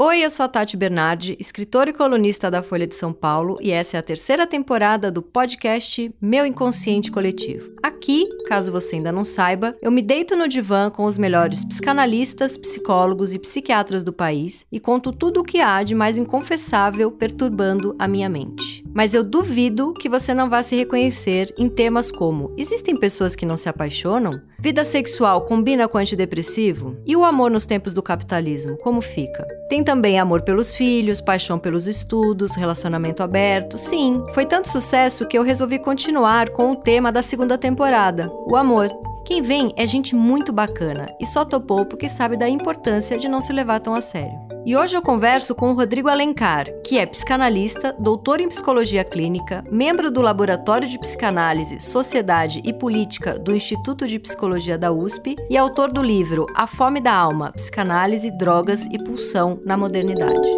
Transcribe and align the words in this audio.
Oi, 0.00 0.24
eu 0.24 0.30
sou 0.30 0.44
a 0.44 0.48
Tati 0.48 0.76
Bernardi, 0.76 1.36
escritora 1.40 1.90
e 1.90 1.92
colunista 1.92 2.48
da 2.48 2.62
Folha 2.62 2.86
de 2.86 2.94
São 2.94 3.12
Paulo, 3.12 3.58
e 3.60 3.72
essa 3.72 3.96
é 3.96 3.98
a 3.98 4.02
terceira 4.02 4.46
temporada 4.46 5.10
do 5.10 5.20
podcast 5.20 6.14
Meu 6.20 6.46
Inconsciente 6.46 7.10
Coletivo. 7.10 7.72
Aqui, 7.82 8.28
caso 8.46 8.70
você 8.70 8.94
ainda 8.94 9.10
não 9.10 9.24
saiba, 9.24 9.74
eu 9.82 9.90
me 9.90 10.00
deito 10.00 10.36
no 10.36 10.46
divã 10.46 10.88
com 10.88 11.02
os 11.02 11.18
melhores 11.18 11.64
psicanalistas, 11.64 12.56
psicólogos 12.56 13.32
e 13.32 13.40
psiquiatras 13.40 14.04
do 14.04 14.12
país 14.12 14.64
e 14.70 14.78
conto 14.78 15.10
tudo 15.10 15.40
o 15.40 15.44
que 15.44 15.60
há 15.60 15.82
de 15.82 15.96
mais 15.96 16.16
inconfessável 16.16 17.10
perturbando 17.10 17.96
a 17.98 18.06
minha 18.06 18.28
mente. 18.28 18.84
Mas 18.94 19.14
eu 19.14 19.24
duvido 19.24 19.94
que 19.94 20.08
você 20.08 20.32
não 20.32 20.48
vá 20.48 20.62
se 20.62 20.76
reconhecer 20.76 21.52
em 21.58 21.68
temas 21.68 22.12
como: 22.12 22.54
existem 22.56 22.96
pessoas 22.96 23.34
que 23.34 23.44
não 23.44 23.56
se 23.56 23.68
apaixonam? 23.68 24.40
Vida 24.60 24.84
sexual 24.84 25.42
combina 25.42 25.86
com 25.86 25.98
antidepressivo? 25.98 26.96
E 27.06 27.14
o 27.14 27.24
amor 27.24 27.48
nos 27.48 27.64
tempos 27.64 27.92
do 27.94 28.02
capitalismo, 28.02 28.76
como 28.78 29.00
fica? 29.00 29.46
Tem 29.68 29.84
também 29.84 30.18
amor 30.18 30.42
pelos 30.42 30.74
filhos, 30.74 31.20
paixão 31.20 31.60
pelos 31.60 31.86
estudos, 31.86 32.56
relacionamento 32.56 33.22
aberto. 33.22 33.78
Sim, 33.78 34.20
foi 34.34 34.44
tanto 34.44 34.68
sucesso 34.68 35.28
que 35.28 35.38
eu 35.38 35.44
resolvi 35.44 35.78
continuar 35.78 36.50
com 36.50 36.72
o 36.72 36.76
tema 36.76 37.12
da 37.12 37.22
segunda 37.22 37.56
temporada, 37.56 38.28
o 38.48 38.56
amor. 38.56 38.90
Quem 39.28 39.42
vem 39.42 39.74
é 39.76 39.86
gente 39.86 40.16
muito 40.16 40.54
bacana 40.54 41.14
e 41.20 41.26
só 41.26 41.44
topou 41.44 41.84
porque 41.84 42.08
sabe 42.08 42.34
da 42.34 42.48
importância 42.48 43.18
de 43.18 43.28
não 43.28 43.42
se 43.42 43.52
levar 43.52 43.78
tão 43.78 43.94
a 43.94 44.00
sério. 44.00 44.32
E 44.64 44.74
hoje 44.74 44.96
eu 44.96 45.02
converso 45.02 45.54
com 45.54 45.70
o 45.70 45.74
Rodrigo 45.74 46.08
Alencar, 46.08 46.64
que 46.82 46.98
é 46.98 47.04
psicanalista, 47.04 47.92
doutor 47.98 48.40
em 48.40 48.48
psicologia 48.48 49.04
clínica, 49.04 49.62
membro 49.70 50.10
do 50.10 50.22
Laboratório 50.22 50.88
de 50.88 50.98
Psicanálise, 50.98 51.78
Sociedade 51.78 52.62
e 52.64 52.72
Política 52.72 53.38
do 53.38 53.54
Instituto 53.54 54.06
de 54.06 54.18
Psicologia 54.18 54.78
da 54.78 54.90
USP 54.90 55.36
e 55.50 55.58
autor 55.58 55.92
do 55.92 56.02
livro 56.02 56.46
A 56.54 56.66
Fome 56.66 56.98
da 56.98 57.12
Alma: 57.12 57.52
Psicanálise, 57.52 58.30
Drogas 58.38 58.86
e 58.86 58.96
Pulsão 58.96 59.60
na 59.62 59.76
Modernidade. 59.76 60.48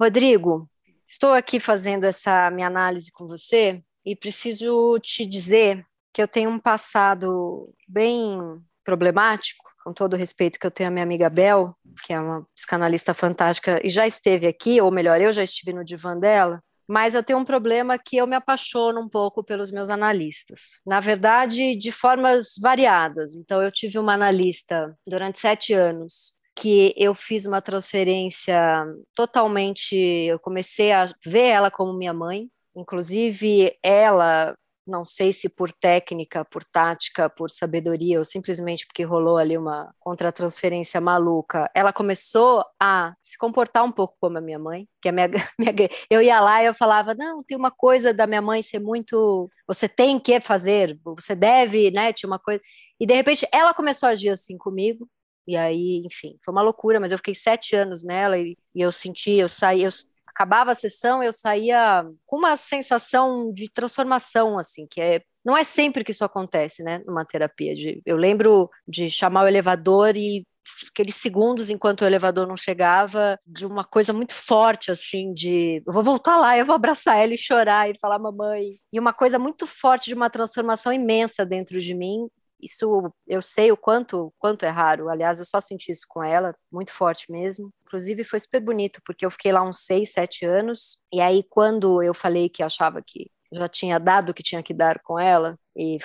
Rodrigo, 0.00 0.68
estou 1.06 1.32
aqui 1.32 1.60
fazendo 1.60 2.02
essa 2.02 2.50
minha 2.50 2.66
análise 2.66 3.12
com 3.12 3.28
você 3.28 3.80
e 4.04 4.16
preciso 4.16 4.98
te 5.00 5.26
dizer 5.26 5.84
que 6.12 6.22
eu 6.22 6.28
tenho 6.28 6.50
um 6.50 6.58
passado 6.58 7.72
bem 7.86 8.38
problemático, 8.84 9.64
com 9.84 9.92
todo 9.92 10.14
o 10.14 10.16
respeito 10.16 10.58
que 10.58 10.66
eu 10.66 10.70
tenho 10.70 10.88
à 10.88 10.90
minha 10.90 11.02
amiga 11.02 11.28
Bel, 11.28 11.74
que 12.04 12.12
é 12.12 12.20
uma 12.20 12.46
psicanalista 12.54 13.12
fantástica 13.12 13.80
e 13.84 13.90
já 13.90 14.06
esteve 14.06 14.46
aqui, 14.46 14.80
ou 14.80 14.90
melhor, 14.90 15.20
eu 15.20 15.32
já 15.32 15.42
estive 15.42 15.72
no 15.72 15.84
divã 15.84 16.18
dela, 16.18 16.62
mas 16.88 17.14
eu 17.14 17.22
tenho 17.22 17.38
um 17.38 17.44
problema 17.44 17.98
que 17.98 18.16
eu 18.16 18.26
me 18.26 18.34
apaixono 18.34 19.00
um 19.00 19.08
pouco 19.08 19.44
pelos 19.44 19.70
meus 19.70 19.90
analistas. 19.90 20.80
Na 20.86 21.00
verdade, 21.00 21.76
de 21.76 21.92
formas 21.92 22.54
variadas. 22.58 23.34
Então, 23.34 23.62
eu 23.62 23.70
tive 23.70 23.98
uma 23.98 24.14
analista 24.14 24.96
durante 25.06 25.38
sete 25.38 25.74
anos 25.74 26.38
que 26.56 26.94
eu 26.96 27.14
fiz 27.14 27.44
uma 27.44 27.60
transferência 27.60 28.84
totalmente. 29.14 29.94
Eu 29.94 30.38
comecei 30.38 30.90
a 30.90 31.06
ver 31.24 31.48
ela 31.48 31.70
como 31.70 31.92
minha 31.92 32.14
mãe, 32.14 32.48
Inclusive, 32.76 33.76
ela, 33.82 34.56
não 34.86 35.04
sei 35.04 35.32
se 35.32 35.48
por 35.48 35.70
técnica, 35.70 36.44
por 36.44 36.64
tática, 36.64 37.28
por 37.28 37.50
sabedoria, 37.50 38.18
ou 38.18 38.24
simplesmente 38.24 38.86
porque 38.86 39.02
rolou 39.02 39.36
ali 39.36 39.56
uma 39.56 39.92
contratransferência 39.98 41.00
maluca, 41.00 41.70
ela 41.74 41.92
começou 41.92 42.64
a 42.80 43.14
se 43.22 43.36
comportar 43.36 43.84
um 43.84 43.92
pouco 43.92 44.16
como 44.20 44.38
a 44.38 44.40
minha 44.40 44.58
mãe, 44.58 44.88
que 45.02 45.08
a 45.08 45.12
minha, 45.12 45.28
minha, 45.58 45.74
eu 46.10 46.22
ia 46.22 46.40
lá 46.40 46.62
e 46.62 46.66
eu 46.66 46.74
falava, 46.74 47.14
não, 47.14 47.42
tem 47.42 47.56
uma 47.56 47.70
coisa 47.70 48.14
da 48.14 48.26
minha 48.26 48.42
mãe 48.42 48.62
ser 48.62 48.78
muito, 48.80 49.50
você 49.66 49.88
tem 49.88 50.18
que 50.18 50.40
fazer, 50.40 50.98
você 51.04 51.34
deve, 51.34 51.90
né, 51.90 52.12
tinha 52.12 52.28
uma 52.28 52.38
coisa, 52.38 52.60
e 52.98 53.06
de 53.06 53.14
repente 53.14 53.46
ela 53.52 53.74
começou 53.74 54.08
a 54.08 54.12
agir 54.12 54.30
assim 54.30 54.56
comigo, 54.56 55.08
e 55.48 55.56
aí, 55.56 56.02
enfim, 56.04 56.38
foi 56.44 56.52
uma 56.52 56.60
loucura, 56.60 57.00
mas 57.00 57.10
eu 57.10 57.16
fiquei 57.16 57.34
sete 57.34 57.74
anos 57.74 58.04
nela 58.04 58.36
e, 58.38 58.54
e 58.74 58.82
eu 58.82 58.92
senti, 58.92 59.32
eu 59.32 59.48
saí, 59.48 59.82
eu, 59.82 59.90
acabava 60.38 60.70
a 60.70 60.74
sessão, 60.74 61.20
eu 61.20 61.32
saía 61.32 62.04
com 62.24 62.36
uma 62.36 62.56
sensação 62.56 63.52
de 63.52 63.68
transformação, 63.68 64.56
assim, 64.56 64.86
que 64.88 65.00
é 65.00 65.22
não 65.44 65.56
é 65.56 65.64
sempre 65.64 66.04
que 66.04 66.10
isso 66.10 66.24
acontece, 66.24 66.82
né, 66.82 67.02
numa 67.06 67.24
terapia. 67.24 67.74
De, 67.74 68.02
eu 68.04 68.16
lembro 68.16 68.68
de 68.86 69.10
chamar 69.10 69.44
o 69.44 69.48
elevador 69.48 70.14
e 70.16 70.46
aqueles 70.90 71.14
segundos 71.14 71.70
enquanto 71.70 72.02
o 72.02 72.04
elevador 72.04 72.46
não 72.46 72.56
chegava, 72.56 73.38
de 73.46 73.64
uma 73.64 73.82
coisa 73.82 74.12
muito 74.12 74.34
forte, 74.34 74.90
assim, 74.90 75.32
de 75.32 75.82
eu 75.86 75.92
vou 75.92 76.02
voltar 76.02 76.38
lá, 76.38 76.56
eu 76.58 76.66
vou 76.66 76.74
abraçar 76.74 77.18
ela 77.18 77.32
e 77.32 77.38
chorar 77.38 77.90
e 77.90 77.98
falar 77.98 78.18
mamãe. 78.18 78.78
E 78.92 79.00
uma 79.00 79.12
coisa 79.12 79.38
muito 79.38 79.66
forte 79.66 80.06
de 80.06 80.14
uma 80.14 80.28
transformação 80.28 80.92
imensa 80.92 81.46
dentro 81.46 81.80
de 81.80 81.94
mim, 81.94 82.28
isso 82.60 83.12
eu 83.26 83.42
sei 83.42 83.70
o 83.72 83.76
quanto, 83.76 84.32
quanto 84.38 84.64
é 84.64 84.68
raro. 84.68 85.08
Aliás, 85.08 85.38
eu 85.38 85.44
só 85.44 85.60
senti 85.60 85.90
isso 85.92 86.06
com 86.08 86.22
ela, 86.22 86.54
muito 86.72 86.92
forte 86.92 87.30
mesmo. 87.30 87.70
Inclusive, 87.82 88.24
foi 88.24 88.40
super 88.40 88.60
bonito, 88.60 89.00
porque 89.04 89.24
eu 89.26 89.30
fiquei 89.30 89.52
lá 89.52 89.62
uns 89.62 89.78
seis, 89.86 90.12
sete 90.12 90.44
anos. 90.44 90.98
E 91.12 91.20
aí, 91.20 91.42
quando 91.48 92.02
eu 92.02 92.14
falei 92.14 92.48
que 92.48 92.62
achava 92.62 93.02
que 93.04 93.30
já 93.52 93.68
tinha 93.68 93.98
dado 93.98 94.30
o 94.30 94.34
que 94.34 94.42
tinha 94.42 94.62
que 94.62 94.74
dar 94.74 95.00
com 95.02 95.18
ela, 95.18 95.58
e 95.76 95.98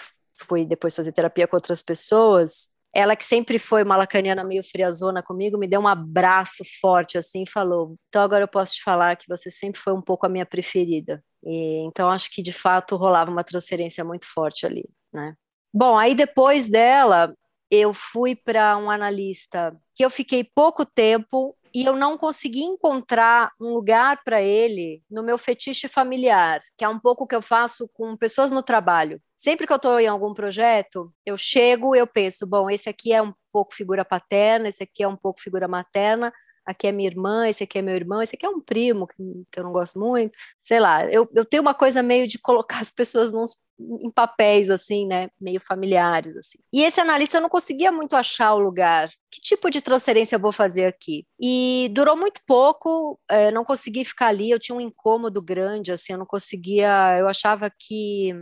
fui 0.47 0.65
depois 0.65 0.95
fazer 0.95 1.11
terapia 1.11 1.47
com 1.47 1.55
outras 1.55 1.81
pessoas, 1.81 2.69
ela 2.93 3.15
que 3.15 3.25
sempre 3.25 3.57
foi 3.59 3.83
uma 3.83 3.95
lacaniana 3.97 4.43
meio 4.43 4.63
friazona 4.63 5.23
comigo, 5.23 5.57
me 5.57 5.67
deu 5.67 5.81
um 5.81 5.87
abraço 5.87 6.63
forte 6.79 7.17
assim 7.17 7.43
e 7.43 7.49
falou: 7.49 7.95
"Então 8.09 8.21
agora 8.21 8.43
eu 8.43 8.47
posso 8.47 8.75
te 8.75 8.83
falar 8.83 9.15
que 9.17 9.27
você 9.27 9.49
sempre 9.51 9.79
foi 9.81 9.93
um 9.93 10.01
pouco 10.01 10.25
a 10.25 10.29
minha 10.29 10.45
preferida". 10.45 11.23
E 11.43 11.79
então 11.87 12.09
acho 12.09 12.29
que 12.31 12.41
de 12.43 12.53
fato 12.53 12.95
rolava 12.95 13.31
uma 13.31 13.43
transferência 13.43 14.03
muito 14.03 14.27
forte 14.31 14.65
ali, 14.65 14.85
né? 15.13 15.35
Bom, 15.73 15.97
aí 15.97 16.13
depois 16.13 16.69
dela, 16.69 17.35
eu 17.71 17.93
fui 17.93 18.35
para 18.35 18.77
um 18.77 18.91
analista 18.91 19.75
que 19.95 20.05
eu 20.05 20.09
fiquei 20.09 20.43
pouco 20.43 20.85
tempo 20.85 21.57
e 21.73 21.83
eu 21.83 21.95
não 21.95 22.15
consegui 22.15 22.61
encontrar 22.61 23.51
um 23.59 23.73
lugar 23.73 24.21
para 24.23 24.39
ele 24.39 25.01
no 25.09 25.23
meu 25.23 25.39
fetiche 25.39 25.87
familiar, 25.87 26.59
que 26.77 26.85
é 26.85 26.89
um 26.89 26.99
pouco 26.99 27.23
o 27.23 27.27
que 27.27 27.33
eu 27.33 27.41
faço 27.41 27.89
com 27.93 28.15
pessoas 28.15 28.51
no 28.51 28.61
trabalho. 28.61 29.19
Sempre 29.35 29.65
que 29.65 29.73
eu 29.73 29.77
estou 29.77 29.99
em 29.99 30.05
algum 30.05 30.35
projeto, 30.35 31.11
eu 31.25 31.35
chego, 31.35 31.95
eu 31.95 32.05
penso, 32.05 32.45
bom, 32.45 32.69
esse 32.69 32.87
aqui 32.87 33.11
é 33.11 33.21
um 33.21 33.33
pouco 33.51 33.73
figura 33.73 34.05
paterna, 34.05 34.69
esse 34.69 34.83
aqui 34.83 35.01
é 35.01 35.07
um 35.07 35.17
pouco 35.17 35.41
figura 35.41 35.67
materna, 35.67 36.31
aqui 36.65 36.87
é 36.87 36.91
minha 36.91 37.09
irmã, 37.09 37.47
esse 37.47 37.63
aqui 37.63 37.79
é 37.79 37.81
meu 37.81 37.95
irmão, 37.95 38.21
esse 38.21 38.35
aqui 38.35 38.45
é 38.45 38.49
um 38.49 38.61
primo 38.61 39.07
que, 39.07 39.23
eu 39.57 39.63
não 39.63 39.71
gosto 39.71 39.99
muito, 39.99 40.37
sei 40.63 40.79
lá, 40.79 41.05
eu, 41.05 41.27
eu 41.33 41.45
tenho 41.45 41.61
uma 41.61 41.73
coisa 41.73 42.01
meio 42.01 42.27
de 42.27 42.39
colocar 42.39 42.81
as 42.81 42.91
pessoas 42.91 43.31
nos, 43.31 43.55
em 44.01 44.11
papéis, 44.11 44.69
assim, 44.69 45.05
né, 45.05 45.29
meio 45.39 45.59
familiares, 45.59 46.35
assim. 46.35 46.59
E 46.71 46.83
esse 46.83 46.99
analista 46.99 47.39
não 47.39 47.49
conseguia 47.49 47.91
muito 47.91 48.15
achar 48.15 48.53
o 48.53 48.59
lugar, 48.59 49.09
que 49.31 49.41
tipo 49.41 49.69
de 49.69 49.81
transferência 49.81 50.35
eu 50.35 50.39
vou 50.39 50.51
fazer 50.51 50.85
aqui? 50.85 51.25
E 51.39 51.89
durou 51.93 52.15
muito 52.17 52.41
pouco, 52.45 53.19
é, 53.29 53.51
não 53.51 53.65
consegui 53.65 54.05
ficar 54.05 54.27
ali, 54.27 54.49
eu 54.49 54.59
tinha 54.59 54.75
um 54.75 54.81
incômodo 54.81 55.41
grande, 55.41 55.91
assim, 55.91 56.13
eu 56.13 56.19
não 56.19 56.25
conseguia, 56.25 57.17
eu 57.19 57.27
achava 57.27 57.69
que 57.69 58.33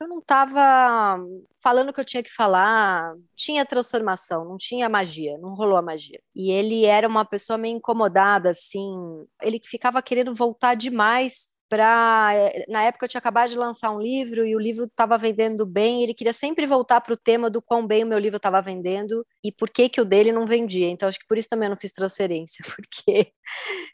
eu 0.00 0.06
não 0.06 0.18
estava 0.18 1.18
falando 1.60 1.88
o 1.88 1.92
que 1.92 2.00
eu 2.00 2.04
tinha 2.04 2.22
que 2.22 2.32
falar, 2.32 3.14
tinha 3.34 3.66
transformação, 3.66 4.44
não 4.44 4.56
tinha 4.56 4.88
magia, 4.88 5.36
não 5.38 5.54
rolou 5.54 5.76
a 5.76 5.82
magia. 5.82 6.20
E 6.34 6.50
ele 6.52 6.84
era 6.84 7.08
uma 7.08 7.24
pessoa 7.24 7.58
meio 7.58 7.76
incomodada, 7.76 8.50
assim, 8.50 8.96
ele 9.42 9.60
ficava 9.64 10.00
querendo 10.00 10.32
voltar 10.34 10.74
demais 10.74 11.50
para 11.68 12.30
eh, 12.34 12.64
na 12.68 12.82
época 12.84 13.04
eu 13.04 13.08
tinha 13.08 13.18
acabado 13.18 13.50
de 13.50 13.58
lançar 13.58 13.90
um 13.90 14.00
livro 14.00 14.46
e 14.46 14.56
o 14.56 14.58
livro 14.58 14.84
estava 14.84 15.18
vendendo 15.18 15.66
bem, 15.66 16.02
ele 16.02 16.14
queria 16.14 16.32
sempre 16.32 16.66
voltar 16.66 17.00
para 17.00 17.14
o 17.14 17.16
tema 17.16 17.50
do 17.50 17.62
quão 17.62 17.86
bem 17.86 18.04
o 18.04 18.06
meu 18.06 18.18
livro 18.18 18.36
estava 18.38 18.60
vendendo 18.62 19.26
e 19.44 19.52
por 19.52 19.70
que 19.70 19.88
que 19.88 20.00
o 20.00 20.04
dele 20.04 20.32
não 20.32 20.46
vendia. 20.46 20.88
Então 20.88 21.08
acho 21.08 21.18
que 21.18 21.26
por 21.26 21.38
isso 21.38 21.48
também 21.48 21.66
eu 21.66 21.70
não 21.70 21.76
fiz 21.76 21.92
transferência, 21.92 22.64
porque 22.74 23.32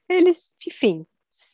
eles, 0.08 0.54
enfim, 0.66 1.06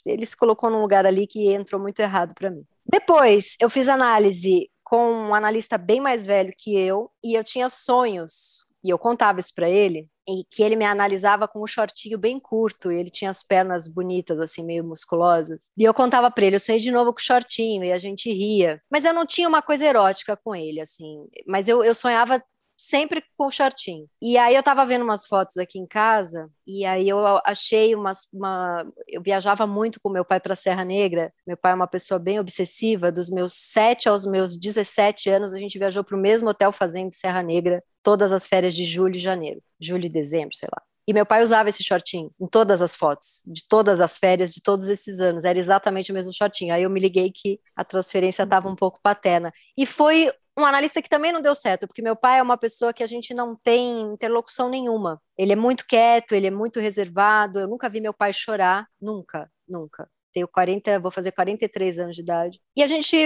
ele 0.04 0.26
se 0.26 0.36
colocou 0.36 0.70
num 0.70 0.82
lugar 0.82 1.06
ali 1.06 1.26
que 1.26 1.48
entrou 1.48 1.80
muito 1.80 2.00
errado 2.00 2.34
para 2.34 2.50
mim. 2.50 2.64
Depois, 2.84 3.56
eu 3.60 3.70
fiz 3.70 3.88
análise 3.88 4.70
com 4.82 5.12
um 5.12 5.34
analista 5.34 5.78
bem 5.78 6.00
mais 6.00 6.26
velho 6.26 6.52
que 6.58 6.76
eu, 6.76 7.10
e 7.22 7.34
eu 7.34 7.44
tinha 7.44 7.68
sonhos, 7.68 8.66
e 8.82 8.90
eu 8.90 8.98
contava 8.98 9.40
isso 9.40 9.54
para 9.54 9.68
ele, 9.68 10.08
e 10.28 10.44
que 10.50 10.62
ele 10.62 10.76
me 10.76 10.84
analisava 10.84 11.48
com 11.48 11.62
um 11.62 11.66
shortinho 11.66 12.18
bem 12.18 12.38
curto, 12.38 12.90
e 12.90 12.98
ele 12.98 13.10
tinha 13.10 13.30
as 13.30 13.42
pernas 13.42 13.88
bonitas, 13.88 14.38
assim, 14.38 14.64
meio 14.64 14.84
musculosas. 14.84 15.70
E 15.76 15.84
eu 15.84 15.92
contava 15.92 16.30
para 16.30 16.44
ele, 16.44 16.56
eu 16.56 16.60
sonhei 16.60 16.80
de 16.80 16.90
novo 16.90 17.12
com 17.12 17.18
o 17.18 17.22
shortinho, 17.22 17.84
e 17.84 17.92
a 17.92 17.98
gente 17.98 18.32
ria. 18.32 18.80
Mas 18.90 19.04
eu 19.04 19.12
não 19.12 19.26
tinha 19.26 19.48
uma 19.48 19.62
coisa 19.62 19.84
erótica 19.84 20.36
com 20.36 20.54
ele, 20.54 20.80
assim. 20.80 21.26
Mas 21.46 21.68
eu, 21.68 21.84
eu 21.84 21.94
sonhava 21.94 22.42
sempre 22.80 23.22
com 23.36 23.46
o 23.46 23.50
shortinho. 23.50 24.08
E 24.22 24.38
aí 24.38 24.54
eu 24.54 24.62
tava 24.62 24.86
vendo 24.86 25.02
umas 25.02 25.26
fotos 25.26 25.58
aqui 25.58 25.78
em 25.78 25.86
casa, 25.86 26.48
e 26.66 26.86
aí 26.86 27.06
eu 27.06 27.18
achei 27.44 27.94
umas, 27.94 28.26
uma. 28.32 28.90
Eu 29.06 29.20
viajava 29.20 29.66
muito 29.66 30.00
com 30.00 30.08
meu 30.08 30.24
pai 30.24 30.40
para 30.40 30.54
Serra 30.56 30.82
Negra. 30.82 31.30
Meu 31.46 31.58
pai 31.58 31.72
é 31.72 31.74
uma 31.74 31.86
pessoa 31.86 32.18
bem 32.18 32.40
obsessiva. 32.40 33.12
Dos 33.12 33.28
meus 33.28 33.52
7 33.54 34.08
aos 34.08 34.24
meus 34.24 34.56
17 34.56 35.28
anos, 35.28 35.52
a 35.52 35.58
gente 35.58 35.78
viajou 35.78 36.02
para 36.02 36.16
o 36.16 36.20
mesmo 36.20 36.48
hotel 36.48 36.72
fazenda 36.72 37.10
de 37.10 37.16
Serra 37.16 37.42
Negra, 37.42 37.84
todas 38.02 38.32
as 38.32 38.46
férias 38.46 38.74
de 38.74 38.84
julho 38.84 39.16
e 39.16 39.20
janeiro. 39.20 39.62
Julho 39.80 40.06
e 40.06 40.08
dezembro, 40.08 40.54
sei 40.54 40.68
lá. 40.72 40.82
E 41.06 41.12
meu 41.12 41.26
pai 41.26 41.42
usava 41.42 41.68
esse 41.68 41.82
shortinho 41.82 42.30
em 42.40 42.46
todas 42.46 42.80
as 42.80 42.94
fotos, 42.94 43.42
de 43.46 43.66
todas 43.66 44.00
as 44.00 44.16
férias, 44.16 44.52
de 44.52 44.62
todos 44.62 44.88
esses 44.88 45.20
anos. 45.20 45.44
Era 45.44 45.58
exatamente 45.58 46.12
o 46.12 46.14
mesmo 46.14 46.32
shortinho. 46.32 46.72
Aí 46.72 46.84
eu 46.84 46.90
me 46.90 47.00
liguei 47.00 47.32
que 47.34 47.58
a 47.74 47.84
transferência 47.84 48.44
estava 48.44 48.68
um 48.68 48.76
pouco 48.76 49.00
paterna. 49.02 49.52
E 49.76 49.84
foi 49.86 50.30
um 50.56 50.64
analista 50.64 51.02
que 51.02 51.08
também 51.08 51.32
não 51.32 51.40
deu 51.40 51.54
certo, 51.54 51.86
porque 51.86 52.02
meu 52.02 52.14
pai 52.14 52.38
é 52.38 52.42
uma 52.42 52.56
pessoa 52.56 52.92
que 52.92 53.02
a 53.02 53.06
gente 53.06 53.34
não 53.34 53.56
tem 53.56 54.02
interlocução 54.02 54.68
nenhuma. 54.68 55.20
Ele 55.36 55.52
é 55.52 55.56
muito 55.56 55.86
quieto, 55.86 56.32
ele 56.32 56.46
é 56.46 56.50
muito 56.50 56.78
reservado. 56.78 57.58
Eu 57.58 57.68
nunca 57.68 57.88
vi 57.88 58.00
meu 58.00 58.14
pai 58.14 58.32
chorar, 58.32 58.86
nunca, 59.00 59.50
nunca. 59.66 60.08
Tenho 60.32 60.48
40, 60.48 60.98
vou 61.00 61.10
fazer 61.10 61.32
43 61.32 61.98
anos 61.98 62.16
de 62.16 62.22
idade. 62.22 62.60
E 62.76 62.82
a 62.82 62.86
gente, 62.86 63.16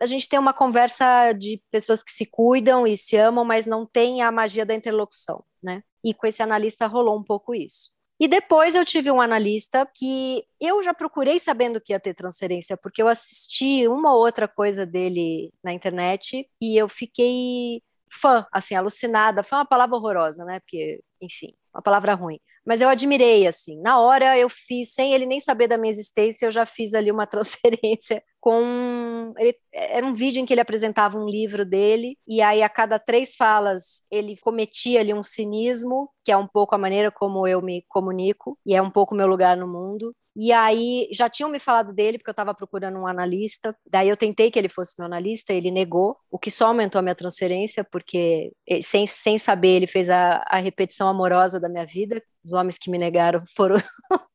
a 0.00 0.06
gente 0.06 0.28
tem 0.28 0.38
uma 0.38 0.52
conversa 0.52 1.32
de 1.32 1.62
pessoas 1.70 2.02
que 2.02 2.10
se 2.10 2.26
cuidam 2.26 2.86
e 2.86 2.96
se 2.96 3.16
amam, 3.16 3.44
mas 3.44 3.66
não 3.66 3.84
tem 3.86 4.22
a 4.22 4.30
magia 4.30 4.64
da 4.64 4.74
interlocução, 4.74 5.44
né? 5.62 5.82
E 6.04 6.14
com 6.14 6.26
esse 6.26 6.42
analista 6.42 6.86
rolou 6.86 7.18
um 7.18 7.24
pouco 7.24 7.54
isso. 7.54 7.90
E 8.20 8.28
depois 8.28 8.76
eu 8.76 8.84
tive 8.84 9.10
um 9.10 9.20
analista 9.20 9.84
que 9.96 10.44
eu 10.60 10.80
já 10.82 10.94
procurei 10.94 11.40
sabendo 11.40 11.80
que 11.80 11.92
ia 11.92 11.98
ter 11.98 12.14
transferência, 12.14 12.76
porque 12.76 13.02
eu 13.02 13.08
assisti 13.08 13.88
uma 13.88 14.14
ou 14.14 14.20
outra 14.20 14.46
coisa 14.46 14.86
dele 14.86 15.52
na 15.62 15.72
internet 15.72 16.48
e 16.60 16.76
eu 16.76 16.88
fiquei 16.88 17.82
fã, 18.12 18.46
assim, 18.52 18.76
alucinada. 18.76 19.42
Foi 19.42 19.58
uma 19.58 19.66
palavra 19.66 19.96
horrorosa, 19.96 20.44
né? 20.44 20.60
Porque, 20.60 21.02
enfim, 21.20 21.54
uma 21.74 21.82
palavra 21.82 22.14
ruim. 22.14 22.38
Mas 22.64 22.80
eu 22.80 22.88
admirei, 22.88 23.46
assim. 23.46 23.80
Na 23.80 24.00
hora 24.00 24.38
eu 24.38 24.48
fiz, 24.48 24.94
sem 24.94 25.12
ele 25.14 25.26
nem 25.26 25.40
saber 25.40 25.66
da 25.68 25.76
minha 25.76 25.90
existência, 25.90 26.46
eu 26.46 26.52
já 26.52 26.64
fiz 26.64 26.94
ali 26.94 27.10
uma 27.10 27.26
transferência 27.26 28.22
com. 28.40 29.32
Ele, 29.38 29.56
era 29.72 30.06
um 30.06 30.14
vídeo 30.14 30.40
em 30.40 30.46
que 30.46 30.52
ele 30.52 30.60
apresentava 30.60 31.18
um 31.18 31.28
livro 31.28 31.64
dele, 31.64 32.16
e 32.26 32.40
aí 32.42 32.62
a 32.62 32.68
cada 32.68 32.98
três 32.98 33.34
falas 33.34 34.02
ele 34.10 34.36
cometia 34.40 35.00
ali 35.00 35.12
um 35.14 35.22
cinismo, 35.22 36.10
que 36.24 36.32
é 36.32 36.36
um 36.36 36.46
pouco 36.46 36.74
a 36.74 36.78
maneira 36.78 37.10
como 37.10 37.46
eu 37.46 37.60
me 37.62 37.84
comunico, 37.88 38.58
e 38.66 38.74
é 38.74 38.82
um 38.82 38.90
pouco 38.90 39.14
meu 39.14 39.26
lugar 39.26 39.56
no 39.56 39.66
mundo. 39.66 40.14
E 40.34 40.50
aí 40.50 41.08
já 41.12 41.28
tinham 41.28 41.50
me 41.50 41.58
falado 41.58 41.92
dele, 41.92 42.16
porque 42.18 42.30
eu 42.30 42.32
estava 42.32 42.54
procurando 42.54 42.98
um 42.98 43.06
analista. 43.06 43.76
Daí 43.86 44.08
eu 44.08 44.16
tentei 44.16 44.50
que 44.50 44.58
ele 44.58 44.68
fosse 44.68 44.94
meu 44.98 45.06
analista, 45.06 45.52
ele 45.52 45.70
negou, 45.70 46.16
o 46.30 46.38
que 46.38 46.50
só 46.50 46.68
aumentou 46.68 46.98
a 46.98 47.02
minha 47.02 47.14
transferência, 47.14 47.84
porque 47.84 48.50
sem, 48.82 49.06
sem 49.06 49.38
saber, 49.38 49.76
ele 49.76 49.86
fez 49.86 50.08
a, 50.08 50.42
a 50.48 50.56
repetição 50.56 51.06
amorosa 51.08 51.60
da 51.60 51.68
minha 51.68 51.84
vida. 51.84 52.22
Os 52.44 52.52
homens 52.52 52.78
que 52.78 52.90
me 52.90 52.98
negaram 52.98 53.42
foram 53.54 53.76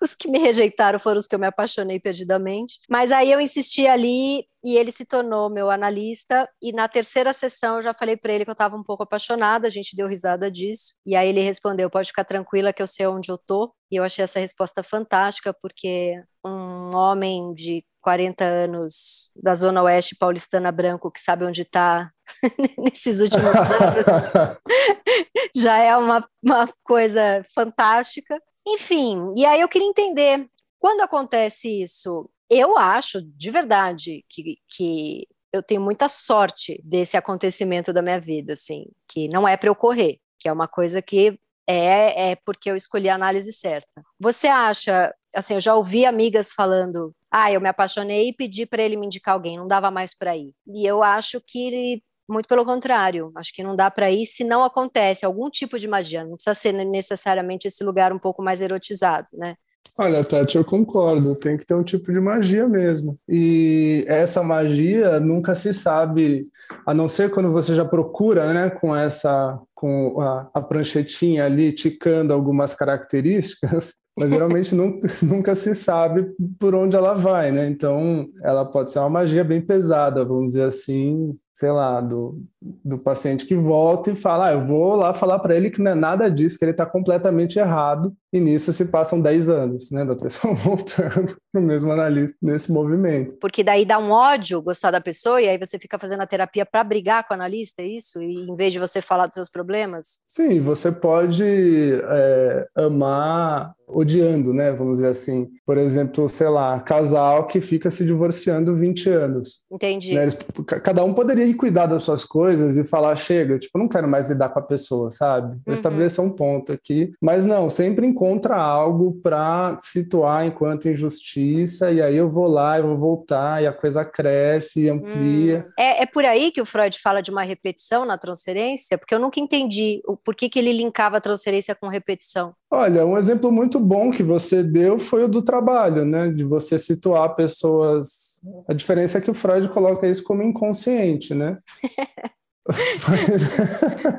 os 0.00 0.14
que 0.14 0.28
me 0.28 0.38
rejeitaram 0.38 0.98
foram 0.98 1.18
os 1.18 1.26
que 1.26 1.34
eu 1.34 1.38
me 1.38 1.46
apaixonei 1.46 2.00
perdidamente. 2.00 2.78
Mas 2.88 3.12
aí 3.12 3.30
eu 3.30 3.40
insisti 3.40 3.86
ali 3.86 4.44
e 4.64 4.76
ele 4.76 4.92
se 4.92 5.04
tornou 5.04 5.50
meu 5.50 5.70
analista. 5.70 6.48
E 6.60 6.72
na 6.72 6.88
terceira 6.88 7.32
sessão 7.32 7.76
eu 7.76 7.82
já 7.82 7.94
falei 7.94 8.16
para 8.16 8.32
ele 8.32 8.44
que 8.44 8.50
eu 8.50 8.54
estava 8.54 8.76
um 8.76 8.82
pouco 8.82 9.02
apaixonada, 9.02 9.66
a 9.66 9.70
gente 9.70 9.96
deu 9.96 10.08
risada 10.08 10.50
disso. 10.50 10.94
E 11.06 11.14
aí 11.16 11.28
ele 11.28 11.40
respondeu: 11.40 11.90
pode 11.90 12.08
ficar 12.08 12.24
tranquila 12.24 12.72
que 12.72 12.82
eu 12.82 12.86
sei 12.86 13.06
onde 13.06 13.30
eu 13.30 13.38
tô. 13.38 13.72
E 13.90 13.96
eu 13.96 14.04
achei 14.04 14.24
essa 14.24 14.40
resposta 14.40 14.82
fantástica, 14.82 15.54
porque 15.60 16.14
um 16.44 16.96
homem 16.96 17.52
de 17.54 17.84
40 18.00 18.44
anos 18.44 19.30
da 19.36 19.54
Zona 19.54 19.82
Oeste 19.82 20.16
paulistana 20.16 20.72
branco 20.72 21.10
que 21.10 21.20
sabe 21.20 21.44
onde 21.44 21.62
está 21.62 22.10
nesses 22.78 23.20
últimos 23.20 23.46
anos 23.46 24.58
já 25.54 25.78
é 25.78 25.96
uma, 25.96 26.28
uma 26.42 26.68
coisa 26.82 27.42
fantástica. 27.54 28.40
Enfim, 28.66 29.34
e 29.36 29.44
aí 29.44 29.60
eu 29.60 29.68
queria 29.68 29.88
entender, 29.88 30.48
quando 30.78 31.00
acontece 31.00 31.82
isso, 31.82 32.30
eu 32.48 32.76
acho 32.76 33.20
de 33.22 33.50
verdade 33.50 34.24
que, 34.28 34.58
que 34.68 35.26
eu 35.52 35.62
tenho 35.62 35.80
muita 35.80 36.08
sorte 36.08 36.80
desse 36.84 37.16
acontecimento 37.16 37.92
da 37.92 38.02
minha 38.02 38.20
vida, 38.20 38.54
assim, 38.54 38.86
que 39.08 39.28
não 39.28 39.46
é 39.46 39.56
para 39.56 39.68
eu 39.68 39.74
correr, 39.74 40.18
que 40.38 40.48
é 40.48 40.52
uma 40.52 40.66
coisa 40.68 41.02
que 41.02 41.38
é, 41.66 42.32
é 42.32 42.36
porque 42.36 42.70
eu 42.70 42.76
escolhi 42.76 43.08
a 43.08 43.14
análise 43.14 43.52
certa. 43.52 44.02
Você 44.18 44.48
acha, 44.48 45.14
assim, 45.34 45.54
eu 45.54 45.60
já 45.60 45.74
ouvi 45.74 46.04
amigas 46.04 46.50
falando, 46.50 47.14
ah, 47.30 47.52
eu 47.52 47.60
me 47.60 47.68
apaixonei 47.68 48.28
e 48.28 48.32
pedi 48.32 48.66
para 48.66 48.82
ele 48.82 48.96
me 48.96 49.06
indicar 49.06 49.34
alguém, 49.34 49.56
não 49.56 49.66
dava 49.66 49.90
mais 49.90 50.14
para 50.14 50.36
ir. 50.36 50.52
E 50.66 50.86
eu 50.86 51.02
acho 51.02 51.40
que 51.40 52.02
muito 52.28 52.48
pelo 52.48 52.64
contrário, 52.64 53.32
acho 53.34 53.52
que 53.52 53.62
não 53.62 53.76
dá 53.76 53.90
para 53.90 54.10
ir 54.10 54.26
se 54.26 54.44
não 54.44 54.64
acontece 54.64 55.24
algum 55.24 55.50
tipo 55.50 55.78
de 55.78 55.88
magia, 55.88 56.24
não 56.24 56.36
precisa 56.36 56.54
ser 56.54 56.72
necessariamente 56.72 57.68
esse 57.68 57.82
lugar 57.84 58.12
um 58.12 58.18
pouco 58.18 58.42
mais 58.42 58.60
erotizado, 58.60 59.26
né? 59.32 59.56
Olha, 59.98 60.24
Tati, 60.24 60.56
eu 60.56 60.64
concordo, 60.64 61.34
tem 61.36 61.58
que 61.58 61.66
ter 61.66 61.74
um 61.74 61.82
tipo 61.82 62.10
de 62.10 62.18
magia 62.18 62.66
mesmo. 62.66 63.18
E 63.28 64.04
essa 64.08 64.42
magia 64.42 65.20
nunca 65.20 65.54
se 65.54 65.74
sabe, 65.74 66.44
a 66.86 66.94
não 66.94 67.08
ser 67.08 67.30
quando 67.30 67.52
você 67.52 67.74
já 67.74 67.84
procura, 67.84 68.54
né, 68.54 68.70
com 68.70 68.96
essa 68.96 69.58
com 69.74 70.20
a, 70.20 70.48
a 70.54 70.60
pranchetinha 70.60 71.44
ali 71.44 71.72
ticando 71.72 72.32
algumas 72.32 72.72
características, 72.72 73.94
mas 74.16 74.30
geralmente 74.30 74.74
nunca, 74.74 75.08
nunca 75.20 75.54
se 75.56 75.74
sabe 75.74 76.24
por 76.58 76.72
onde 76.74 76.94
ela 76.96 77.14
vai, 77.14 77.50
né? 77.50 77.66
Então, 77.66 78.28
ela 78.44 78.64
pode 78.64 78.92
ser 78.92 79.00
uma 79.00 79.10
magia 79.10 79.42
bem 79.42 79.60
pesada, 79.60 80.24
vamos 80.24 80.52
dizer 80.52 80.64
assim, 80.64 81.36
sei 81.62 81.70
lá, 81.70 82.00
do, 82.00 82.42
do 82.60 82.98
paciente 82.98 83.46
que 83.46 83.54
volta 83.54 84.10
e 84.10 84.16
fala, 84.16 84.48
ah, 84.48 84.52
eu 84.52 84.64
vou 84.64 84.96
lá 84.96 85.14
falar 85.14 85.38
para 85.38 85.54
ele 85.54 85.70
que 85.70 85.80
não 85.80 85.92
é 85.92 85.94
nada 85.94 86.28
disso, 86.28 86.58
que 86.58 86.64
ele 86.64 86.72
está 86.72 86.84
completamente 86.84 87.56
errado, 87.56 88.12
e 88.32 88.40
nisso 88.40 88.72
se 88.72 88.86
passam 88.86 89.20
10 89.20 89.48
anos, 89.48 89.88
né, 89.92 90.04
da 90.04 90.16
pessoa 90.16 90.52
voltando 90.58 91.36
para 91.52 91.60
o 91.60 91.64
mesmo 91.64 91.92
analista 91.92 92.36
nesse 92.42 92.72
movimento. 92.72 93.36
Porque 93.40 93.62
daí 93.62 93.84
dá 93.84 93.96
um 93.96 94.10
ódio 94.10 94.60
gostar 94.60 94.90
da 94.90 95.00
pessoa, 95.00 95.40
e 95.40 95.48
aí 95.48 95.56
você 95.56 95.78
fica 95.78 95.96
fazendo 96.00 96.22
a 96.22 96.26
terapia 96.26 96.66
para 96.66 96.82
brigar 96.82 97.28
com 97.28 97.32
o 97.32 97.36
analista, 97.36 97.80
é 97.80 97.86
isso? 97.86 98.20
E 98.20 98.50
em 98.50 98.56
vez 98.56 98.72
de 98.72 98.80
você 98.80 99.00
falar 99.00 99.26
dos 99.26 99.34
seus 99.34 99.48
problemas? 99.48 100.18
Sim, 100.26 100.58
você 100.58 100.90
pode 100.90 101.44
é, 101.44 102.66
amar 102.74 103.72
odiando, 103.92 104.52
né? 104.52 104.72
Vamos 104.72 104.94
dizer 104.98 105.08
assim. 105.08 105.48
Por 105.66 105.76
exemplo, 105.76 106.28
sei 106.28 106.48
lá, 106.48 106.80
casal 106.80 107.46
que 107.46 107.60
fica 107.60 107.90
se 107.90 108.04
divorciando 108.04 108.74
20 108.74 109.10
anos. 109.10 109.60
Entendi. 109.70 110.14
Né? 110.14 110.22
Eles, 110.22 110.38
cada 110.82 111.04
um 111.04 111.14
poderia 111.14 111.46
ir 111.52 111.54
cuidar 111.54 111.86
das 111.86 112.02
suas 112.02 112.24
coisas 112.24 112.76
e 112.76 112.84
falar, 112.84 113.14
chega, 113.16 113.58
tipo, 113.58 113.78
não 113.78 113.88
quero 113.88 114.08
mais 114.08 114.28
lidar 114.28 114.48
com 114.48 114.58
a 114.58 114.62
pessoa, 114.62 115.10
sabe? 115.10 115.48
Vou 115.48 115.62
uhum. 115.68 115.74
estabelecer 115.74 116.24
um 116.24 116.30
ponto 116.30 116.72
aqui. 116.72 117.12
Mas 117.20 117.44
não, 117.44 117.70
sempre 117.70 118.06
encontra 118.06 118.56
algo 118.56 119.20
para 119.22 119.78
situar 119.80 120.46
enquanto 120.46 120.88
injustiça, 120.88 121.90
e 121.90 122.02
aí 122.02 122.16
eu 122.16 122.28
vou 122.28 122.46
lá, 122.46 122.78
eu 122.78 122.88
vou 122.88 122.96
voltar, 122.96 123.62
e 123.62 123.66
a 123.66 123.72
coisa 123.72 124.04
cresce 124.04 124.84
e 124.84 124.88
amplia. 124.88 125.66
Hum. 125.66 125.72
É, 125.78 126.02
é 126.02 126.06
por 126.06 126.24
aí 126.24 126.50
que 126.50 126.60
o 126.60 126.66
Freud 126.66 126.98
fala 126.98 127.22
de 127.22 127.30
uma 127.30 127.42
repetição 127.42 128.04
na 128.04 128.18
transferência? 128.18 128.98
Porque 128.98 129.14
eu 129.14 129.20
nunca 129.20 129.40
entendi 129.40 130.02
o 130.06 130.16
por 130.16 130.34
que, 130.34 130.48
que 130.48 130.58
ele 130.58 130.72
linkava 130.72 131.16
a 131.16 131.20
transferência 131.20 131.74
com 131.74 131.88
repetição. 131.88 132.54
Olha, 132.74 133.04
um 133.04 133.18
exemplo 133.18 133.52
muito 133.52 133.78
bom 133.78 134.10
que 134.10 134.22
você 134.22 134.62
deu 134.62 134.98
foi 134.98 135.24
o 135.24 135.28
do 135.28 135.42
trabalho, 135.42 136.06
né? 136.06 136.30
De 136.30 136.42
você 136.42 136.78
situar 136.78 137.36
pessoas. 137.36 138.40
A 138.66 138.72
diferença 138.72 139.18
é 139.18 139.20
que 139.20 139.30
o 139.30 139.34
Freud 139.34 139.68
coloca 139.68 140.08
isso 140.08 140.24
como 140.24 140.42
inconsciente, 140.42 141.34
né? 141.34 141.58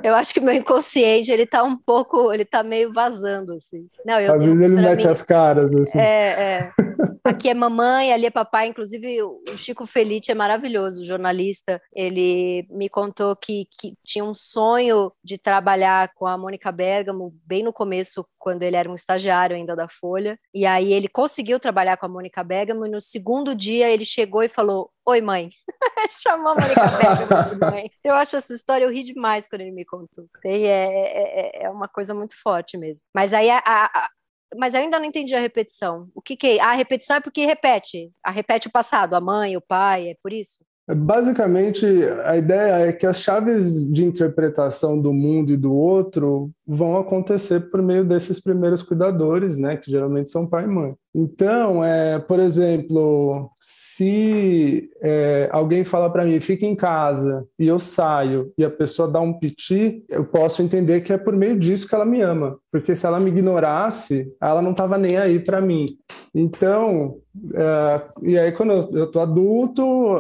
eu 0.03 0.13
acho 0.15 0.33
que 0.33 0.41
meu 0.41 0.53
inconsciente 0.53 1.31
ele 1.31 1.45
tá 1.45 1.63
um 1.63 1.77
pouco, 1.77 2.33
ele 2.33 2.43
tá 2.43 2.61
meio 2.61 2.91
vazando 2.91 3.53
assim. 3.53 3.87
Não, 4.05 4.19
eu, 4.19 4.33
Às 4.33 4.45
vezes 4.45 4.61
ele 4.61 4.75
mete 4.75 5.05
mim, 5.05 5.11
as 5.11 5.21
caras 5.21 5.73
assim. 5.73 5.97
É, 5.97 6.59
é. 6.59 6.71
Aqui 7.23 7.47
é 7.47 7.53
mamãe, 7.53 8.11
ali 8.11 8.25
é 8.25 8.29
papai. 8.29 8.67
Inclusive 8.67 9.23
o 9.23 9.41
Chico 9.55 9.85
Felite 9.85 10.29
é 10.29 10.35
maravilhoso, 10.35 11.05
jornalista. 11.05 11.81
Ele 11.95 12.67
me 12.69 12.89
contou 12.89 13.33
que, 13.33 13.65
que 13.79 13.93
tinha 14.03 14.25
um 14.25 14.33
sonho 14.33 15.09
de 15.23 15.37
trabalhar 15.37 16.11
com 16.15 16.27
a 16.27 16.37
Mônica 16.37 16.69
Bergamo 16.69 17.33
bem 17.45 17.63
no 17.63 17.71
começo, 17.71 18.25
quando 18.37 18.63
ele 18.63 18.75
era 18.75 18.91
um 18.91 18.95
estagiário 18.95 19.55
ainda 19.55 19.73
da 19.73 19.87
Folha. 19.87 20.37
E 20.53 20.65
aí 20.65 20.91
ele 20.91 21.07
conseguiu 21.07 21.61
trabalhar 21.61 21.95
com 21.95 22.05
a 22.05 22.09
Mônica 22.09 22.43
Bergamo 22.43 22.85
e 22.85 22.91
no 22.91 22.99
segundo 22.99 23.55
dia 23.55 23.89
ele 23.89 24.03
chegou 24.03 24.43
e 24.43 24.49
falou: 24.49 24.91
Oi, 25.05 25.19
mãe. 25.19 25.49
Chamou 26.21 26.53
a 26.53 26.55
Mônica 26.55 27.49
de 27.49 27.59
mãe. 27.59 27.91
Eu 28.03 28.15
acho 28.15 28.37
essa 28.37 28.53
história, 28.53 28.85
eu 28.85 28.91
ri 28.91 29.03
demais 29.03 29.47
quando 29.47 29.61
ele 29.61 29.71
me 29.71 29.83
contou. 29.83 30.25
E 30.45 30.65
é, 30.65 31.59
é, 31.59 31.63
é 31.65 31.69
uma 31.69 31.89
coisa 31.89 32.13
muito 32.13 32.35
forte 32.41 32.77
mesmo. 32.77 33.05
Mas 33.13 33.33
aí 33.33 33.49
a, 33.49 33.61
a, 33.65 34.09
mas 34.57 34.73
ainda 34.73 34.99
não 34.99 35.05
entendi 35.05 35.35
a 35.35 35.39
repetição. 35.39 36.07
O 36.15 36.21
que, 36.21 36.37
que 36.37 36.47
é? 36.47 36.61
A 36.61 36.71
repetição 36.71 37.17
é 37.17 37.19
porque 37.19 37.45
repete. 37.45 38.11
A 38.23 38.31
repete 38.31 38.67
o 38.67 38.71
passado, 38.71 39.13
a 39.13 39.21
mãe, 39.21 39.57
o 39.57 39.61
pai, 39.61 40.09
é 40.09 40.15
por 40.23 40.31
isso? 40.31 40.59
Basicamente, 40.85 41.85
a 42.25 42.35
ideia 42.35 42.87
é 42.87 42.93
que 42.93 43.05
as 43.05 43.21
chaves 43.21 43.89
de 43.89 44.03
interpretação 44.03 44.99
do 44.99 45.13
mundo 45.13 45.53
e 45.53 45.57
do 45.57 45.73
outro 45.73 46.51
vão 46.65 46.97
acontecer 46.97 47.69
por 47.69 47.81
meio 47.81 48.05
desses 48.05 48.39
primeiros 48.39 48.81
cuidadores, 48.81 49.57
né, 49.57 49.77
que 49.77 49.91
geralmente 49.91 50.31
são 50.31 50.47
pai 50.47 50.63
e 50.63 50.67
mãe. 50.67 50.95
Então, 51.15 51.83
é, 51.83 52.17
por 52.17 52.39
exemplo, 52.39 53.51
se 53.59 54.89
é, 55.01 55.47
alguém 55.51 55.83
fala 55.83 56.09
para 56.09 56.25
mim, 56.25 56.39
fica 56.39 56.65
em 56.65 56.75
casa, 56.75 57.45
e 57.59 57.67
eu 57.67 57.77
saio, 57.77 58.51
e 58.57 58.65
a 58.65 58.69
pessoa 58.69 59.11
dá 59.11 59.19
um 59.19 59.33
piti, 59.33 60.03
eu 60.09 60.25
posso 60.25 60.63
entender 60.63 61.01
que 61.01 61.13
é 61.13 61.17
por 61.17 61.35
meio 61.35 61.59
disso 61.59 61.87
que 61.87 61.93
ela 61.93 62.05
me 62.05 62.21
ama, 62.21 62.57
porque 62.71 62.95
se 62.95 63.05
ela 63.05 63.19
me 63.19 63.29
ignorasse, 63.29 64.33
ela 64.41 64.61
não 64.61 64.71
estava 64.71 64.97
nem 64.97 65.17
aí 65.17 65.39
para 65.39 65.61
mim. 65.61 65.85
Então, 66.33 67.17
é, 67.53 68.01
e 68.23 68.39
aí 68.39 68.51
quando 68.51 68.73
eu, 68.73 68.89
eu 68.93 69.11
tô 69.11 69.19
adulto, 69.19 70.17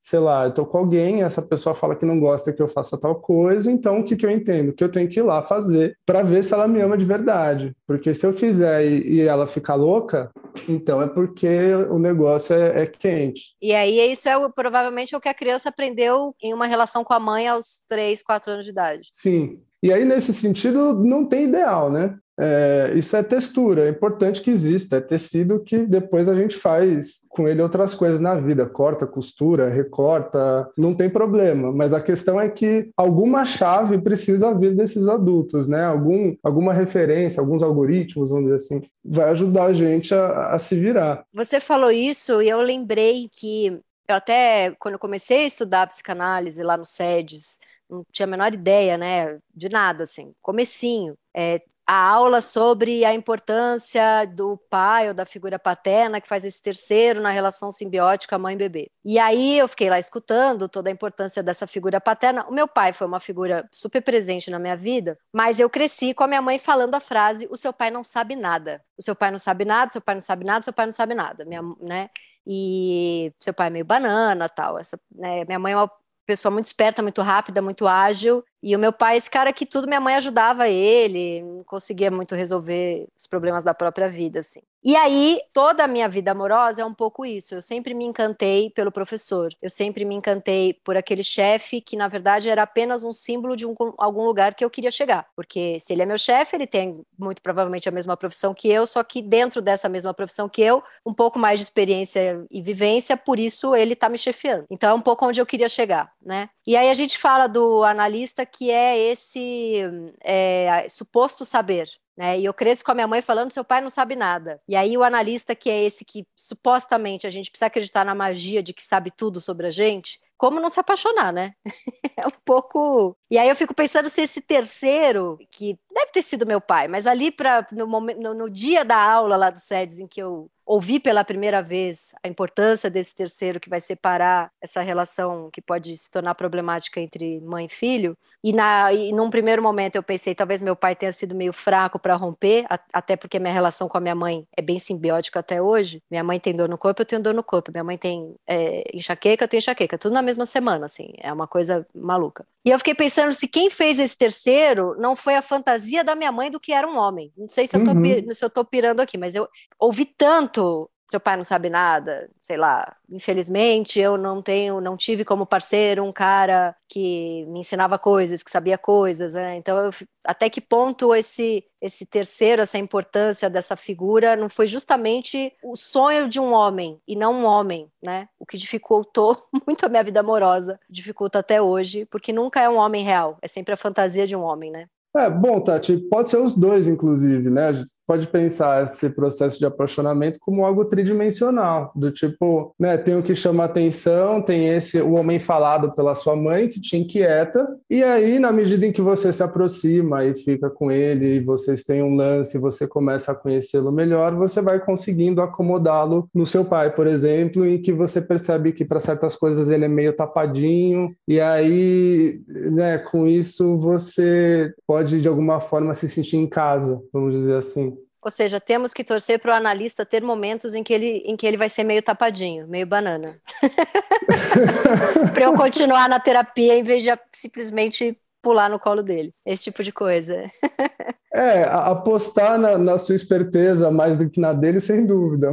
sei 0.00 0.18
lá, 0.18 0.46
eu 0.46 0.54
tô 0.54 0.64
com 0.64 0.78
alguém, 0.78 1.22
essa 1.22 1.42
pessoa 1.42 1.74
fala 1.74 1.94
que 1.94 2.06
não 2.06 2.18
gosta 2.18 2.52
que 2.52 2.62
eu 2.62 2.68
faça 2.68 2.98
tal 2.98 3.16
coisa, 3.16 3.70
então 3.70 4.00
o 4.00 4.04
que, 4.04 4.16
que 4.16 4.24
eu 4.24 4.30
entendo? 4.30 4.72
Que 4.72 4.82
eu 4.82 4.90
tenho 4.90 5.08
que 5.08 5.20
ir 5.20 5.22
lá 5.22 5.42
fazer 5.42 5.96
para 6.06 6.22
ver 6.22 6.42
se 6.42 6.54
ela 6.54 6.66
me 6.66 6.80
ama 6.80 6.96
de 6.96 7.04
verdade. 7.04 7.76
Porque 7.86 8.14
se 8.14 8.26
eu 8.26 8.32
fizer 8.32 8.84
e, 8.84 9.16
e 9.16 9.20
ela 9.20 9.46
ficar 9.46 9.74
louca, 9.74 10.30
então 10.68 11.02
é 11.02 11.06
porque 11.06 11.74
o 11.90 11.98
negócio 11.98 12.54
é, 12.54 12.82
é, 12.82 12.86
quente. 12.86 13.54
E 13.60 13.74
aí 13.74 14.10
isso 14.10 14.28
é 14.28 14.48
provavelmente 14.48 15.14
é 15.14 15.18
o 15.18 15.20
que 15.20 15.28
a 15.28 15.34
criança 15.34 15.68
aprendeu 15.68 16.34
em 16.42 16.54
uma 16.54 16.66
relação 16.66 17.04
com 17.04 17.12
a 17.12 17.20
mãe 17.20 17.46
aos 17.46 17.84
3, 17.88 18.22
4 18.22 18.52
anos 18.52 18.64
de 18.64 18.72
idade. 18.72 19.08
Sim. 19.12 19.60
E 19.82 19.90
aí, 19.92 20.04
nesse 20.04 20.34
sentido, 20.34 20.92
não 20.94 21.24
tem 21.24 21.44
ideal, 21.44 21.90
né? 21.90 22.14
É, 22.40 22.92
isso 22.96 23.14
é 23.16 23.22
textura, 23.22 23.84
é 23.84 23.90
importante 23.90 24.40
que 24.40 24.50
exista, 24.50 24.96
é 24.96 25.00
tecido 25.00 25.60
que 25.60 25.86
depois 25.86 26.26
a 26.26 26.34
gente 26.34 26.56
faz 26.56 27.20
com 27.28 27.46
ele 27.46 27.60
outras 27.60 27.94
coisas 27.94 28.18
na 28.18 28.34
vida, 28.34 28.64
corta, 28.66 29.06
costura, 29.06 29.68
recorta, 29.68 30.66
não 30.76 30.94
tem 30.94 31.10
problema. 31.10 31.70
Mas 31.70 31.92
a 31.92 32.00
questão 32.00 32.40
é 32.40 32.48
que 32.48 32.90
alguma 32.96 33.44
chave 33.44 33.98
precisa 33.98 34.54
vir 34.54 34.74
desses 34.74 35.06
adultos, 35.06 35.68
né? 35.68 35.84
Algum, 35.84 36.34
alguma 36.42 36.72
referência, 36.72 37.40
alguns 37.40 37.62
algoritmos, 37.62 38.30
vamos 38.30 38.44
dizer 38.44 38.56
assim, 38.56 38.82
vai 39.04 39.30
ajudar 39.30 39.66
a 39.66 39.72
gente 39.74 40.14
a, 40.14 40.54
a 40.54 40.58
se 40.58 40.74
virar. 40.74 41.24
Você 41.34 41.60
falou 41.60 41.90
isso 41.90 42.40
e 42.40 42.48
eu 42.48 42.62
lembrei 42.62 43.28
que 43.30 43.78
eu 44.08 44.16
até, 44.16 44.74
quando 44.80 44.94
eu 44.94 44.98
comecei 44.98 45.44
a 45.44 45.46
estudar 45.46 45.86
psicanálise 45.86 46.62
lá 46.62 46.76
no 46.76 46.84
SEDES, 46.84 47.58
não 47.88 48.04
tinha 48.12 48.26
a 48.26 48.30
menor 48.30 48.54
ideia, 48.54 48.96
né, 48.96 49.38
de 49.54 49.68
nada, 49.68 50.04
assim, 50.04 50.32
comecinho. 50.40 51.14
É, 51.34 51.60
a 51.90 52.08
aula 52.08 52.40
sobre 52.40 53.04
a 53.04 53.12
importância 53.12 54.24
do 54.24 54.56
pai 54.70 55.08
ou 55.08 55.14
da 55.14 55.26
figura 55.26 55.58
paterna 55.58 56.20
que 56.20 56.28
faz 56.28 56.44
esse 56.44 56.62
terceiro 56.62 57.20
na 57.20 57.30
relação 57.30 57.72
simbiótica 57.72 58.38
mãe-bebê. 58.38 58.92
E 59.04 59.18
aí 59.18 59.58
eu 59.58 59.66
fiquei 59.66 59.90
lá 59.90 59.98
escutando 59.98 60.68
toda 60.68 60.88
a 60.88 60.92
importância 60.92 61.42
dessa 61.42 61.66
figura 61.66 62.00
paterna. 62.00 62.46
O 62.46 62.52
meu 62.52 62.68
pai 62.68 62.92
foi 62.92 63.08
uma 63.08 63.18
figura 63.18 63.68
super 63.72 64.00
presente 64.02 64.52
na 64.52 64.60
minha 64.60 64.76
vida, 64.76 65.18
mas 65.32 65.58
eu 65.58 65.68
cresci 65.68 66.14
com 66.14 66.22
a 66.22 66.28
minha 66.28 66.40
mãe 66.40 66.60
falando 66.60 66.94
a 66.94 67.00
frase: 67.00 67.48
"O 67.50 67.56
seu 67.56 67.72
pai 67.72 67.90
não 67.90 68.04
sabe 68.04 68.36
nada. 68.36 68.80
O 68.96 69.02
seu 69.02 69.16
pai 69.16 69.32
não 69.32 69.38
sabe 69.40 69.64
nada, 69.64 69.90
seu 69.90 70.00
pai 70.00 70.14
não 70.14 70.22
sabe 70.22 70.44
nada, 70.44 70.62
seu 70.62 70.72
pai 70.72 70.86
não 70.86 70.92
sabe 70.92 71.12
nada". 71.16 71.44
Minha, 71.44 71.62
né? 71.80 72.08
E 72.46 73.32
seu 73.40 73.52
pai 73.52 73.66
é 73.66 73.70
meio 73.70 73.84
banana, 73.84 74.48
tal. 74.48 74.78
Essa, 74.78 74.96
né? 75.12 75.44
Minha 75.44 75.58
mãe 75.58 75.72
é 75.72 75.76
uma 75.76 75.90
pessoa 76.24 76.52
muito 76.52 76.66
esperta, 76.66 77.02
muito 77.02 77.20
rápida, 77.20 77.60
muito 77.60 77.88
ágil. 77.88 78.44
E 78.62 78.76
o 78.76 78.78
meu 78.78 78.92
pai, 78.92 79.16
esse 79.16 79.30
cara 79.30 79.52
que 79.52 79.64
tudo, 79.64 79.86
minha 79.86 80.00
mãe 80.00 80.14
ajudava 80.16 80.68
ele, 80.68 81.42
não 81.42 81.64
conseguia 81.64 82.10
muito 82.10 82.34
resolver 82.34 83.06
os 83.16 83.26
problemas 83.26 83.64
da 83.64 83.72
própria 83.72 84.08
vida, 84.08 84.40
assim. 84.40 84.60
E 84.82 84.96
aí, 84.96 85.38
toda 85.52 85.84
a 85.84 85.86
minha 85.86 86.08
vida 86.08 86.30
amorosa 86.30 86.80
é 86.80 86.84
um 86.84 86.94
pouco 86.94 87.26
isso. 87.26 87.54
Eu 87.54 87.60
sempre 87.60 87.92
me 87.92 88.04
encantei 88.04 88.70
pelo 88.70 88.90
professor. 88.90 89.52
Eu 89.60 89.68
sempre 89.68 90.06
me 90.06 90.14
encantei 90.14 90.72
por 90.72 90.96
aquele 90.96 91.22
chefe 91.22 91.82
que, 91.82 91.96
na 91.96 92.08
verdade, 92.08 92.48
era 92.48 92.62
apenas 92.62 93.04
um 93.04 93.12
símbolo 93.12 93.56
de 93.56 93.66
um, 93.66 93.74
algum 93.98 94.24
lugar 94.24 94.54
que 94.54 94.64
eu 94.64 94.70
queria 94.70 94.90
chegar. 94.90 95.26
Porque 95.36 95.78
se 95.78 95.92
ele 95.92 96.00
é 96.00 96.06
meu 96.06 96.16
chefe, 96.16 96.56
ele 96.56 96.66
tem 96.66 97.02
muito 97.18 97.42
provavelmente 97.42 97.90
a 97.90 97.92
mesma 97.92 98.16
profissão 98.16 98.54
que 98.54 98.68
eu, 98.70 98.86
só 98.86 99.02
que 99.04 99.20
dentro 99.20 99.60
dessa 99.60 99.86
mesma 99.86 100.14
profissão 100.14 100.48
que 100.48 100.62
eu, 100.62 100.82
um 101.04 101.12
pouco 101.12 101.38
mais 101.38 101.60
de 101.60 101.64
experiência 101.64 102.42
e 102.50 102.62
vivência, 102.62 103.18
por 103.18 103.38
isso 103.38 103.76
ele 103.76 103.92
está 103.92 104.08
me 104.08 104.16
chefiando. 104.16 104.64
Então 104.70 104.88
é 104.90 104.94
um 104.94 105.02
pouco 105.02 105.26
onde 105.26 105.40
eu 105.42 105.46
queria 105.46 105.68
chegar, 105.68 106.10
né? 106.24 106.48
E 106.70 106.76
aí 106.76 106.88
a 106.88 106.94
gente 106.94 107.18
fala 107.18 107.48
do 107.48 107.82
analista 107.82 108.46
que 108.46 108.70
é 108.70 108.96
esse 108.96 109.82
é, 110.22 110.86
suposto 110.88 111.44
saber, 111.44 111.90
né? 112.16 112.38
E 112.38 112.44
eu 112.44 112.54
cresço 112.54 112.84
com 112.84 112.92
a 112.92 112.94
minha 112.94 113.08
mãe 113.08 113.20
falando: 113.20 113.50
seu 113.50 113.64
pai 113.64 113.80
não 113.80 113.90
sabe 113.90 114.14
nada. 114.14 114.62
E 114.68 114.76
aí 114.76 114.96
o 114.96 115.02
analista, 115.02 115.52
que 115.52 115.68
é 115.68 115.82
esse 115.82 116.04
que 116.04 116.24
supostamente 116.36 117.26
a 117.26 117.30
gente 117.30 117.50
precisa 117.50 117.66
acreditar 117.66 118.04
na 118.04 118.14
magia 118.14 118.62
de 118.62 118.72
que 118.72 118.84
sabe 118.84 119.10
tudo 119.10 119.40
sobre 119.40 119.66
a 119.66 119.70
gente, 119.72 120.20
como 120.38 120.60
não 120.60 120.70
se 120.70 120.78
apaixonar, 120.78 121.32
né? 121.32 121.54
é 122.16 122.24
um 122.24 122.32
pouco. 122.44 123.16
E 123.28 123.36
aí 123.36 123.48
eu 123.48 123.56
fico 123.56 123.74
pensando 123.74 124.08
se 124.08 124.22
esse 124.22 124.40
terceiro, 124.40 125.40
que 125.50 125.76
deve 125.92 126.12
ter 126.12 126.22
sido 126.22 126.46
meu 126.46 126.60
pai, 126.60 126.86
mas 126.86 127.04
ali 127.04 127.32
para 127.32 127.66
no, 127.72 127.86
no, 127.86 128.32
no, 128.32 128.48
dia 128.48 128.84
da 128.84 128.96
aula 128.96 129.36
lá 129.36 129.50
do 129.50 129.58
SEDES, 129.58 129.98
em 129.98 130.06
que 130.06 130.22
eu 130.22 130.48
ouvi 130.70 131.00
pela 131.00 131.24
primeira 131.24 131.60
vez 131.60 132.14
a 132.22 132.28
importância 132.28 132.88
desse 132.88 133.12
terceiro 133.12 133.58
que 133.58 133.68
vai 133.68 133.80
separar 133.80 134.52
essa 134.60 134.80
relação 134.80 135.50
que 135.52 135.60
pode 135.60 135.96
se 135.96 136.08
tornar 136.08 136.36
problemática 136.36 137.00
entre 137.00 137.40
mãe 137.40 137.66
e 137.66 137.68
filho. 137.68 138.16
E, 138.42 138.52
na, 138.52 138.92
e 138.92 139.10
num 139.10 139.28
primeiro 139.30 139.60
momento 139.60 139.96
eu 139.96 140.02
pensei, 140.02 140.32
talvez 140.32 140.62
meu 140.62 140.76
pai 140.76 140.94
tenha 140.94 141.10
sido 141.10 141.34
meio 141.34 141.52
fraco 141.52 141.98
para 141.98 142.14
romper, 142.14 142.66
a, 142.70 142.78
até 142.92 143.16
porque 143.16 143.40
minha 143.40 143.52
relação 143.52 143.88
com 143.88 143.98
a 143.98 144.00
minha 144.00 144.14
mãe 144.14 144.46
é 144.56 144.62
bem 144.62 144.78
simbiótica 144.78 145.40
até 145.40 145.60
hoje. 145.60 146.00
Minha 146.08 146.22
mãe 146.22 146.38
tem 146.38 146.54
dor 146.54 146.68
no 146.68 146.78
corpo, 146.78 147.02
eu 147.02 147.06
tenho 147.06 147.20
dor 147.20 147.34
no 147.34 147.42
corpo. 147.42 147.72
Minha 147.72 147.82
mãe 147.82 147.98
tem 147.98 148.36
é, 148.46 148.96
enxaqueca, 148.96 149.42
eu 149.42 149.48
tenho 149.48 149.58
enxaqueca. 149.58 149.98
Tudo 149.98 150.12
na 150.12 150.22
mesma 150.22 150.46
semana, 150.46 150.86
assim. 150.86 151.12
É 151.18 151.32
uma 151.32 151.48
coisa 151.48 151.84
maluca. 151.92 152.46
E 152.64 152.70
eu 152.70 152.78
fiquei 152.78 152.94
pensando 152.94 153.32
se 153.32 153.48
quem 153.48 153.70
fez 153.70 153.98
esse 153.98 154.16
terceiro 154.16 154.94
não 154.98 155.16
foi 155.16 155.34
a 155.34 155.42
fantasia 155.42 156.04
da 156.04 156.14
minha 156.14 156.30
mãe 156.30 156.50
do 156.50 156.60
que 156.60 156.72
era 156.72 156.86
um 156.86 156.98
homem. 156.98 157.32
Não 157.36 157.48
sei 157.48 157.66
se 157.66 157.74
eu 157.74 157.80
uhum. 157.80 157.86
se 158.34 158.44
eu 158.44 158.50
tô 158.50 158.64
pirando 158.64 159.00
aqui, 159.00 159.16
mas 159.16 159.34
eu 159.34 159.48
ouvi 159.78 160.04
tanto 160.04 160.90
seu 161.10 161.18
pai 161.18 161.36
não 161.36 161.42
sabe 161.42 161.68
nada, 161.68 162.30
sei 162.42 162.56
lá. 162.56 162.96
Infelizmente, 163.10 163.98
eu 163.98 164.16
não 164.16 164.40
tenho, 164.40 164.80
não 164.80 164.96
tive 164.96 165.24
como 165.24 165.44
parceiro 165.44 166.04
um 166.04 166.12
cara 166.12 166.76
que 166.88 167.44
me 167.46 167.60
ensinava 167.60 167.98
coisas, 167.98 168.42
que 168.44 168.50
sabia 168.50 168.78
coisas, 168.78 169.34
né? 169.34 169.56
Então, 169.56 169.76
eu, 169.76 169.90
até 170.24 170.48
que 170.48 170.60
ponto 170.60 171.14
esse 171.14 171.64
esse 171.80 172.04
terceiro, 172.04 172.60
essa 172.60 172.76
importância 172.76 173.48
dessa 173.48 173.74
figura 173.74 174.36
não 174.36 174.50
foi 174.50 174.66
justamente 174.66 175.50
o 175.64 175.74
sonho 175.74 176.28
de 176.28 176.38
um 176.38 176.52
homem 176.52 177.00
e 177.08 177.16
não 177.16 177.32
um 177.34 177.44
homem, 177.44 177.90
né? 178.02 178.28
O 178.38 178.44
que 178.44 178.58
dificultou 178.58 179.36
muito 179.66 179.86
a 179.86 179.88
minha 179.88 180.04
vida 180.04 180.20
amorosa, 180.20 180.78
dificulta 180.88 181.38
até 181.38 181.60
hoje, 181.60 182.06
porque 182.06 182.32
nunca 182.32 182.60
é 182.60 182.68
um 182.68 182.76
homem 182.76 183.02
real, 183.02 183.38
é 183.40 183.48
sempre 183.48 183.72
a 183.72 183.78
fantasia 183.78 184.26
de 184.26 184.36
um 184.36 184.42
homem, 184.42 184.70
né? 184.70 184.86
É, 185.16 185.28
bom, 185.28 185.60
Tati, 185.60 185.96
pode 185.96 186.28
ser 186.28 186.36
os 186.36 186.54
dois, 186.54 186.86
inclusive, 186.86 187.50
né? 187.50 187.72
Pode 188.10 188.26
pensar 188.26 188.82
esse 188.82 189.08
processo 189.10 189.56
de 189.56 189.64
apaixonamento 189.64 190.40
como 190.40 190.66
algo 190.66 190.84
tridimensional, 190.84 191.92
do 191.94 192.10
tipo, 192.10 192.74
né, 192.76 192.98
tem 192.98 193.16
o 193.16 193.22
que 193.22 193.36
chama 193.36 193.62
atenção, 193.62 194.42
tem 194.42 194.66
esse 194.66 195.00
o 195.00 195.12
homem 195.12 195.38
falado 195.38 195.94
pela 195.94 196.16
sua 196.16 196.34
mãe 196.34 196.66
que 196.66 196.80
te 196.80 196.96
inquieta, 196.96 197.64
e 197.88 198.02
aí 198.02 198.40
na 198.40 198.50
medida 198.50 198.84
em 198.84 198.90
que 198.90 199.00
você 199.00 199.32
se 199.32 199.44
aproxima 199.44 200.24
e 200.24 200.34
fica 200.34 200.68
com 200.68 200.90
ele, 200.90 201.36
e 201.36 201.44
vocês 201.44 201.84
têm 201.84 202.02
um 202.02 202.16
lance, 202.16 202.58
você 202.58 202.84
começa 202.84 203.30
a 203.30 203.34
conhecê-lo 203.36 203.92
melhor, 203.92 204.34
você 204.34 204.60
vai 204.60 204.84
conseguindo 204.84 205.40
acomodá-lo 205.40 206.28
no 206.34 206.44
seu 206.44 206.64
pai, 206.64 206.92
por 206.92 207.06
exemplo, 207.06 207.64
em 207.64 207.80
que 207.80 207.92
você 207.92 208.20
percebe 208.20 208.72
que 208.72 208.84
para 208.84 208.98
certas 208.98 209.36
coisas 209.36 209.70
ele 209.70 209.84
é 209.84 209.88
meio 209.88 210.16
tapadinho, 210.16 211.10
e 211.28 211.40
aí, 211.40 212.40
né, 212.72 212.98
com 212.98 213.28
isso 213.28 213.78
você 213.78 214.74
pode 214.84 215.20
de 215.22 215.28
alguma 215.28 215.60
forma 215.60 215.94
se 215.94 216.08
sentir 216.08 216.38
em 216.38 216.48
casa, 216.48 217.00
vamos 217.12 217.36
dizer 217.36 217.54
assim. 217.54 217.99
Ou 218.22 218.30
seja, 218.30 218.60
temos 218.60 218.92
que 218.92 219.02
torcer 219.02 219.38
para 219.38 219.52
o 219.52 219.54
analista 219.54 220.04
ter 220.04 220.22
momentos 220.22 220.74
em 220.74 220.82
que 220.82 220.92
ele, 220.92 221.22
em 221.24 221.36
que 221.36 221.46
ele 221.46 221.56
vai 221.56 221.70
ser 221.70 221.84
meio 221.84 222.02
tapadinho, 222.02 222.68
meio 222.68 222.86
banana. 222.86 223.40
para 225.32 225.44
eu 225.44 225.54
continuar 225.54 226.08
na 226.08 226.20
terapia 226.20 226.76
em 226.76 226.82
vez 226.82 227.02
de 227.02 227.10
simplesmente 227.32 228.18
pular 228.42 228.68
no 228.68 228.78
colo 228.78 229.02
dele. 229.02 229.34
Esse 229.44 229.64
tipo 229.64 229.82
de 229.82 229.92
coisa. 229.92 230.50
É, 231.32 231.62
apostar 231.62 232.58
na, 232.58 232.76
na, 232.76 232.98
sua 232.98 233.14
esperteza 233.14 233.88
mais 233.88 234.16
do 234.16 234.28
que 234.28 234.40
na 234.40 234.52
dele, 234.52 234.80
sem 234.80 235.06
dúvida. 235.06 235.52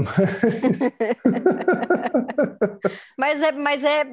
mas 3.15 3.41
é, 3.43 3.51
mas 3.51 3.83
é, 3.83 4.03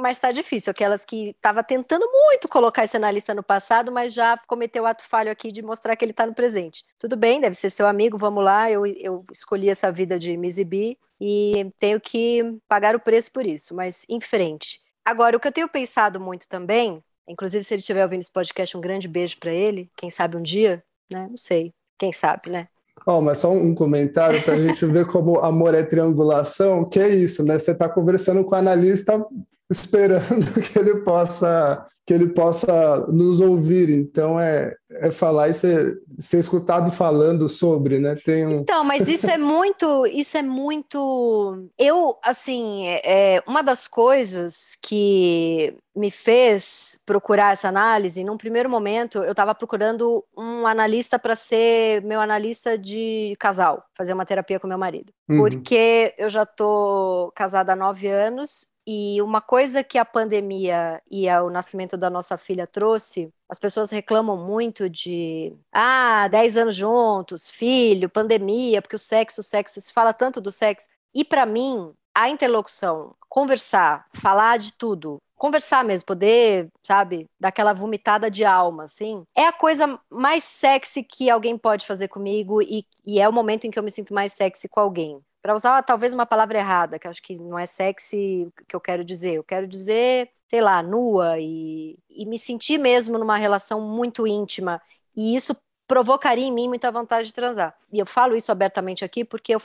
mas 0.00 0.18
tá 0.18 0.32
difícil. 0.32 0.70
Aquelas 0.70 1.04
que 1.04 1.30
estava 1.30 1.62
tentando 1.62 2.10
muito 2.10 2.48
colocar 2.48 2.84
esse 2.84 2.96
analista 2.96 3.34
no 3.34 3.42
passado, 3.42 3.92
mas 3.92 4.14
já 4.14 4.38
cometeu 4.46 4.84
o 4.84 4.86
ato 4.86 5.04
falho 5.04 5.30
aqui 5.30 5.52
de 5.52 5.60
mostrar 5.60 5.96
que 5.96 6.04
ele 6.04 6.12
está 6.12 6.24
no 6.24 6.34
presente. 6.34 6.82
Tudo 6.98 7.14
bem, 7.14 7.42
deve 7.42 7.56
ser 7.56 7.68
seu 7.68 7.86
amigo, 7.86 8.16
vamos 8.16 8.42
lá. 8.42 8.70
Eu, 8.70 8.86
eu 8.86 9.22
escolhi 9.30 9.68
essa 9.68 9.92
vida 9.92 10.18
de 10.18 10.34
me 10.38 10.48
exibir 10.48 10.96
e 11.20 11.70
tenho 11.78 12.00
que 12.00 12.58
pagar 12.66 12.96
o 12.96 13.00
preço 13.00 13.30
por 13.32 13.44
isso, 13.44 13.74
mas 13.74 14.06
em 14.08 14.20
frente. 14.20 14.80
Agora, 15.04 15.36
o 15.36 15.40
que 15.40 15.48
eu 15.48 15.52
tenho 15.52 15.68
pensado 15.68 16.18
muito 16.18 16.48
também 16.48 17.04
Inclusive, 17.28 17.64
se 17.64 17.74
ele 17.74 17.80
estiver 17.80 18.02
ouvindo 18.02 18.20
esse 18.20 18.32
podcast, 18.32 18.76
um 18.76 18.80
grande 18.80 19.08
beijo 19.08 19.38
para 19.38 19.52
ele. 19.52 19.90
Quem 19.96 20.10
sabe 20.10 20.36
um 20.36 20.42
dia, 20.42 20.82
né? 21.10 21.26
Não 21.28 21.36
sei. 21.36 21.72
Quem 21.98 22.12
sabe, 22.12 22.50
né? 22.50 22.68
Oh, 23.06 23.20
mas 23.20 23.38
só 23.38 23.52
um 23.52 23.74
comentário 23.74 24.40
para 24.42 24.54
a 24.54 24.60
gente 24.60 24.84
ver 24.86 25.06
como 25.06 25.38
amor 25.40 25.74
é 25.74 25.82
triangulação, 25.82 26.84
que 26.84 27.00
é 27.00 27.08
isso, 27.08 27.44
né? 27.44 27.58
Você 27.58 27.72
está 27.72 27.88
conversando 27.88 28.44
com 28.44 28.54
o 28.54 28.58
analista 28.58 29.24
esperando 29.70 30.52
que 30.60 30.78
ele 30.78 31.00
possa 31.00 31.84
que 32.04 32.12
ele 32.12 32.28
possa 32.28 33.06
nos 33.08 33.40
ouvir. 33.40 33.88
Então 33.90 34.38
é, 34.38 34.74
é 34.90 35.10
falar 35.10 35.48
e 35.48 35.54
ser, 35.54 36.00
ser 36.18 36.38
escutado 36.38 36.90
falando 36.90 37.48
sobre, 37.48 37.98
né? 38.00 38.16
Tem 38.24 38.44
um... 38.44 38.60
Então, 38.60 38.84
mas 38.84 39.06
isso 39.06 39.30
é 39.30 39.38
muito, 39.38 40.06
isso 40.06 40.36
é 40.36 40.42
muito. 40.42 41.68
Eu 41.78 42.18
assim, 42.22 42.86
é, 42.86 43.40
uma 43.46 43.62
das 43.62 43.86
coisas 43.86 44.76
que 44.82 45.76
me 45.94 46.10
fez 46.10 47.00
procurar 47.04 47.52
essa 47.52 47.68
análise, 47.68 48.24
num 48.24 48.36
primeiro 48.36 48.68
momento 48.68 49.18
eu 49.18 49.32
estava 49.32 49.54
procurando 49.54 50.24
um 50.36 50.66
analista 50.66 51.18
para 51.18 51.36
ser 51.36 52.02
meu 52.02 52.20
analista 52.20 52.78
de 52.78 53.36
casal, 53.38 53.84
fazer 53.94 54.12
uma 54.14 54.24
terapia 54.24 54.58
com 54.58 54.66
meu 54.66 54.78
marido, 54.78 55.12
uhum. 55.28 55.38
porque 55.38 56.14
eu 56.16 56.30
já 56.30 56.46
tô 56.46 57.30
casada 57.36 57.74
há 57.74 57.76
nove 57.76 58.08
anos 58.08 58.71
e 58.86 59.22
uma 59.22 59.40
coisa 59.40 59.84
que 59.84 59.96
a 59.98 60.04
pandemia 60.04 61.00
e 61.10 61.28
o 61.28 61.50
nascimento 61.50 61.96
da 61.96 62.10
nossa 62.10 62.36
filha 62.36 62.66
trouxe, 62.66 63.32
as 63.48 63.58
pessoas 63.58 63.90
reclamam 63.90 64.36
muito 64.36 64.90
de 64.90 65.54
ah, 65.72 66.26
10 66.28 66.56
anos 66.56 66.76
juntos, 66.76 67.50
filho, 67.50 68.08
pandemia, 68.08 68.82
porque 68.82 68.96
o 68.96 68.98
sexo, 68.98 69.40
o 69.40 69.44
sexo, 69.44 69.80
se 69.80 69.92
fala 69.92 70.12
tanto 70.12 70.40
do 70.40 70.50
sexo. 70.50 70.88
E 71.14 71.24
para 71.24 71.46
mim, 71.46 71.92
a 72.14 72.28
interlocução, 72.28 73.14
conversar, 73.28 74.06
falar 74.14 74.58
de 74.58 74.72
tudo, 74.72 75.18
conversar 75.36 75.84
mesmo, 75.84 76.06
poder, 76.06 76.68
sabe, 76.82 77.26
dar 77.38 77.48
aquela 77.48 77.72
vomitada 77.72 78.30
de 78.30 78.44
alma, 78.44 78.84
assim, 78.84 79.24
é 79.36 79.46
a 79.46 79.52
coisa 79.52 79.98
mais 80.10 80.44
sexy 80.44 81.02
que 81.02 81.30
alguém 81.30 81.56
pode 81.56 81.86
fazer 81.86 82.08
comigo 82.08 82.62
e, 82.62 82.84
e 83.06 83.20
é 83.20 83.28
o 83.28 83.32
momento 83.32 83.66
em 83.66 83.70
que 83.70 83.78
eu 83.78 83.82
me 83.82 83.90
sinto 83.90 84.14
mais 84.14 84.32
sexy 84.32 84.68
com 84.68 84.80
alguém 84.80 85.22
para 85.42 85.54
usar 85.54 85.82
talvez 85.82 86.12
uma 86.14 86.24
palavra 86.24 86.58
errada, 86.58 86.98
que 86.98 87.08
acho 87.08 87.22
que 87.22 87.36
não 87.36 87.58
é 87.58 87.66
sexy 87.66 88.48
que 88.68 88.76
eu 88.76 88.80
quero 88.80 89.04
dizer. 89.04 89.34
Eu 89.34 89.44
quero 89.44 89.66
dizer, 89.66 90.30
sei 90.48 90.60
lá, 90.60 90.82
nua 90.82 91.38
e, 91.40 91.98
e 92.08 92.24
me 92.26 92.38
sentir 92.38 92.78
mesmo 92.78 93.18
numa 93.18 93.36
relação 93.36 93.80
muito 93.80 94.26
íntima. 94.26 94.80
E 95.16 95.34
isso 95.36 95.56
provocaria 95.92 96.46
em 96.46 96.50
mim 96.50 96.68
muita 96.68 96.90
vontade 96.90 97.28
de 97.28 97.34
transar. 97.34 97.74
E 97.92 97.98
eu 97.98 98.06
falo 98.06 98.34
isso 98.34 98.50
abertamente 98.50 99.04
aqui 99.04 99.26
porque 99.26 99.54
eu, 99.54 99.60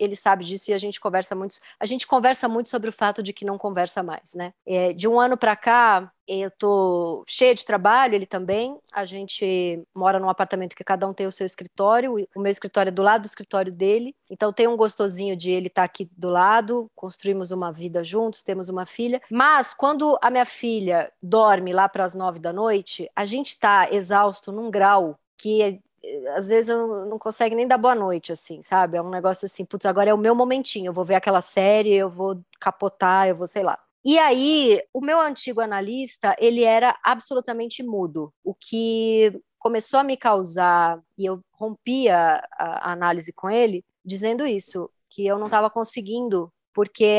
ele 0.00 0.16
sabe 0.16 0.42
disso 0.42 0.70
e 0.70 0.74
a 0.74 0.78
gente 0.78 0.98
conversa 0.98 1.34
muito. 1.34 1.56
A 1.78 1.84
gente 1.84 2.06
conversa 2.06 2.48
muito 2.48 2.70
sobre 2.70 2.88
o 2.88 2.92
fato 2.92 3.22
de 3.22 3.34
que 3.34 3.44
não 3.44 3.58
conversa 3.58 4.02
mais, 4.02 4.32
né? 4.32 4.54
É, 4.64 4.94
de 4.94 5.06
um 5.06 5.20
ano 5.20 5.36
para 5.36 5.54
cá, 5.54 6.10
eu 6.26 6.50
tô 6.50 7.22
cheia 7.28 7.54
de 7.54 7.62
trabalho, 7.62 8.14
ele 8.14 8.24
também. 8.24 8.78
A 8.90 9.04
gente 9.04 9.86
mora 9.94 10.18
num 10.18 10.30
apartamento 10.30 10.74
que 10.74 10.82
cada 10.82 11.06
um 11.06 11.12
tem 11.12 11.26
o 11.26 11.30
seu 11.32 11.44
escritório. 11.44 12.14
O 12.34 12.40
meu 12.40 12.50
escritório 12.50 12.88
é 12.88 12.92
do 12.92 13.02
lado 13.02 13.22
do 13.22 13.26
escritório 13.26 13.70
dele. 13.70 14.16
Então 14.30 14.54
tem 14.54 14.66
um 14.66 14.76
gostosinho 14.76 15.36
de 15.36 15.50
ele 15.50 15.66
estar 15.66 15.82
tá 15.82 15.84
aqui 15.84 16.10
do 16.16 16.30
lado. 16.30 16.90
Construímos 16.96 17.50
uma 17.50 17.70
vida 17.70 18.02
juntos, 18.02 18.42
temos 18.42 18.70
uma 18.70 18.86
filha. 18.86 19.20
Mas 19.30 19.74
quando 19.74 20.18
a 20.22 20.30
minha 20.30 20.46
filha 20.46 21.12
dorme 21.22 21.74
lá 21.74 21.86
para 21.86 22.04
as 22.04 22.14
nove 22.14 22.38
da 22.38 22.52
noite, 22.52 23.10
a 23.14 23.26
gente 23.26 23.50
está 23.50 23.88
exausto 23.92 24.50
num 24.50 24.70
grau 24.70 25.18
que 25.38 25.80
às 26.34 26.48
vezes 26.48 26.68
eu 26.68 27.06
não 27.06 27.18
consegue 27.18 27.54
nem 27.54 27.66
dar 27.66 27.78
boa 27.78 27.94
noite, 27.94 28.32
assim, 28.32 28.62
sabe? 28.62 28.96
É 28.96 29.02
um 29.02 29.10
negócio 29.10 29.46
assim, 29.46 29.64
putz, 29.64 29.86
agora 29.86 30.10
é 30.10 30.14
o 30.14 30.18
meu 30.18 30.34
momentinho, 30.34 30.86
eu 30.86 30.92
vou 30.92 31.04
ver 31.04 31.16
aquela 31.16 31.40
série, 31.40 31.94
eu 31.94 32.08
vou 32.08 32.40
capotar, 32.60 33.28
eu 33.28 33.36
vou, 33.36 33.46
sei 33.46 33.62
lá. 33.62 33.78
E 34.04 34.18
aí, 34.18 34.80
o 34.94 35.00
meu 35.00 35.20
antigo 35.20 35.60
analista, 35.60 36.36
ele 36.38 36.62
era 36.62 36.96
absolutamente 37.02 37.82
mudo, 37.82 38.32
o 38.44 38.54
que 38.54 39.32
começou 39.58 39.98
a 39.98 40.04
me 40.04 40.16
causar, 40.16 41.02
e 41.18 41.26
eu 41.26 41.40
rompi 41.52 42.08
a, 42.08 42.40
análise 42.92 43.32
com 43.32 43.50
ele, 43.50 43.84
dizendo 44.04 44.46
isso, 44.46 44.88
que 45.10 45.26
eu 45.26 45.38
não 45.38 45.46
estava 45.46 45.68
conseguindo, 45.68 46.52
porque, 46.72 47.18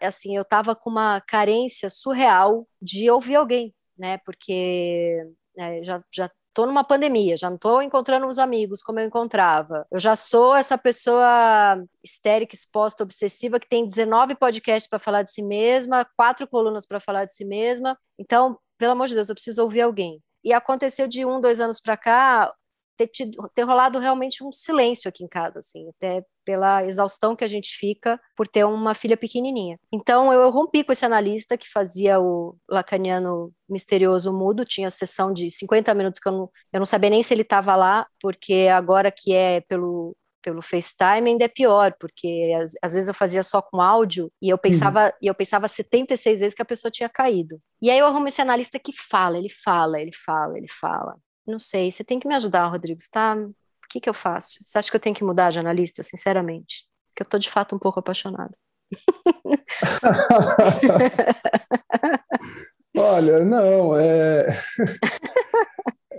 assim, 0.00 0.34
eu 0.34 0.42
estava 0.42 0.74
com 0.74 0.88
uma 0.88 1.20
carência 1.20 1.90
surreal 1.90 2.66
de 2.80 3.10
ouvir 3.10 3.34
alguém, 3.34 3.74
né? 3.98 4.16
Porque 4.24 5.22
é, 5.58 5.84
já, 5.84 6.02
já 6.10 6.30
estou 6.56 6.66
numa 6.66 6.82
pandemia, 6.82 7.36
já 7.36 7.50
não 7.50 7.56
estou 7.56 7.82
encontrando 7.82 8.26
os 8.26 8.38
amigos 8.38 8.82
como 8.82 8.98
eu 8.98 9.04
encontrava. 9.06 9.86
Eu 9.90 10.00
já 10.00 10.16
sou 10.16 10.56
essa 10.56 10.78
pessoa 10.78 11.84
histérica, 12.02 12.54
exposta, 12.54 13.02
obsessiva, 13.02 13.60
que 13.60 13.68
tem 13.68 13.86
19 13.86 14.34
podcasts 14.36 14.88
para 14.88 14.98
falar 14.98 15.22
de 15.22 15.32
si 15.32 15.42
mesma, 15.42 16.06
quatro 16.16 16.48
colunas 16.48 16.86
para 16.86 16.98
falar 16.98 17.26
de 17.26 17.34
si 17.34 17.44
mesma. 17.44 17.98
Então, 18.18 18.58
pelo 18.78 18.92
amor 18.92 19.06
de 19.06 19.14
Deus, 19.14 19.28
eu 19.28 19.34
preciso 19.34 19.62
ouvir 19.62 19.82
alguém. 19.82 20.18
E 20.42 20.54
aconteceu 20.54 21.06
de 21.06 21.26
um, 21.26 21.42
dois 21.42 21.60
anos 21.60 21.78
para 21.78 21.96
cá, 21.96 22.50
ter, 22.96 23.06
tido, 23.08 23.50
ter 23.54 23.62
rolado 23.62 23.98
realmente 23.98 24.42
um 24.42 24.50
silêncio 24.50 25.08
aqui 25.08 25.24
em 25.24 25.28
casa, 25.28 25.58
assim, 25.58 25.88
até 25.90 26.24
pela 26.44 26.84
exaustão 26.84 27.34
que 27.34 27.44
a 27.44 27.48
gente 27.48 27.76
fica 27.76 28.20
por 28.36 28.46
ter 28.46 28.64
uma 28.64 28.94
filha 28.94 29.16
pequenininha. 29.16 29.78
Então 29.92 30.32
eu 30.32 30.48
rompi 30.50 30.84
com 30.84 30.92
esse 30.92 31.04
analista 31.04 31.58
que 31.58 31.70
fazia 31.70 32.20
o 32.20 32.56
lacaniano 32.68 33.52
misterioso 33.68 34.32
mudo, 34.32 34.64
tinha 34.64 34.90
sessão 34.90 35.32
de 35.32 35.50
50 35.50 35.92
minutos 35.94 36.20
que 36.20 36.28
eu 36.28 36.32
não, 36.32 36.50
eu 36.72 36.78
não 36.78 36.86
sabia 36.86 37.10
nem 37.10 37.22
se 37.22 37.34
ele 37.34 37.42
estava 37.42 37.74
lá, 37.74 38.06
porque 38.20 38.68
agora 38.72 39.10
que 39.10 39.34
é 39.34 39.60
pelo 39.62 40.16
pelo 40.46 40.62
FaceTime 40.62 41.28
ainda 41.28 41.44
é 41.44 41.48
pior, 41.48 41.92
porque 41.98 42.52
às, 42.62 42.74
às, 42.80 42.94
vezes 42.94 43.08
eu 43.08 43.14
fazia 43.14 43.42
só 43.42 43.60
com 43.60 43.80
áudio 43.80 44.30
e 44.40 44.48
eu 44.48 44.56
pensava, 44.56 45.06
uhum. 45.06 45.10
e 45.20 45.26
eu 45.26 45.34
pensava 45.34 45.66
76 45.66 46.38
vezes 46.38 46.54
que 46.54 46.62
a 46.62 46.64
pessoa 46.64 46.88
tinha 46.88 47.08
caído. 47.08 47.60
E 47.82 47.90
aí 47.90 47.98
eu 47.98 48.06
arrumo 48.06 48.28
esse 48.28 48.40
analista 48.40 48.78
que 48.78 48.92
fala, 48.92 49.38
ele 49.38 49.50
fala, 49.50 50.00
ele 50.00 50.12
fala, 50.14 50.56
ele 50.56 50.68
fala. 50.68 51.16
Não 51.46 51.58
sei, 51.58 51.92
você 51.92 52.02
tem 52.02 52.18
que 52.18 52.26
me 52.26 52.34
ajudar, 52.34 52.66
Rodrigo, 52.66 52.98
tá? 53.10 53.36
O 53.36 53.54
que, 53.88 54.00
que 54.00 54.08
eu 54.08 54.14
faço? 54.14 54.58
Você 54.64 54.78
acha 54.78 54.90
que 54.90 54.96
eu 54.96 55.00
tenho 55.00 55.14
que 55.14 55.22
mudar 55.22 55.50
de 55.50 55.60
analista, 55.60 56.02
sinceramente? 56.02 56.84
Porque 57.08 57.22
eu 57.22 57.28
tô 57.28 57.38
de 57.38 57.48
fato 57.48 57.76
um 57.76 57.78
pouco 57.78 58.00
apaixonada. 58.00 58.56
Olha, 62.96 63.44
não, 63.44 63.96
é, 63.96 64.46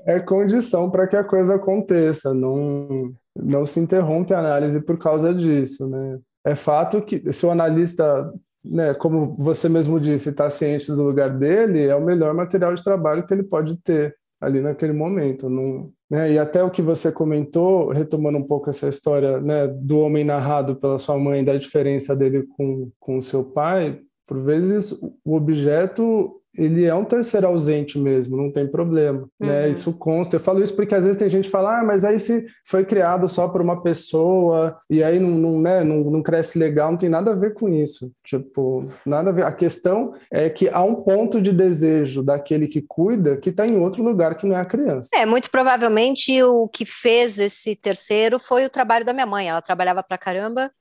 é 0.05 0.19
condição 0.19 0.89
para 0.89 1.07
que 1.07 1.15
a 1.15 1.23
coisa 1.23 1.55
aconteça, 1.55 2.33
não, 2.33 3.13
não 3.35 3.65
se 3.65 3.79
interrompe 3.79 4.33
a 4.33 4.39
análise 4.39 4.81
por 4.81 4.97
causa 4.97 5.33
disso, 5.33 5.89
né? 5.89 6.19
É 6.45 6.55
fato 6.55 7.01
que 7.01 7.31
se 7.33 7.45
o 7.45 7.51
analista, 7.51 8.31
né, 8.63 8.93
como 8.93 9.35
você 9.37 9.67
mesmo 9.67 9.99
disse, 9.99 10.29
está 10.29 10.49
ciente 10.49 10.87
do 10.87 11.03
lugar 11.03 11.37
dele, 11.37 11.87
é 11.87 11.95
o 11.95 12.03
melhor 12.03 12.33
material 12.33 12.73
de 12.73 12.83
trabalho 12.83 13.25
que 13.25 13.33
ele 13.33 13.43
pode 13.43 13.75
ter 13.77 14.15
ali 14.39 14.61
naquele 14.61 14.93
momento. 14.93 15.49
Não, 15.49 15.91
né? 16.09 16.33
E 16.33 16.39
até 16.39 16.63
o 16.63 16.71
que 16.71 16.81
você 16.81 17.11
comentou, 17.11 17.89
retomando 17.89 18.37
um 18.37 18.43
pouco 18.43 18.69
essa 18.69 18.87
história 18.87 19.39
né, 19.41 19.67
do 19.67 19.99
homem 19.99 20.23
narrado 20.23 20.75
pela 20.75 20.97
sua 20.97 21.17
mãe, 21.17 21.43
da 21.43 21.57
diferença 21.57 22.15
dele 22.15 22.45
com, 22.55 22.89
com 22.99 23.17
o 23.17 23.21
seu 23.21 23.43
pai, 23.43 23.99
por 24.25 24.39
vezes 24.39 24.91
o 25.23 25.35
objeto 25.35 26.41
ele 26.57 26.85
é 26.85 26.93
um 26.95 27.05
terceiro 27.05 27.47
ausente 27.47 27.97
mesmo, 27.99 28.37
não 28.37 28.51
tem 28.51 28.67
problema, 28.67 29.27
né? 29.39 29.47
uhum. 29.47 29.47
né? 29.47 29.69
Isso 29.69 29.93
consta. 29.93 30.35
Eu 30.35 30.39
falo 30.39 30.61
isso 30.63 30.75
porque 30.75 30.95
às 30.95 31.03
vezes 31.03 31.19
tem 31.19 31.29
gente 31.29 31.45
que 31.45 31.51
fala, 31.51 31.79
ah, 31.79 31.83
mas 31.83 32.03
aí 32.03 32.19
se 32.19 32.45
foi 32.65 32.85
criado 32.85 33.27
só 33.27 33.47
por 33.47 33.61
uma 33.61 33.81
pessoa 33.81 34.75
e 34.89 35.03
aí 35.03 35.19
não, 35.19 35.29
não, 35.29 35.61
né, 35.61 35.83
não, 35.83 35.97
não 35.97 36.21
cresce 36.21 36.57
legal, 36.57 36.91
não 36.91 36.97
tem 36.97 37.09
nada 37.09 37.31
a 37.31 37.35
ver 37.35 37.53
com 37.53 37.69
isso. 37.69 38.11
Tipo, 38.23 38.87
nada 39.05 39.29
a 39.29 39.33
ver. 39.33 39.43
A 39.43 39.51
questão 39.51 40.13
é 40.31 40.49
que 40.49 40.69
há 40.69 40.81
um 40.81 40.95
ponto 40.95 41.41
de 41.41 41.51
desejo 41.51 42.23
daquele 42.23 42.67
que 42.67 42.81
cuida 42.81 43.37
que 43.37 43.49
está 43.49 43.65
em 43.65 43.77
outro 43.77 44.03
lugar 44.03 44.35
que 44.35 44.45
não 44.47 44.55
é 44.55 44.59
a 44.59 44.65
criança. 44.65 45.09
É, 45.13 45.25
muito 45.25 45.49
provavelmente 45.51 46.41
o 46.43 46.67
que 46.67 46.85
fez 46.85 47.39
esse 47.39 47.75
terceiro 47.75 48.39
foi 48.39 48.65
o 48.65 48.69
trabalho 48.69 49.05
da 49.05 49.13
minha 49.13 49.25
mãe. 49.25 49.49
Ela 49.49 49.61
trabalhava 49.61 50.01
pra 50.01 50.17
caramba, 50.17 50.71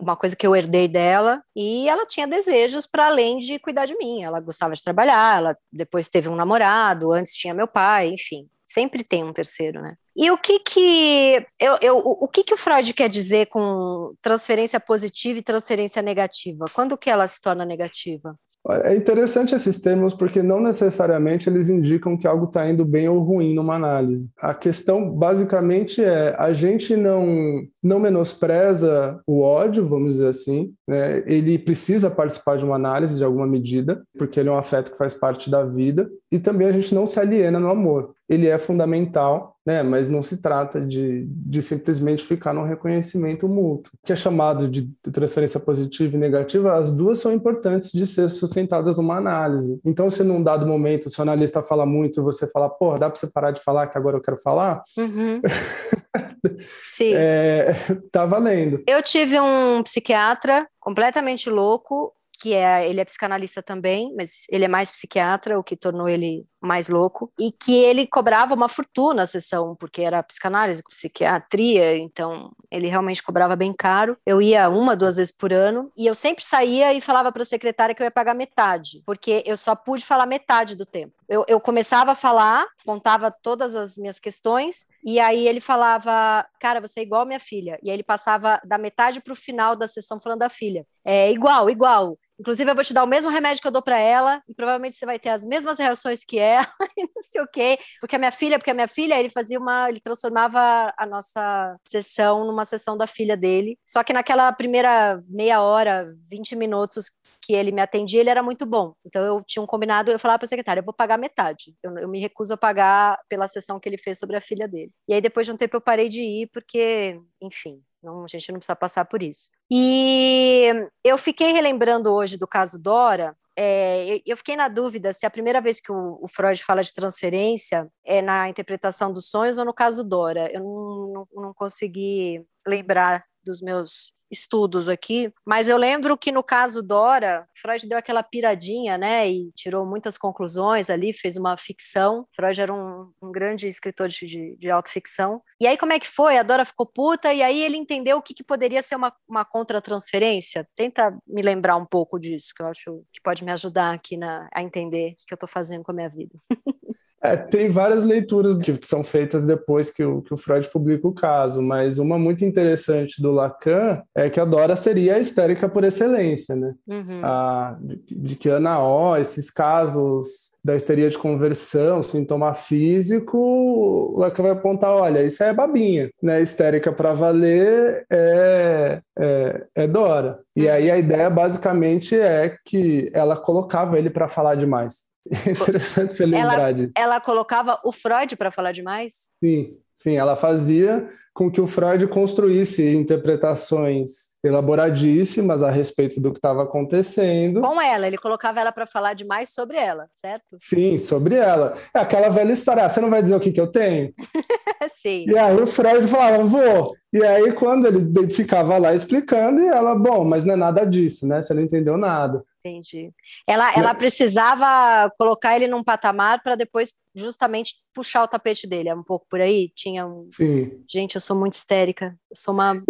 uma 0.00 0.16
coisa 0.16 0.36
que 0.36 0.46
eu 0.46 0.54
herdei 0.54 0.88
dela, 0.88 1.42
e 1.54 1.88
ela 1.88 2.06
tinha 2.06 2.26
desejos 2.26 2.86
para 2.86 3.06
além 3.06 3.38
de 3.38 3.58
cuidar 3.58 3.86
de 3.86 3.96
mim. 3.96 4.22
Ela 4.22 4.40
gostava 4.40 4.74
de 4.74 4.82
trabalhar 4.82 5.05
trabalhar, 5.06 5.38
ela 5.38 5.58
depois 5.72 6.08
teve 6.08 6.28
um 6.28 6.34
namorado, 6.36 7.12
antes 7.12 7.34
tinha 7.34 7.54
meu 7.54 7.68
pai, 7.68 8.08
enfim, 8.08 8.48
sempre 8.66 9.04
tem 9.04 9.24
um 9.24 9.32
terceiro, 9.32 9.80
né? 9.80 9.96
E 10.16 10.30
o 10.30 10.38
que 10.38 10.58
que 10.60 11.46
eu, 11.60 11.76
eu, 11.82 11.98
o 11.98 12.26
que 12.26 12.42
que 12.42 12.54
o 12.54 12.56
Freud 12.56 12.94
quer 12.94 13.08
dizer 13.08 13.48
com 13.48 14.14
transferência 14.22 14.80
positiva 14.80 15.38
e 15.38 15.42
transferência 15.42 16.00
negativa? 16.00 16.64
Quando 16.72 16.96
que 16.96 17.10
ela 17.10 17.26
se 17.26 17.40
torna 17.40 17.66
negativa? 17.66 18.34
É 18.82 18.96
interessante 18.96 19.54
esses 19.54 19.80
termos 19.80 20.14
porque 20.14 20.42
não 20.42 20.60
necessariamente 20.60 21.48
eles 21.48 21.68
indicam 21.68 22.16
que 22.16 22.26
algo 22.26 22.46
está 22.46 22.68
indo 22.68 22.84
bem 22.84 23.08
ou 23.08 23.20
ruim 23.20 23.54
numa 23.54 23.76
análise. 23.76 24.28
A 24.38 24.54
questão 24.54 25.10
basicamente 25.10 26.02
é 26.02 26.34
a 26.38 26.52
gente 26.52 26.96
não 26.96 27.62
não 27.82 28.00
menospreza 28.00 29.20
o 29.24 29.42
ódio, 29.42 29.86
vamos 29.86 30.14
dizer 30.14 30.28
assim. 30.28 30.72
Né? 30.88 31.22
Ele 31.26 31.58
precisa 31.58 32.10
participar 32.10 32.56
de 32.56 32.64
uma 32.64 32.74
análise 32.74 33.16
de 33.16 33.24
alguma 33.24 33.46
medida 33.46 34.02
porque 34.18 34.40
ele 34.40 34.48
é 34.48 34.52
um 34.52 34.58
afeto 34.58 34.90
que 34.90 34.98
faz 34.98 35.14
parte 35.14 35.48
da 35.48 35.62
vida 35.62 36.08
e 36.32 36.38
também 36.38 36.66
a 36.66 36.72
gente 36.72 36.94
não 36.94 37.06
se 37.06 37.20
aliena 37.20 37.60
no 37.60 37.70
amor. 37.70 38.14
Ele 38.28 38.48
é 38.48 38.58
fundamental 38.58 39.55
né? 39.66 39.82
Mas 39.82 40.08
não 40.08 40.22
se 40.22 40.40
trata 40.40 40.80
de, 40.80 41.26
de 41.26 41.60
simplesmente 41.60 42.24
ficar 42.24 42.54
num 42.54 42.62
reconhecimento 42.62 43.48
mútuo. 43.48 43.92
O 44.00 44.06
que 44.06 44.12
é 44.12 44.16
chamado 44.16 44.68
de 44.68 44.88
transferência 45.12 45.58
positiva 45.58 46.14
e 46.14 46.18
negativa, 46.18 46.74
as 46.74 46.96
duas 46.96 47.18
são 47.18 47.32
importantes 47.32 47.90
de 47.90 48.06
ser 48.06 48.28
sustentadas 48.28 48.96
numa 48.96 49.16
análise. 49.16 49.80
Então, 49.84 50.08
se 50.08 50.22
num 50.22 50.42
dado 50.42 50.66
momento, 50.66 51.08
o 51.08 51.22
analista 51.22 51.62
fala 51.62 51.84
muito 51.84 52.20
e 52.20 52.22
você 52.22 52.46
fala, 52.46 52.70
pô, 52.70 52.94
dá 52.94 53.10
para 53.10 53.18
você 53.18 53.26
parar 53.26 53.50
de 53.50 53.60
falar 53.60 53.88
que 53.88 53.98
agora 53.98 54.16
eu 54.16 54.22
quero 54.22 54.36
falar? 54.36 54.82
Uhum. 54.96 55.42
Sim. 56.84 57.12
É, 57.14 57.74
tá 58.12 58.24
valendo. 58.24 58.82
Eu 58.86 59.02
tive 59.02 59.40
um 59.40 59.82
psiquiatra 59.82 60.66
completamente 60.78 61.50
louco 61.50 62.12
que 62.46 62.54
é 62.54 62.88
ele 62.88 63.00
é 63.00 63.04
psicanalista 63.04 63.60
também, 63.60 64.14
mas 64.16 64.46
ele 64.48 64.64
é 64.64 64.68
mais 64.68 64.88
psiquiatra, 64.88 65.58
o 65.58 65.64
que 65.64 65.76
tornou 65.76 66.08
ele 66.08 66.46
mais 66.60 66.88
louco, 66.88 67.32
e 67.36 67.50
que 67.50 67.74
ele 67.74 68.06
cobrava 68.06 68.54
uma 68.54 68.68
fortuna 68.68 69.22
a 69.22 69.26
sessão, 69.26 69.74
porque 69.74 70.02
era 70.02 70.22
psicanálise, 70.22 70.82
psiquiatria, 70.88 71.98
então 71.98 72.52
ele 72.70 72.86
realmente 72.86 73.20
cobrava 73.20 73.56
bem 73.56 73.72
caro. 73.72 74.16
Eu 74.24 74.40
ia 74.40 74.68
uma, 74.68 74.94
duas 74.94 75.16
vezes 75.16 75.32
por 75.32 75.52
ano, 75.52 75.90
e 75.96 76.06
eu 76.06 76.14
sempre 76.14 76.44
saía 76.44 76.94
e 76.94 77.00
falava 77.00 77.32
para 77.32 77.42
a 77.42 77.46
secretária 77.46 77.94
que 77.96 78.00
eu 78.00 78.04
ia 78.04 78.12
pagar 78.12 78.34
metade, 78.34 79.02
porque 79.04 79.42
eu 79.44 79.56
só 79.56 79.74
pude 79.74 80.04
falar 80.04 80.26
metade 80.26 80.76
do 80.76 80.86
tempo. 80.86 81.14
Eu, 81.28 81.44
eu 81.48 81.60
começava 81.60 82.12
a 82.12 82.14
falar, 82.14 82.66
contava 82.84 83.30
todas 83.30 83.74
as 83.74 83.96
minhas 83.96 84.18
questões, 84.20 84.86
e 85.04 85.18
aí 85.18 85.46
ele 85.46 85.60
falava, 85.60 86.46
cara, 86.60 86.80
você 86.80 87.00
é 87.00 87.02
igual 87.02 87.26
minha 87.26 87.40
filha. 87.40 87.78
E 87.82 87.90
aí 87.90 87.96
ele 87.96 88.02
passava 88.02 88.60
da 88.64 88.78
metade 88.78 89.20
para 89.20 89.32
o 89.32 89.36
final 89.36 89.74
da 89.74 89.88
sessão 89.88 90.20
falando 90.20 90.40
da 90.40 90.50
filha. 90.50 90.86
É 91.04 91.30
igual, 91.30 91.70
igual. 91.70 92.18
Inclusive, 92.38 92.70
eu 92.70 92.74
vou 92.74 92.84
te 92.84 92.92
dar 92.92 93.02
o 93.02 93.06
mesmo 93.06 93.30
remédio 93.30 93.62
que 93.62 93.66
eu 93.66 93.72
dou 93.72 93.80
para 93.80 93.98
ela, 93.98 94.42
e 94.46 94.54
provavelmente 94.54 94.96
você 94.96 95.06
vai 95.06 95.18
ter 95.18 95.30
as 95.30 95.44
mesmas 95.44 95.78
reações 95.78 96.22
que 96.22 96.38
ela, 96.38 96.68
e 96.96 97.02
não 97.02 97.22
sei 97.22 97.40
o 97.40 97.46
quê, 97.46 97.78
porque 97.98 98.16
a 98.16 98.18
minha 98.18 98.32
filha, 98.32 98.58
porque 98.58 98.70
a 98.70 98.74
minha 98.74 98.88
filha, 98.88 99.18
ele 99.18 99.30
fazia 99.30 99.58
uma, 99.58 99.88
ele 99.88 100.00
transformava 100.00 100.92
a 100.98 101.06
nossa 101.06 101.76
sessão 101.88 102.44
numa 102.44 102.64
sessão 102.66 102.96
da 102.96 103.06
filha 103.06 103.36
dele. 103.36 103.78
Só 103.86 104.02
que 104.04 104.12
naquela 104.12 104.52
primeira 104.52 105.22
meia 105.28 105.62
hora, 105.62 106.12
20 106.30 106.54
minutos 106.56 107.10
que 107.40 107.54
ele 107.54 107.72
me 107.72 107.80
atendia, 107.80 108.20
ele 108.20 108.30
era 108.30 108.42
muito 108.42 108.66
bom. 108.66 108.92
Então 109.04 109.24
eu 109.24 109.42
tinha 109.42 109.62
um 109.62 109.66
combinado, 109.66 110.10
eu 110.10 110.18
falava 110.18 110.40
para 110.40 110.46
a 110.46 110.48
secretária, 110.48 110.80
eu 110.80 110.84
vou 110.84 110.94
pagar 110.94 111.15
metade. 111.18 111.74
Eu, 111.82 111.96
eu 111.98 112.08
me 112.08 112.20
recuso 112.20 112.54
a 112.54 112.56
pagar 112.56 113.18
pela 113.28 113.48
sessão 113.48 113.78
que 113.80 113.88
ele 113.88 113.98
fez 113.98 114.18
sobre 114.18 114.36
a 114.36 114.40
filha 114.40 114.68
dele. 114.68 114.92
E 115.08 115.14
aí 115.14 115.20
depois 115.20 115.46
de 115.46 115.52
um 115.52 115.56
tempo 115.56 115.76
eu 115.76 115.80
parei 115.80 116.08
de 116.08 116.20
ir 116.22 116.50
porque, 116.52 117.20
enfim, 117.40 117.82
não, 118.02 118.24
a 118.24 118.28
gente 118.28 118.50
não 118.52 118.58
precisa 118.58 118.76
passar 118.76 119.04
por 119.04 119.22
isso. 119.22 119.50
E 119.70 120.70
eu 121.02 121.18
fiquei 121.18 121.52
relembrando 121.52 122.12
hoje 122.12 122.36
do 122.36 122.46
caso 122.46 122.78
Dora. 122.78 123.36
É, 123.58 124.20
eu 124.26 124.36
fiquei 124.36 124.54
na 124.54 124.68
dúvida 124.68 125.12
se 125.12 125.24
a 125.24 125.30
primeira 125.30 125.60
vez 125.60 125.80
que 125.80 125.90
o, 125.90 126.18
o, 126.22 126.28
Freud 126.28 126.62
fala 126.62 126.82
de 126.82 126.92
transferência 126.92 127.88
é 128.04 128.20
na 128.20 128.48
interpretação 128.48 129.10
dos 129.10 129.30
sonhos 129.30 129.56
ou 129.56 129.64
no 129.64 129.74
caso 129.74 130.04
Dora. 130.04 130.52
Eu 130.52 130.60
não, 130.60 131.12
não, 131.32 131.42
não 131.42 131.54
consegui 131.54 132.44
lembrar 132.66 133.24
dos 133.42 133.62
meus 133.62 134.12
estudos 134.30 134.88
aqui, 134.88 135.32
mas 135.44 135.68
eu 135.68 135.76
lembro 135.76 136.16
que 136.16 136.32
no 136.32 136.42
caso 136.42 136.82
Dora, 136.82 137.46
Freud 137.54 137.86
deu 137.88 137.98
aquela 137.98 138.22
piradinha, 138.22 138.98
né, 138.98 139.28
e 139.28 139.50
tirou 139.52 139.86
muitas 139.86 140.18
conclusões 140.18 140.90
ali, 140.90 141.12
fez 141.12 141.36
uma 141.36 141.56
ficção. 141.56 142.26
Freud 142.34 142.60
era 142.60 142.72
um, 142.72 143.10
um 143.22 143.30
grande 143.30 143.66
escritor 143.66 144.08
de, 144.08 144.26
de, 144.26 144.56
de 144.56 144.70
autoficção. 144.70 145.42
E 145.60 145.66
aí, 145.66 145.76
como 145.76 145.92
é 145.92 146.00
que 146.00 146.08
foi? 146.08 146.36
A 146.36 146.42
Dora 146.42 146.64
ficou 146.64 146.86
puta, 146.86 147.32
e 147.32 147.42
aí 147.42 147.62
ele 147.62 147.76
entendeu 147.76 148.18
o 148.18 148.22
que, 148.22 148.34
que 148.34 148.44
poderia 148.44 148.82
ser 148.82 148.96
uma, 148.96 149.12
uma 149.28 149.44
contra-transferência. 149.44 150.68
Tenta 150.74 151.16
me 151.26 151.42
lembrar 151.42 151.76
um 151.76 151.86
pouco 151.86 152.18
disso, 152.18 152.52
que 152.54 152.62
eu 152.62 152.66
acho 152.66 153.04
que 153.12 153.20
pode 153.22 153.44
me 153.44 153.52
ajudar 153.52 153.94
aqui 153.94 154.16
na, 154.16 154.48
a 154.52 154.62
entender 154.62 155.12
o 155.12 155.26
que 155.26 155.32
eu 155.32 155.36
estou 155.36 155.48
fazendo 155.48 155.82
com 155.82 155.92
a 155.92 155.94
minha 155.94 156.08
vida. 156.08 156.38
É, 157.22 157.36
tem 157.36 157.70
várias 157.70 158.04
leituras 158.04 158.58
que 158.58 158.78
são 158.82 159.02
feitas 159.02 159.46
depois 159.46 159.90
que 159.90 160.04
o, 160.04 160.22
que 160.22 160.34
o 160.34 160.36
Freud 160.36 160.68
publica 160.68 161.08
o 161.08 161.14
caso, 161.14 161.62
mas 161.62 161.98
uma 161.98 162.18
muito 162.18 162.44
interessante 162.44 163.22
do 163.22 163.32
Lacan 163.32 164.02
é 164.14 164.28
que 164.28 164.38
a 164.38 164.44
Dora 164.44 164.76
seria 164.76 165.16
a 165.16 165.18
histérica 165.18 165.68
por 165.68 165.82
excelência, 165.82 166.54
né? 166.54 166.74
Uhum. 166.86 167.20
A, 167.22 167.76
de, 167.80 168.02
de, 168.10 168.36
que 168.36 168.48
Ana 168.48 168.80
O, 168.80 169.16
esses 169.16 169.50
casos 169.50 170.54
da 170.62 170.76
histeria 170.76 171.08
de 171.08 171.16
conversão, 171.16 172.02
sintoma 172.02 172.52
físico, 172.52 173.38
o 173.38 174.18
Lacan 174.18 174.42
vai 174.42 174.52
apontar, 174.52 174.92
olha, 174.94 175.24
isso 175.24 175.42
é 175.42 175.54
babinha, 175.54 176.10
né? 176.22 176.42
Histérica 176.42 176.92
para 176.92 177.14
valer 177.14 178.04
é, 178.10 179.00
é, 179.18 179.66
é 179.74 179.86
Dora. 179.86 180.38
E 180.54 180.66
uhum. 180.66 180.72
aí 180.72 180.90
a 180.90 180.98
ideia 180.98 181.30
basicamente 181.30 182.18
é 182.18 182.54
que 182.64 183.10
ela 183.14 183.36
colocava 183.36 183.98
ele 183.98 184.10
para 184.10 184.28
falar 184.28 184.54
demais. 184.54 185.15
É 185.46 185.50
interessante 185.50 186.14
você 186.14 186.24
lembrar 186.24 186.54
ela, 186.54 186.72
disso. 186.72 186.92
Ela 186.96 187.20
colocava 187.20 187.80
o 187.84 187.92
Freud 187.92 188.36
para 188.36 188.50
falar 188.50 188.72
demais? 188.72 189.32
Sim, 189.42 189.76
sim, 189.94 190.16
ela 190.16 190.36
fazia 190.36 191.08
com 191.36 191.50
que 191.50 191.60
o 191.60 191.66
Freud 191.66 192.06
construísse 192.06 192.82
interpretações 192.96 194.34
elaboradíssimas 194.42 195.62
a 195.62 195.70
respeito 195.70 196.18
do 196.18 196.30
que 196.30 196.38
estava 196.38 196.62
acontecendo. 196.62 197.60
Com 197.60 197.78
ela, 197.78 198.06
ele 198.06 198.16
colocava 198.16 198.58
ela 198.58 198.72
para 198.72 198.86
falar 198.86 199.12
demais 199.12 199.50
sobre 199.50 199.76
ela, 199.76 200.08
certo? 200.14 200.56
Sim, 200.58 200.98
sobre 200.98 201.34
ela. 201.34 201.76
É 201.94 201.98
aquela 201.98 202.30
velha 202.30 202.52
história, 202.52 202.86
ah, 202.86 202.88
você 202.88 203.02
não 203.02 203.10
vai 203.10 203.22
dizer 203.22 203.36
o 203.36 203.40
que, 203.40 203.52
que 203.52 203.60
eu 203.60 203.66
tenho? 203.66 204.14
Sim. 204.88 205.26
E 205.28 205.36
aí 205.36 205.60
o 205.60 205.66
Freud 205.66 206.08
falava, 206.08 206.42
vou. 206.42 206.94
E 207.12 207.22
aí 207.22 207.52
quando 207.52 207.86
ele 207.86 208.30
ficava 208.30 208.78
lá 208.78 208.94
explicando, 208.94 209.60
e 209.60 209.66
ela, 209.66 209.94
bom, 209.94 210.26
mas 210.26 210.46
não 210.46 210.54
é 210.54 210.56
nada 210.56 210.86
disso, 210.86 211.28
né? 211.28 211.42
Você 211.42 211.52
não 211.52 211.62
entendeu 211.62 211.98
nada. 211.98 212.42
Entendi. 212.66 213.12
Ela, 213.46 213.72
ela 213.76 213.94
precisava 213.94 215.10
colocar 215.16 215.54
ele 215.54 215.68
num 215.68 215.84
patamar 215.84 216.42
para 216.42 216.56
depois 216.56 216.94
justamente 217.14 217.76
puxar 217.94 218.24
o 218.24 218.28
tapete 218.28 218.66
dele. 218.66 218.88
É 218.88 218.94
um 218.94 219.02
pouco 219.02 219.26
por 219.30 219.40
aí? 219.40 219.70
Tinha 219.74 220.06
um. 220.06 220.28
Sim. 220.30 220.84
Gente, 220.88 221.14
eu 221.14 221.20
sou 221.26 221.36
muito 221.36 221.54
histérica. 221.54 222.16
Eu 222.30 222.36
sou 222.36 222.54
uma, 222.54 222.82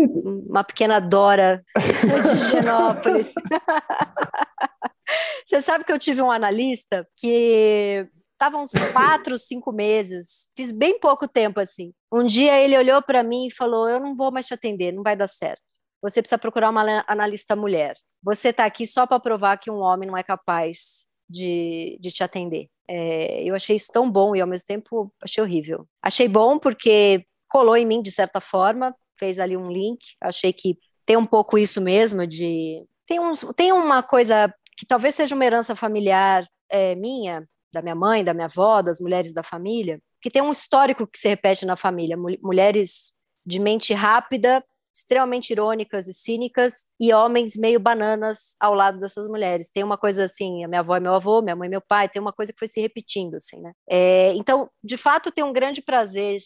uma 0.48 0.64
pequena 0.64 1.00
Dora 1.00 1.64
de 1.76 2.36
Genópolis. 2.50 3.32
Você 5.46 5.62
sabe 5.62 5.84
que 5.84 5.92
eu 5.92 5.98
tive 5.98 6.20
um 6.20 6.30
analista 6.30 7.06
que 7.16 8.06
estava 8.32 8.58
uns 8.58 8.72
quatro, 8.92 9.38
cinco 9.38 9.72
meses, 9.72 10.48
fiz 10.56 10.72
bem 10.72 10.98
pouco 10.98 11.28
tempo 11.28 11.60
assim. 11.60 11.92
Um 12.12 12.26
dia 12.26 12.60
ele 12.60 12.76
olhou 12.76 13.00
para 13.00 13.22
mim 13.22 13.46
e 13.46 13.54
falou: 13.54 13.88
Eu 13.88 14.00
não 14.00 14.16
vou 14.16 14.32
mais 14.32 14.46
te 14.46 14.54
atender, 14.54 14.92
não 14.92 15.02
vai 15.02 15.16
dar 15.16 15.28
certo 15.28 15.62
você 16.02 16.22
precisa 16.22 16.38
procurar 16.38 16.70
uma 16.70 17.04
analista 17.06 17.56
mulher. 17.56 17.94
Você 18.22 18.48
está 18.48 18.64
aqui 18.64 18.86
só 18.86 19.06
para 19.06 19.20
provar 19.20 19.58
que 19.58 19.70
um 19.70 19.78
homem 19.78 20.08
não 20.08 20.16
é 20.16 20.22
capaz 20.22 21.06
de, 21.28 21.98
de 22.00 22.10
te 22.10 22.22
atender. 22.22 22.68
É, 22.88 23.42
eu 23.42 23.54
achei 23.54 23.74
isso 23.74 23.90
tão 23.92 24.10
bom 24.10 24.34
e 24.34 24.40
ao 24.40 24.46
mesmo 24.46 24.66
tempo 24.66 25.12
achei 25.22 25.42
horrível. 25.42 25.86
Achei 26.02 26.28
bom 26.28 26.58
porque 26.58 27.24
colou 27.56 27.74
em 27.74 27.86
mim 27.86 28.02
de 28.02 28.10
certa 28.10 28.38
forma, 28.38 28.94
fez 29.18 29.38
ali 29.38 29.56
um 29.56 29.70
link. 29.70 29.98
Achei 30.20 30.52
que 30.52 30.76
tem 31.06 31.16
um 31.16 31.24
pouco 31.24 31.56
isso 31.56 31.80
mesmo 31.80 32.26
de 32.26 32.84
tem, 33.06 33.18
uns, 33.18 33.46
tem 33.56 33.72
uma 33.72 34.02
coisa 34.02 34.52
que 34.76 34.84
talvez 34.84 35.14
seja 35.14 35.34
uma 35.34 35.42
herança 35.42 35.74
familiar 35.74 36.46
é, 36.68 36.94
minha, 36.96 37.48
da 37.72 37.80
minha 37.80 37.94
mãe, 37.94 38.22
da 38.22 38.34
minha 38.34 38.44
avó, 38.44 38.82
das 38.82 39.00
mulheres 39.00 39.32
da 39.32 39.42
família, 39.42 39.98
que 40.20 40.28
tem 40.28 40.42
um 40.42 40.50
histórico 40.50 41.06
que 41.06 41.18
se 41.18 41.28
repete 41.28 41.64
na 41.64 41.76
família, 41.76 42.14
mulheres 42.42 43.14
de 43.46 43.58
mente 43.58 43.94
rápida 43.94 44.62
extremamente 44.94 45.50
irônicas 45.50 46.08
e 46.08 46.14
cínicas 46.14 46.86
e 46.98 47.12
homens 47.12 47.54
meio 47.54 47.78
bananas 47.78 48.56
ao 48.58 48.72
lado 48.72 48.98
dessas 48.98 49.28
mulheres. 49.28 49.70
Tem 49.70 49.84
uma 49.84 49.98
coisa 49.98 50.24
assim, 50.24 50.64
a 50.64 50.68
minha 50.68 50.80
avó 50.80 50.96
é 50.96 51.00
meu 51.00 51.14
avô, 51.14 51.42
minha 51.42 51.54
mãe 51.54 51.66
é 51.66 51.70
meu 51.70 51.82
pai, 51.82 52.08
tem 52.08 52.20
uma 52.20 52.32
coisa 52.32 52.50
que 52.50 52.58
foi 52.58 52.66
se 52.66 52.80
repetindo, 52.80 53.34
assim, 53.34 53.60
né? 53.60 53.72
É, 53.88 54.32
então, 54.34 54.70
de 54.82 54.96
fato, 54.96 55.30
tem 55.30 55.44
um 55.44 55.52
grande 55.52 55.82
prazer, 55.82 56.38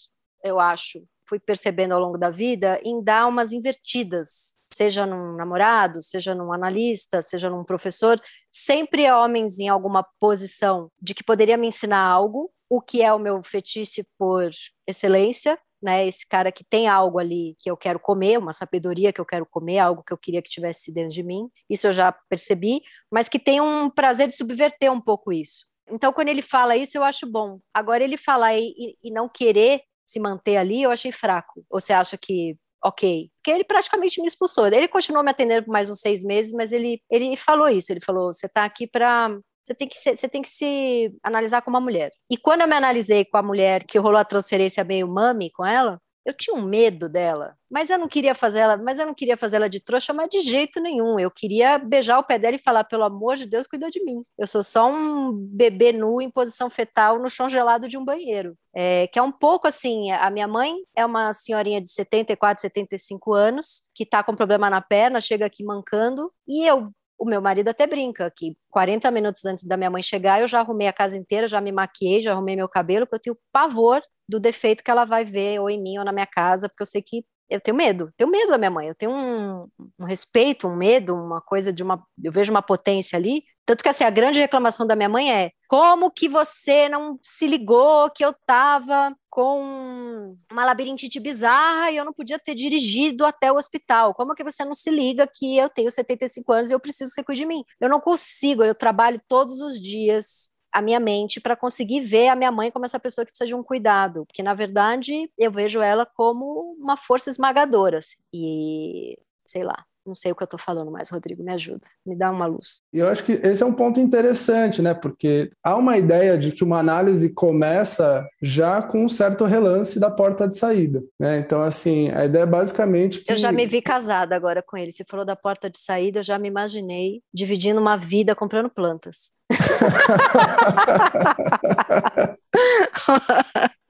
eu 0.43 0.59
acho, 0.59 1.03
fui 1.29 1.39
percebendo 1.39 1.93
ao 1.93 2.01
longo 2.01 2.19
da 2.19 2.31
vida, 2.31 2.81
em 2.85 3.03
dar 3.03 3.27
umas 3.27 3.53
invertidas, 3.53 4.59
seja 4.73 5.07
num 5.07 5.37
namorado, 5.37 6.03
seja 6.03 6.35
num 6.35 6.53
analista, 6.53 7.23
seja 7.23 7.49
num 7.49 7.65
professor, 7.65 8.21
sempre 8.51 9.11
homens 9.11 9.59
em 9.59 9.69
alguma 9.69 10.05
posição 10.19 10.91
de 11.01 11.15
que 11.15 11.25
poderia 11.25 11.57
me 11.57 11.69
ensinar 11.69 12.03
algo, 12.03 12.51
o 12.69 12.81
que 12.81 13.03
é 13.03 13.13
o 13.13 13.19
meu 13.19 13.43
fetiche 13.43 14.05
por 14.19 14.51
excelência, 14.87 15.59
né? 15.83 16.07
Esse 16.07 16.27
cara 16.27 16.53
que 16.53 16.63
tem 16.63 16.89
algo 16.89 17.19
ali 17.19 17.57
que 17.59 17.71
eu 17.71 17.77
quero 17.77 17.99
comer, 17.99 18.39
uma 18.39 18.53
sabedoria 18.53 19.13
que 19.13 19.21
eu 19.21 19.25
quero 19.25 19.47
comer, 19.47 19.79
algo 19.79 20.03
que 20.05 20.13
eu 20.13 20.19
queria 20.19 20.43
que 20.43 20.51
tivesse 20.51 20.93
dentro 20.93 21.11
de 21.11 21.23
mim. 21.23 21.49
Isso 21.69 21.87
eu 21.87 21.93
já 21.93 22.13
percebi, 22.29 22.83
mas 23.11 23.29
que 23.29 23.39
tem 23.39 23.61
um 23.61 23.89
prazer 23.89 24.29
de 24.29 24.37
subverter 24.37 24.93
um 24.93 25.01
pouco 25.01 25.33
isso. 25.33 25.67
Então, 25.91 26.13
quando 26.13 26.29
ele 26.29 26.43
fala 26.43 26.77
isso, 26.77 26.97
eu 26.97 27.03
acho 27.03 27.27
bom. 27.27 27.59
Agora, 27.75 28.05
ele 28.05 28.17
falar 28.17 28.57
e, 28.57 28.97
e 29.03 29.11
não 29.11 29.29
querer 29.29 29.83
se 30.11 30.21
manter 30.21 30.57
ali, 30.57 30.83
eu 30.83 30.91
achei 30.91 31.13
fraco. 31.13 31.65
Ou 31.71 31.81
você 31.81 31.93
acha 31.93 32.17
que 32.19 32.57
ok. 32.85 33.31
Porque 33.37 33.51
ele 33.51 33.65
praticamente 33.65 34.21
me 34.21 34.27
expulsou. 34.27 34.67
Ele 34.67 34.89
continuou 34.89 35.25
me 35.25 35.31
atendendo 35.31 35.65
por 35.67 35.73
mais 35.73 35.91
uns 35.91 36.01
seis 36.01 36.23
meses, 36.23 36.53
mas 36.53 36.73
ele, 36.73 37.01
ele 37.11 37.37
falou 37.37 37.69
isso. 37.69 37.93
Ele 37.93 38.01
falou: 38.01 38.33
você 38.33 38.47
está 38.47 38.65
aqui 38.65 38.87
para 38.87 39.39
você 39.65 39.75
tem 39.75 39.89
que 39.89 39.97
ser, 39.97 40.17
você 40.17 40.29
tem 40.29 40.43
que 40.43 40.49
se 40.49 41.15
analisar 41.23 41.63
como 41.63 41.77
uma 41.77 41.81
mulher. 41.83 42.11
E 42.31 42.37
quando 42.37 42.63
eu 42.63 42.69
me 42.69 42.75
analisei 42.75 43.25
com 43.25 43.37
a 43.37 43.43
mulher 43.43 43.85
que 43.85 43.99
rolou 43.99 44.19
a 44.19 44.25
transferência 44.25 44.83
meio 44.83 45.07
mami 45.07 45.51
com 45.53 45.65
ela, 45.65 46.01
eu 46.31 46.35
tinha 46.35 46.57
um 46.57 46.63
medo 46.63 47.09
dela, 47.09 47.57
mas 47.71 47.91
eu 47.91 47.99
não 47.99 48.09
queria 48.09 48.35
fazer 48.35 48.61
ela, 48.61 48.77
mas 48.77 48.99
eu 48.99 49.07
não 49.07 49.15
queria 49.15 49.37
fazer 49.37 49.57
ela 49.57 49.69
de 49.69 49.81
trouxa, 49.81 50.13
mas 50.13 50.29
de 50.29 50.41
jeito 50.41 50.81
nenhum. 50.81 51.19
Eu 51.19 51.31
queria 51.31 51.79
beijar 51.79 52.19
o 52.19 52.25
pé 52.25 52.39
dela 52.39 52.57
e 52.57 52.59
falar, 52.59 52.85
pelo 52.85 53.05
amor 53.05 53.37
de 53.37 53.47
Deus, 53.47 53.67
cuida 53.67 53.91
de 53.91 54.03
mim. 54.05 54.25
Eu 54.39 54.47
sou 54.47 54.63
só 54.63 54.91
um 54.91 55.33
bebê 55.33 55.93
nu 55.93 56.21
em 56.21 56.31
posição 56.31 56.71
fetal 56.71 57.19
no 57.19 57.29
chão 57.29 57.49
gelado 57.49 57.89
de 57.89 57.99
um 57.99 58.05
banheiro. 58.05 58.57
É, 58.75 59.07
que 59.09 59.19
é 59.19 59.23
um 59.23 59.33
pouco 59.33 59.67
assim, 59.67 60.11
a 60.13 60.31
minha 60.31 60.47
mãe 60.47 60.75
é 60.97 61.05
uma 61.05 61.33
senhorinha 61.33 61.81
de 61.81 61.91
74, 61.91 62.61
75 62.63 63.35
anos, 63.35 63.83
que 63.95 64.07
tá 64.07 64.23
com 64.23 64.35
problema 64.35 64.71
na 64.71 64.81
perna, 64.81 65.21
chega 65.21 65.47
aqui 65.47 65.65
mancando, 65.65 66.33
e 66.47 66.67
eu 66.67 66.91
o 67.21 67.27
meu 67.27 67.43
marido 67.43 67.69
até 67.69 67.87
brinca 67.87 68.33
que 68.35 68.57
40 68.71 69.11
minutos 69.11 69.45
antes 69.45 69.65
da 69.67 69.77
minha 69.77 69.91
mãe 69.91 70.03
chegar, 70.03 70.41
eu 70.41 70.49
já 70.49 70.61
arrumei 70.61 70.89
a 70.89 70.93
casa 70.93 71.19
inteira, 71.19 71.47
já 71.47 71.61
me 71.61 71.71
maquiei, 71.71 72.23
já 72.23 72.33
arrumei 72.33 72.57
meu 72.57 72.67
cabelo, 72.67 73.07
porque 73.07 73.29
eu 73.29 73.35
tenho 73.35 73.45
pavor 73.53 74.03
do 74.31 74.41
defeito 74.41 74.83
que 74.85 74.91
ela 74.91 75.05
vai 75.05 75.25
ver 75.25 75.61
ou 75.61 75.69
em 75.69 75.81
mim 75.81 75.99
ou 75.99 76.05
na 76.05 76.13
minha 76.13 76.27
casa, 76.27 76.69
porque 76.69 76.83
eu 76.83 76.87
sei 76.87 77.03
que 77.03 77.25
eu 77.51 77.61
tenho 77.61 77.77
medo, 77.77 78.13
tenho 78.17 78.31
medo 78.31 78.51
da 78.51 78.59
minha 78.59 78.71
mãe, 78.71 78.87
eu 78.87 78.95
tenho 78.95 79.11
um, 79.11 79.67
um, 79.99 80.05
respeito, 80.05 80.69
um 80.69 80.77
medo, 80.77 81.15
uma 81.15 81.41
coisa 81.41 81.73
de 81.73 81.83
uma. 81.83 82.01
Eu 82.23 82.31
vejo 82.31 82.53
uma 82.53 82.63
potência 82.63 83.17
ali. 83.19 83.43
Tanto 83.67 83.83
que 83.83 83.89
assim, 83.89 84.05
a 84.05 84.11
grande 84.11 84.41
reclamação 84.41 84.87
da 84.87 84.95
minha 84.95 85.09
mãe 85.09 85.33
é: 85.33 85.51
como 85.69 86.13
que 86.13 86.29
você 86.29 86.89
não 86.89 87.19
se 87.21 87.49
ligou 87.49 88.09
que 88.11 88.25
eu 88.25 88.31
estava 88.31 89.15
com 89.29 90.37
uma 90.51 90.65
labirintite 90.65 91.19
bizarra 91.19 91.91
e 91.91 91.97
eu 91.97 92.05
não 92.05 92.13
podia 92.13 92.39
ter 92.39 92.55
dirigido 92.55 93.25
até 93.27 93.51
o 93.51 93.57
hospital? 93.57 94.15
Como 94.15 94.35
que 94.35 94.45
você 94.45 94.65
não 94.65 94.75
se 94.75 94.91
liga 94.91 95.27
que 95.27 95.57
eu 95.59 95.69
tenho 95.69 95.91
75 95.91 96.53
anos 96.53 96.71
e 96.71 96.73
eu 96.73 96.81
preciso 96.81 97.11
que 97.11 97.17
você 97.17 97.25
cuide 97.25 97.41
de 97.41 97.47
mim? 97.47 97.65
Eu 97.81 97.89
não 97.89 98.01
consigo, 98.01 98.63
eu 98.63 98.75
trabalho 98.77 99.21
todos 99.27 99.61
os 99.61 99.81
dias 99.81 100.53
a 100.73 100.83
minha 100.83 101.01
mente 101.01 101.41
para 101.41 101.57
conseguir 101.57 102.01
ver 102.01 102.29
a 102.29 102.37
minha 102.37 102.53
mãe 102.53 102.71
como 102.71 102.85
essa 102.85 103.01
pessoa 103.01 103.25
que 103.25 103.33
precisa 103.33 103.47
de 103.47 103.55
um 103.55 103.63
cuidado, 103.63 104.25
porque 104.27 104.43
na 104.43 104.55
verdade 104.55 105.31
eu 105.39 105.51
vejo 105.51 105.81
ela 105.81 106.07
como 106.07 106.75
uma 106.79 106.97
força 106.97 107.31
esmagadora 107.31 107.99
assim, 107.99 108.17
e 108.33 109.19
sei 109.47 109.65
lá, 109.65 109.85
não 110.11 110.15
sei 110.15 110.33
o 110.33 110.35
que 110.35 110.43
eu 110.43 110.47
estou 110.47 110.59
falando 110.59 110.91
mais, 110.91 111.09
Rodrigo, 111.09 111.43
me 111.43 111.53
ajuda, 111.53 111.87
me 112.05 112.17
dá 112.17 112.31
uma 112.31 112.47
luz. 112.47 112.83
E 112.93 112.99
eu 112.99 113.09
acho 113.09 113.25
que 113.25 113.33
esse 113.33 113.63
é 113.63 113.67
um 113.67 113.73
ponto 113.73 114.01
interessante, 114.01 114.83
né? 114.83 114.93
Porque 114.93 115.51
há 115.63 115.77
uma 115.77 115.97
ideia 115.97 116.37
de 116.37 116.51
que 116.51 116.65
uma 116.65 116.79
análise 116.79 117.33
começa 117.33 118.27
já 118.43 118.83
com 118.83 119.05
um 119.05 119.09
certo 119.09 119.45
relance 119.45 120.01
da 120.01 120.11
porta 120.11 120.49
de 120.49 120.59
saída, 120.59 121.03
né? 121.19 121.39
Então, 121.39 121.63
assim, 121.63 122.11
a 122.11 122.25
ideia 122.25 122.43
é 122.43 122.47
basicamente 122.47 123.21
que... 123.21 123.33
Eu 123.33 123.37
já 123.37 123.53
me 123.53 123.67
vi 123.67 123.81
casada 123.81 124.35
agora 124.35 124.63
com 124.63 124.77
ele. 124.77 124.91
Você 124.91 125.05
falou 125.09 125.25
da 125.25 125.37
porta 125.37 125.71
de 125.71 125.79
saída, 125.79 126.19
eu 126.19 126.25
já 126.25 126.39
me 126.39 126.49
imaginei 126.49 127.23
dividindo 127.33 127.81
uma 127.81 127.97
vida 127.97 128.35
comprando 128.35 128.69
plantas. 128.69 129.31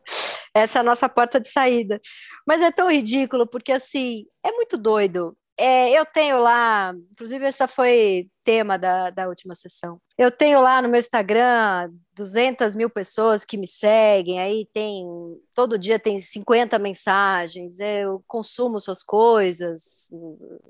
Essa 0.55 0.79
é 0.79 0.81
a 0.81 0.85
nossa 0.85 1.09
porta 1.09 1.41
de 1.41 1.49
saída. 1.49 2.01
Mas 2.47 2.61
é 2.61 2.71
tão 2.71 2.91
ridículo, 2.91 3.47
porque 3.47 3.73
assim, 3.73 4.27
é 4.45 4.53
muito 4.53 4.77
doido. 4.77 5.35
É, 5.63 5.91
eu 5.91 6.07
tenho 6.07 6.39
lá, 6.41 6.95
inclusive 7.13 7.45
essa 7.45 7.69
foi 7.69 8.31
tema 8.43 8.79
da, 8.79 9.11
da 9.11 9.29
última 9.29 9.55
sessão. 9.55 10.01
Eu 10.17 10.31
tenho 10.31 10.59
lá 10.59 10.81
no 10.81 10.89
meu 10.89 10.99
Instagram 10.99 11.93
200 12.15 12.75
mil 12.75 12.89
pessoas 12.89 13.45
que 13.45 13.59
me 13.59 13.67
seguem, 13.67 14.41
aí 14.41 14.67
tem, 14.73 15.05
todo 15.53 15.79
dia 15.79 15.99
tem 15.99 16.19
50 16.19 16.79
mensagens, 16.79 17.79
eu 17.79 18.25
consumo 18.27 18.81
suas 18.81 19.03
coisas, 19.03 20.09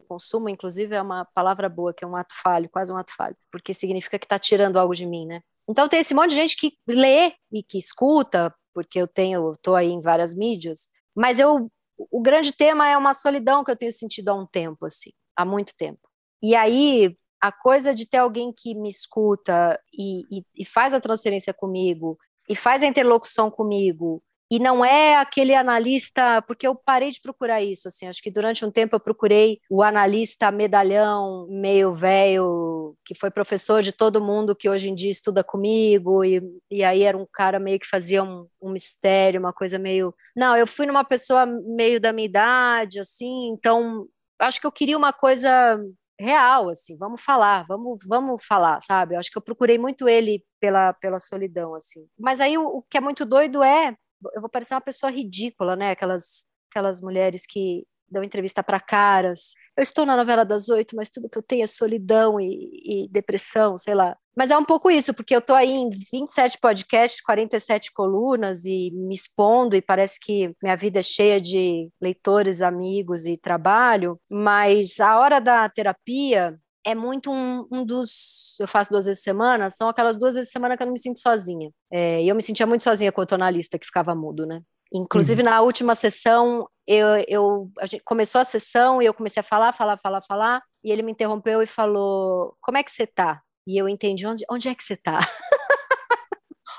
consumo 0.09 0.49
inclusive 0.49 0.93
é 0.97 1.01
uma 1.01 1.25
palavra 1.25 1.69
boa, 1.69 1.95
que 1.95 2.05
é 2.05 2.09
um 2.09 2.17
ato 2.17 2.35
falho, 2.43 2.69
quase 2.69 2.93
um 2.93 2.97
ato 2.97 3.15
falho, 3.17 3.37
porque 3.53 3.73
significa 3.73 4.19
que 4.19 4.27
está 4.27 4.41
tirando 4.41 4.77
algo 4.77 4.93
de 4.93 5.07
mim, 5.07 5.25
né? 5.25 5.41
Então 5.69 5.89
tem 5.89 6.01
esse 6.01 6.15
monte 6.15 6.31
de 6.31 6.35
gente 6.35 6.57
que 6.57 6.77
lê 6.89 7.33
e 7.53 7.63
que 7.63 7.79
escuta, 7.79 8.53
porque 8.75 9.01
eu 9.01 9.07
tenho, 9.07 9.53
estou 9.53 9.77
aí 9.77 9.91
em 9.91 10.01
várias 10.01 10.35
mídias, 10.35 10.89
mas 11.15 11.39
eu 11.39 11.71
o 12.11 12.21
grande 12.21 12.53
tema 12.53 12.89
é 12.89 12.97
uma 12.97 13.15
solidão 13.15 13.65
que 13.65 13.71
eu 13.71 13.77
tenho 13.77 13.93
sentido 13.93 14.29
há 14.29 14.35
um 14.35 14.47
tempo, 14.47 14.87
assim, 14.87 15.11
há 15.37 15.45
muito 15.45 15.75
tempo. 15.77 16.01
E 16.43 16.55
aí, 16.55 17.15
a 17.41 17.51
coisa 17.51 17.95
de 17.95 18.09
ter 18.09 18.19
alguém 18.19 18.53
que 18.57 18.75
me 18.75 18.89
escuta 18.89 19.81
e, 19.93 20.39
e, 20.39 20.45
e 20.59 20.65
faz 20.65 20.95
a 20.95 21.01
transferência 21.01 21.53
comigo, 21.53 22.19
e 22.49 22.57
faz 22.57 22.83
a 22.83 22.87
interlocução 22.87 23.51
comigo, 23.51 24.23
e 24.51 24.59
não 24.59 24.85
é 24.85 25.17
aquele 25.17 25.55
analista, 25.55 26.43
porque 26.43 26.67
eu 26.67 26.75
parei 26.75 27.11
de 27.11 27.21
procurar 27.21 27.63
isso, 27.63 27.87
assim, 27.87 28.09
acho 28.09 28.21
que 28.21 28.31
durante 28.33 28.65
um 28.65 28.71
tempo 28.71 28.97
eu 28.97 29.01
procurei 29.01 29.61
o 29.71 29.81
analista 29.83 30.51
medalhão, 30.51 31.47
meio 31.49 31.95
velho, 31.95 32.97
que 33.05 33.15
foi 33.15 33.31
professor 33.31 33.81
de 33.81 33.93
todo 33.93 34.21
mundo 34.21 34.57
que 34.57 34.69
hoje 34.69 34.89
em 34.89 34.95
dia 34.95 35.11
estuda 35.11 35.45
comigo, 35.45 36.25
e, 36.25 36.43
e 36.71 36.83
aí 36.83 37.05
era 37.05 37.17
um 37.17 37.27
cara 37.33 37.61
meio 37.61 37.79
que 37.79 37.87
fazia 37.87 38.25
um, 38.25 38.47
um 38.61 38.71
mistério, 38.73 39.39
uma 39.39 39.53
coisa 39.53 39.79
meio... 39.79 40.13
Não, 40.37 40.57
eu 40.57 40.67
fui 40.67 40.85
numa 40.85 41.05
pessoa 41.05 41.47
meio 41.47 42.01
da 42.01 42.13
minha 42.13 42.27
idade, 42.27 42.99
assim, 42.99 43.53
então 43.53 44.07
acho 44.41 44.61
que 44.61 44.67
eu 44.67 44.73
queria 44.73 44.99
uma 44.99 45.13
coisa 45.13 45.81
real, 46.21 46.69
assim, 46.69 46.97
vamos 46.99 47.23
falar, 47.23 47.65
vamos, 47.67 47.99
vamos 48.07 48.45
falar, 48.45 48.81
sabe? 48.83 49.15
Eu 49.15 49.21
acho 49.21 49.31
que 49.31 49.39
eu 49.39 49.43
procurei 49.43 49.79
muito 49.79 50.07
ele 50.09 50.45
pela, 50.61 50.93
pela 50.93 51.19
solidão, 51.19 51.75
assim. 51.75 52.07
Mas 52.19 52.41
aí 52.41 52.59
o, 52.59 52.67
o 52.67 52.83
que 52.83 52.99
é 52.99 53.01
muito 53.01 53.25
doido 53.25 53.63
é 53.63 53.97
eu 54.35 54.41
vou 54.41 54.51
parecer 54.51 54.75
uma 54.75 54.81
pessoa 54.81 55.11
ridícula, 55.11 55.77
né? 55.77 55.91
Aquelas, 55.91 56.45
aquelas 56.71 57.01
mulheres 57.01 57.47
que 57.47 57.85
dão 58.11 58.25
entrevista 58.25 58.63
para 58.63 58.81
caras. 58.81 59.53
Eu 59.77 59.83
estou 59.83 60.05
na 60.05 60.17
novela 60.17 60.45
das 60.45 60.69
oito, 60.69 60.97
mas 60.97 61.11
tudo 61.11 61.29
que 61.29 61.39
eu 61.39 61.43
tenho 61.43 61.63
é 61.63 61.67
solidão 61.67 62.41
e, 62.41 63.05
e, 63.05 63.09
depressão, 63.09 63.79
sei 63.79 63.95
lá. 63.95 64.17
Mas 64.37 64.51
é 64.51 64.57
um 64.57 64.65
pouco 64.65 64.91
isso, 64.91 65.15
porque 65.15 65.35
eu 65.35 65.39
estou 65.39 65.55
aí 65.55 65.71
em 65.71 65.91
27 66.13 66.59
podcasts, 66.61 67.21
47 67.21 67.93
colunas 67.93 68.65
e 68.65 68.91
me 68.93 69.15
expondo, 69.15 69.77
e 69.77 69.83
parece 69.83 70.19
que 70.21 70.55
minha 70.63 70.77
vida 70.77 71.01
é 71.01 71.03
cheia 71.03 71.41
de 71.41 71.89
leitores, 72.01 72.63
amigos 72.63 73.25
e 73.25 73.37
trabalho, 73.37 74.19
mas 74.31 74.99
a 74.99 75.19
hora 75.19 75.41
da 75.41 75.69
terapia 75.69 76.59
é 76.87 76.95
muito 76.95 77.31
um, 77.31 77.67
um, 77.71 77.85
dos. 77.85 78.57
Eu 78.59 78.69
faço 78.69 78.91
duas 78.91 79.07
vezes 79.07 79.21
por 79.21 79.25
semana, 79.25 79.71
são 79.71 79.89
aquelas 79.89 80.19
duas 80.19 80.35
vezes 80.35 80.51
por 80.51 80.53
semana 80.53 80.77
que 80.77 80.83
eu 80.83 80.87
não 80.87 80.93
me 80.93 80.99
sinto 80.99 81.21
sozinha. 81.21 81.71
É, 81.91 82.23
e 82.23 82.29
eu 82.29 82.35
me 82.35 82.43
sentia 82.43 82.67
muito 82.67 82.85
sozinha 82.85 83.13
com 83.13 83.21
o 83.21 83.27
tonalista 83.27 83.79
que 83.79 83.87
ficava 83.87 84.15
mudo, 84.15 84.47
né? 84.47 84.63
Inclusive, 84.93 85.43
uhum. 85.43 85.49
na 85.49 85.61
última 85.61 85.95
sessão, 85.95 86.69
eu, 86.87 87.07
eu, 87.29 87.71
a 87.79 87.87
gente 87.87 88.03
começou 88.03 88.41
a 88.41 88.45
sessão 88.45 89.01
e 89.01 89.07
eu 89.07 89.15
comecei 89.15 89.41
a 89.41 89.45
falar, 89.45 89.73
falar, 89.73 89.97
falar, 89.99 90.21
falar, 90.23 90.63
e 90.83 90.91
ele 90.91 91.03
me 91.03 91.13
interrompeu 91.13 91.63
e 91.63 91.67
falou: 91.67 92.57
Como 92.61 92.79
é 92.79 92.83
que 92.83 92.91
você 92.91 93.07
tá? 93.07 93.41
E 93.67 93.81
eu 93.81 93.89
entendi: 93.89 94.27
Onde, 94.27 94.45
onde 94.51 94.69
é 94.69 94.75
que 94.75 94.83
você 94.83 94.97
tá? 94.97 95.21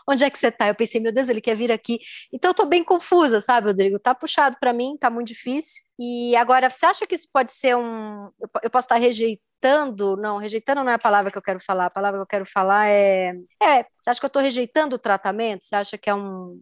onde 0.07 0.23
é 0.23 0.29
que 0.29 0.37
você 0.37 0.51
tá? 0.51 0.67
Eu 0.67 0.75
pensei, 0.75 0.99
meu 0.99 1.11
Deus, 1.11 1.29
ele 1.29 1.41
quer 1.41 1.55
vir 1.55 1.71
aqui. 1.71 1.99
Então 2.33 2.51
eu 2.51 2.55
tô 2.55 2.65
bem 2.65 2.83
confusa, 2.83 3.39
sabe, 3.39 3.67
Rodrigo? 3.67 3.99
Tá 3.99 4.13
puxado 4.13 4.57
para 4.59 4.73
mim, 4.73 4.97
tá 4.99 5.09
muito 5.09 5.27
difícil. 5.29 5.83
E 5.99 6.35
agora, 6.35 6.69
você 6.69 6.85
acha 6.85 7.07
que 7.07 7.15
isso 7.15 7.27
pode 7.31 7.53
ser 7.53 7.75
um. 7.77 8.29
Eu 8.63 8.69
posso 8.69 8.85
estar 8.85 8.95
rejeitando? 8.95 9.50
Não, 10.17 10.37
rejeitando 10.37 10.83
não 10.83 10.91
é 10.91 10.95
a 10.95 10.99
palavra 10.99 11.31
que 11.31 11.37
eu 11.37 11.41
quero 11.41 11.59
falar. 11.59 11.85
A 11.85 11.89
palavra 11.89 12.19
que 12.19 12.23
eu 12.23 12.27
quero 12.27 12.45
falar 12.45 12.87
é. 12.87 13.33
É, 13.61 13.85
você 13.99 14.09
acha 14.09 14.19
que 14.19 14.25
eu 14.25 14.29
tô 14.29 14.39
rejeitando 14.39 14.95
o 14.95 14.99
tratamento? 14.99 15.63
Você 15.63 15.75
acha 15.75 15.97
que 15.97 16.09
é 16.09 16.15
um. 16.15 16.59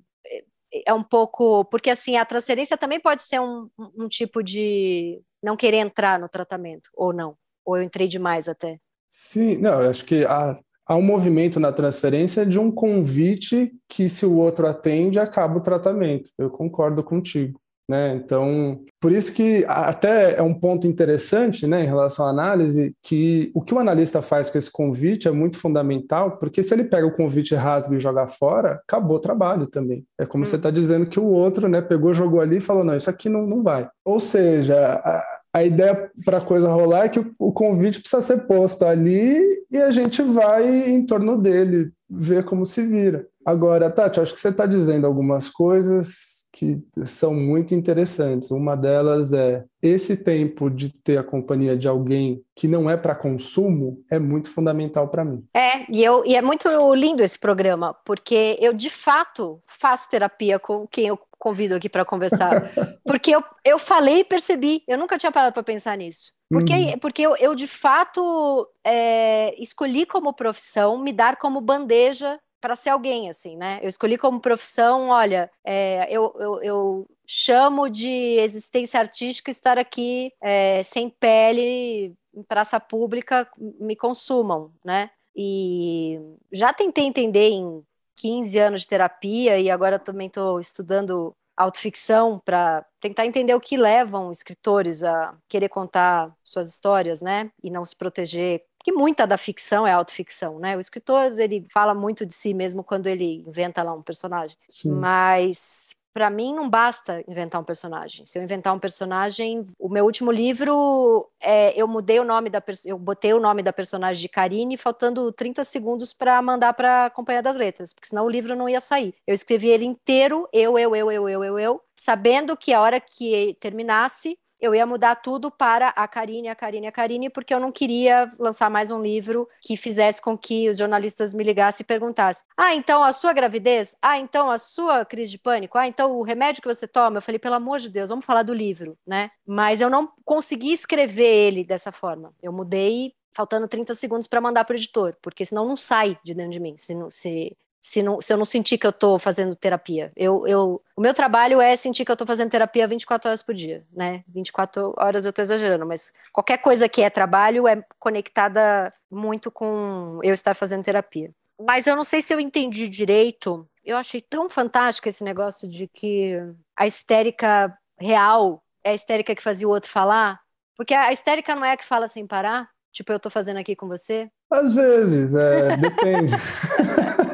É 0.86 0.94
um 0.94 1.04
pouco. 1.04 1.66
Porque, 1.66 1.90
assim, 1.90 2.18
a 2.18 2.26
transferência 2.26 2.78
também 2.78 3.00
pode 3.00 3.24
ser 3.24 3.40
um, 3.40 3.70
um 3.98 4.08
tipo 4.08 4.44
de 4.44 5.22
não 5.42 5.56
querer 5.56 5.78
entrar 5.78 6.20
no 6.20 6.30
tratamento, 6.30 6.90
ou 6.94 7.14
não. 7.14 7.36
Ou 7.66 7.78
eu 7.78 7.84
entrei 7.84 8.08
demais 8.08 8.48
até. 8.48 8.78
Sim, 9.10 9.58
não, 9.58 9.82
eu 9.82 9.90
acho 9.90 10.06
que 10.06 10.24
a, 10.26 10.60
há 10.86 10.96
um 10.96 11.02
movimento 11.02 11.60
na 11.60 11.72
transferência 11.72 12.46
de 12.46 12.60
um 12.60 12.72
convite 12.72 13.72
que, 13.88 14.08
se 14.10 14.26
o 14.26 14.38
outro 14.38 14.68
atende, 14.68 15.20
acaba 15.20 15.58
o 15.58 15.62
tratamento. 15.62 16.32
Eu 16.38 16.50
concordo 16.50 17.04
contigo. 17.04 17.60
Né? 17.89 18.13
Então, 18.17 18.80
por 19.02 19.12
isso 19.12 19.34
que 19.34 19.65
até 19.67 20.38
é 20.38 20.43
um 20.43 20.54
ponto 20.54 20.86
interessante 20.86 21.65
né, 21.65 21.84
em 21.84 21.88
relação 21.88 22.28
à 22.28 22.30
análise, 22.30 22.93
que 23.02 23.49
o 23.56 23.63
que 23.63 23.73
o 23.73 23.80
analista 23.80 24.21
faz 24.21 24.47
com 24.47 24.60
esse 24.60 24.71
convite 24.71 25.28
é 25.28 25.32
muito 25.32 25.58
fundamental, 25.58 26.38
porque 26.38 26.62
se 26.62 26.71
ele 26.71 26.84
pega 26.84 27.08
o 27.08 27.12
convite, 27.12 27.56
rasga 27.56 27.95
e 27.95 27.99
joga 27.99 28.28
fora, 28.28 28.80
acabou 28.88 29.17
o 29.17 29.19
trabalho 29.19 29.65
também. 29.65 30.06
É 30.19 30.25
como 30.28 30.43
hum. 30.43 30.45
você 30.45 30.56
está 30.56 30.69
dizendo 30.69 31.08
que 31.08 31.19
o 31.19 31.25
outro 31.25 31.67
né, 31.67 31.82
pegou, 31.82 32.13
jogou 32.13 32.41
ali 32.41 32.58
e 32.58 32.62
falou: 32.62 32.84
não, 32.84 32.95
isso 32.95 33.10
aqui 33.10 33.28
não, 33.28 33.47
não 33.47 33.63
vai. 33.63 33.89
Ou 34.06 34.19
seja, 34.19 35.02
a, 35.04 35.23
a 35.52 35.63
ideia 35.63 36.12
para 36.23 36.38
a 36.38 36.41
coisa 36.41 36.69
rolar 36.69 37.06
é 37.06 37.10
que 37.10 37.19
o, 37.19 37.34
o, 37.39 37.52
convite 37.52 38.02
precisa 38.02 38.21
ser 38.21 38.45
posto 38.45 38.86
ali 38.86 39.41
e 39.71 39.78
a 39.78 39.89
gente 39.89 40.21
vai 40.21 40.91
em 40.91 41.04
torno 41.08 41.41
dele, 41.41 41.91
ver 42.08 42.45
como 42.45 42.67
se 42.67 42.84
vira. 42.84 43.25
Agora, 43.43 43.89
Tati, 43.89 44.19
acho 44.19 44.36
que 44.36 44.39
você 44.39 44.49
está 44.49 44.67
dizendo 44.67 45.08
algumas 45.08 45.49
coisas 45.49 46.38
que 46.52 46.82
são 47.06 47.34
muito 47.34 47.74
interessantes. 47.76 48.52
Uma 48.52 48.76
delas 48.76 49.34
é 49.34 49.64
esse 49.82 50.18
tempo 50.18 50.70
de 50.70 50.90
ter 50.90 51.18
a 51.18 51.24
companhia 51.24 51.78
de 51.78 51.88
alguém 51.88 52.44
que 52.56 52.68
não 52.68 52.90
é 52.90 52.98
para 52.98 53.16
consumo 53.16 54.04
é 54.10 54.20
muito 54.20 54.52
fundamental 54.52 55.08
para 55.08 55.24
mim. 55.24 55.44
É, 55.54 55.86
e, 55.92 56.04
eu, 56.04 56.26
e 56.26 56.36
é 56.36 56.42
muito 56.42 56.68
lindo 56.96 57.24
esse 57.24 57.40
programa, 57.40 57.96
porque 58.06 58.58
eu 58.60 58.74
de 58.74 58.90
fato 58.90 59.62
faço 59.68 60.10
terapia 60.10 60.60
com 60.60 60.88
quem 60.88 61.08
eu 61.08 61.20
convido 61.40 61.76
aqui 61.76 61.88
para 61.88 62.04
conversar. 62.04 62.70
Porque 63.06 63.34
eu, 63.34 63.42
eu 63.64 63.80
falei 63.80 64.20
e 64.20 64.24
percebi, 64.26 64.84
eu 64.86 64.98
nunca 64.98 65.18
tinha 65.18 65.32
parado 65.32 65.54
para 65.54 65.64
pensar 65.64 65.98
nisso. 65.98 66.32
Porque, 66.52 66.74
uhum. 66.74 67.00
porque 67.00 67.22
eu, 67.22 67.36
eu, 67.38 67.56
de 67.56 67.68
fato, 67.68 68.68
é, 68.84 69.56
escolhi 69.62 70.06
como 70.06 70.34
profissão 70.34 70.98
me 70.98 71.14
dar 71.14 71.38
como 71.38 71.62
bandeja 71.62 72.40
para 72.62 72.76
ser 72.76 72.89
alguém, 72.89 73.30
assim, 73.30 73.56
né? 73.56 73.80
Eu 73.82 73.89
escolhi 73.89 74.17
como 74.17 74.39
profissão, 74.39 75.10
olha, 75.10 75.50
é, 75.63 76.08
eu, 76.10 76.34
eu, 76.39 76.62
eu, 76.62 77.08
chamo 77.26 77.89
de 77.89 78.38
existência 78.39 79.00
artística 79.00 79.52
estar 79.52 79.78
aqui 79.78 80.34
é, 80.41 80.82
sem 80.84 81.10
pele, 81.10 82.15
em 82.34 82.43
praça 82.43 82.80
pública, 82.80 83.48
me 83.80 83.95
consumam, 83.95 84.74
né? 84.84 85.12
E 85.36 86.19
já 86.52 86.74
tentei 86.74 87.06
entender 87.06 87.50
em 87.50 87.84
15 88.15 88.60
anos 88.60 88.82
de 88.82 88.88
terapia 88.88 89.60
e 89.60 89.69
agora 89.69 90.00
também 90.00 90.28
estou 90.28 90.60
estudando 90.60 91.36
autoficção 91.56 92.39
para 92.43 92.86
tentar 93.02 93.26
entender 93.26 93.54
o 93.54 93.60
que 93.60 93.76
levam 93.76 94.32
escritores 94.32 95.04
a 95.04 95.38
querer 95.48 95.67
contar 95.67 96.34
suas 96.43 96.69
histórias, 96.69 97.22
né? 97.22 97.52
E 97.62 97.69
não 97.69 97.84
se 97.84 97.95
proteger. 97.95 98.63
Que 98.89 98.91
muita 98.91 99.28
da 99.28 99.38
ficção 99.38 99.86
é 99.86 99.91
autoficção, 99.91 100.58
né? 100.58 100.75
O 100.75 100.80
escritor 100.80 101.39
ele 101.39 101.63
fala 101.71 101.93
muito 101.93 102.25
de 102.25 102.34
si 102.34 102.56
mesmo 102.56 102.84
quando 102.84 103.06
ele 103.06 103.43
inventa 103.47 103.84
lá 103.84 103.93
um 103.93 104.02
personagem. 104.02 104.58
Sim. 104.67 104.93
Mas 104.93 105.95
para 106.12 106.28
mim 106.32 106.56
não 106.56 106.67
basta 106.67 107.23
inventar 107.28 107.62
um 107.62 107.63
personagem. 107.63 108.25
Se 108.25 108.39
eu 108.39 108.43
inventar 108.43 108.73
um 108.73 108.80
personagem, 108.80 109.67
o 109.78 109.88
meu 109.88 110.06
último 110.06 110.32
livro, 110.32 111.30
é, 111.39 111.80
eu 111.80 111.88
mudei 111.88 112.19
o 112.19 112.23
nome 112.23 112.49
da 112.49 112.63
eu 112.84 112.97
botei 112.97 113.32
o 113.32 113.39
nome 113.39 113.62
da 113.62 113.71
personagem 113.71 114.19
de 114.19 114.28
Karine, 114.28 114.75
faltando 114.75 115.32
30 115.32 115.63
segundos 115.63 116.12
para 116.12 116.41
mandar 116.41 116.73
para 116.73 117.06
a 117.06 117.10
Companhia 117.12 117.43
das 117.43 117.58
Letras, 117.58 117.93
porque 117.93 118.08
senão 118.08 118.25
o 118.25 118.30
livro 118.30 118.56
não 118.56 118.67
ia 118.67 118.82
sair. 118.82 119.13
Eu 119.28 119.36
escrevi 119.36 119.67
ele 119.67 119.86
inteiro, 119.86 120.49
eu, 120.52 120.80
eu, 120.80 120.95
eu, 120.95 121.12
eu, 121.12 121.30
eu, 121.30 121.43
eu, 121.43 121.60
eu, 121.60 121.82
sabendo 121.95 122.58
que 122.58 122.73
a 122.73 122.82
hora 122.82 122.99
que 122.99 123.56
terminasse, 123.60 124.36
eu 124.60 124.76
ia 124.76 124.86
mudar 124.86 125.15
tudo 125.15 125.50
para 125.50 125.89
a 125.89 126.08
Karine, 126.08 126.50
a 126.50 126.56
Karine, 126.56 126.88
a 126.88 126.91
Karine, 126.91 127.30
porque 127.30 127.54
eu 127.54 127.60
não 127.60 127.72
queria 127.72 128.32
lançar 128.38 128.69
mais 128.69 128.91
um 128.91 129.02
livro 129.02 129.48
que 129.62 129.78
fizesse 129.78 130.22
com 130.22 130.38
que 130.38 130.69
os 130.69 130.78
jornalistas 130.78 131.34
me 131.34 131.43
ligassem 131.43 131.84
e 131.84 131.88
perguntassem: 131.88 132.45
ah, 132.58 132.74
então 132.76 133.04
a 133.04 133.13
sua 133.13 133.34
gravidez? 133.34 133.95
Ah, 134.02 134.17
então 134.17 134.52
a 134.52 134.58
sua 134.58 135.06
crise 135.06 135.32
de 135.32 135.39
pânico? 135.39 135.78
Ah, 135.78 135.88
então 135.88 136.17
o 136.17 136.24
remédio 136.24 136.62
que 136.62 136.67
você 136.67 136.88
toma? 136.88 137.17
Eu 137.17 137.22
falei, 137.22 137.39
pelo 137.39 137.56
amor 137.56 137.80
de 137.80 137.89
Deus, 137.89 138.10
vamos 138.10 138.26
falar 138.26 138.43
do 138.43 138.54
livro, 138.54 138.98
né? 139.06 139.32
Mas 139.45 139.82
eu 139.82 139.89
não 139.89 140.12
consegui 140.26 140.74
escrever 140.74 141.48
ele 141.48 141.63
dessa 141.63 141.91
forma. 141.91 142.34
Eu 142.41 142.52
mudei 142.52 143.13
faltando 143.34 143.67
30 143.67 143.95
segundos 143.95 144.28
para 144.28 144.41
mandar 144.41 144.65
para 144.65 144.74
o 144.74 144.78
editor, 144.78 145.15
porque 145.22 145.45
senão 145.45 145.65
não 145.65 145.78
sai 145.78 146.17
de 146.24 146.34
dentro 146.34 146.52
de 146.52 146.60
mim. 146.60 146.76
Se, 146.78 146.93
não, 146.93 147.10
se 147.10 147.56
se, 147.82 148.04
não, 148.04 148.20
se 148.22 148.32
eu 148.34 148.38
não 148.38 148.46
sentir 148.46 148.78
que 148.78 148.86
eu 148.86 148.92
estou 148.92 149.18
fazendo 149.18 149.56
terapia. 149.56 150.12
Eu, 150.15 150.46
eu, 150.46 150.82
o 150.96 151.02
meu 151.02 151.13
trabalho 151.13 151.62
é 151.62 151.76
sentir 151.76 152.04
que 152.04 152.12
eu 152.12 152.13
estou 152.13 152.28
fazendo 152.28 152.52
terapia 152.52 152.88
24 152.88 153.30
horas 153.30 153.42
por 153.42 153.56
dia, 153.56 153.86
né? 153.92 154.24
24 154.28 154.94
horas 154.98 155.26
eu 155.26 155.30
estou 155.30 155.44
exagerando, 155.44 155.86
mas 155.86 156.12
qualquer 156.32 156.58
coisa 156.58 156.89
que 156.89 157.02
é 157.02 157.10
trabalho 157.10 157.68
é 157.68 157.84
conectada 157.98 158.94
muito 159.10 159.50
com 159.50 160.20
eu 160.24 160.34
estar 160.34 160.54
fazendo 160.54 160.84
terapia. 160.84 161.32
Mas 161.60 161.88
eu 161.88 161.96
não 161.96 162.04
sei 162.04 162.22
se 162.22 162.34
eu 162.34 162.39
entendi 162.39 162.88
direito. 162.88 163.68
Eu 163.84 163.98
achei 163.98 164.22
tão 164.22 164.50
fantástico 164.50 165.10
esse 165.10 165.24
negócio 165.24 165.68
de 165.70 165.88
que 165.88 166.38
a 166.76 166.88
histérica 166.88 167.78
real 168.00 168.63
é 168.84 168.92
a 168.92 168.94
histérica 168.94 169.36
que 169.36 169.44
fazia 169.44 169.68
o 169.68 169.72
outro 169.72 169.89
falar. 169.89 170.39
Porque 170.78 170.94
a 170.94 171.12
histérica 171.12 171.56
não 171.56 171.65
é 171.65 171.74
a 171.74 171.78
que 171.78 171.84
fala 171.84 172.08
sem 172.08 172.26
parar. 172.26 172.70
Tipo, 172.92 173.12
eu 173.12 173.18
estou 173.18 173.32
fazendo 173.32 173.58
aqui 173.58 173.76
com 173.76 173.88
você. 173.88 174.30
Às 174.50 174.74
vezes, 174.74 175.36
é, 175.36 175.78
depende. 175.78 176.34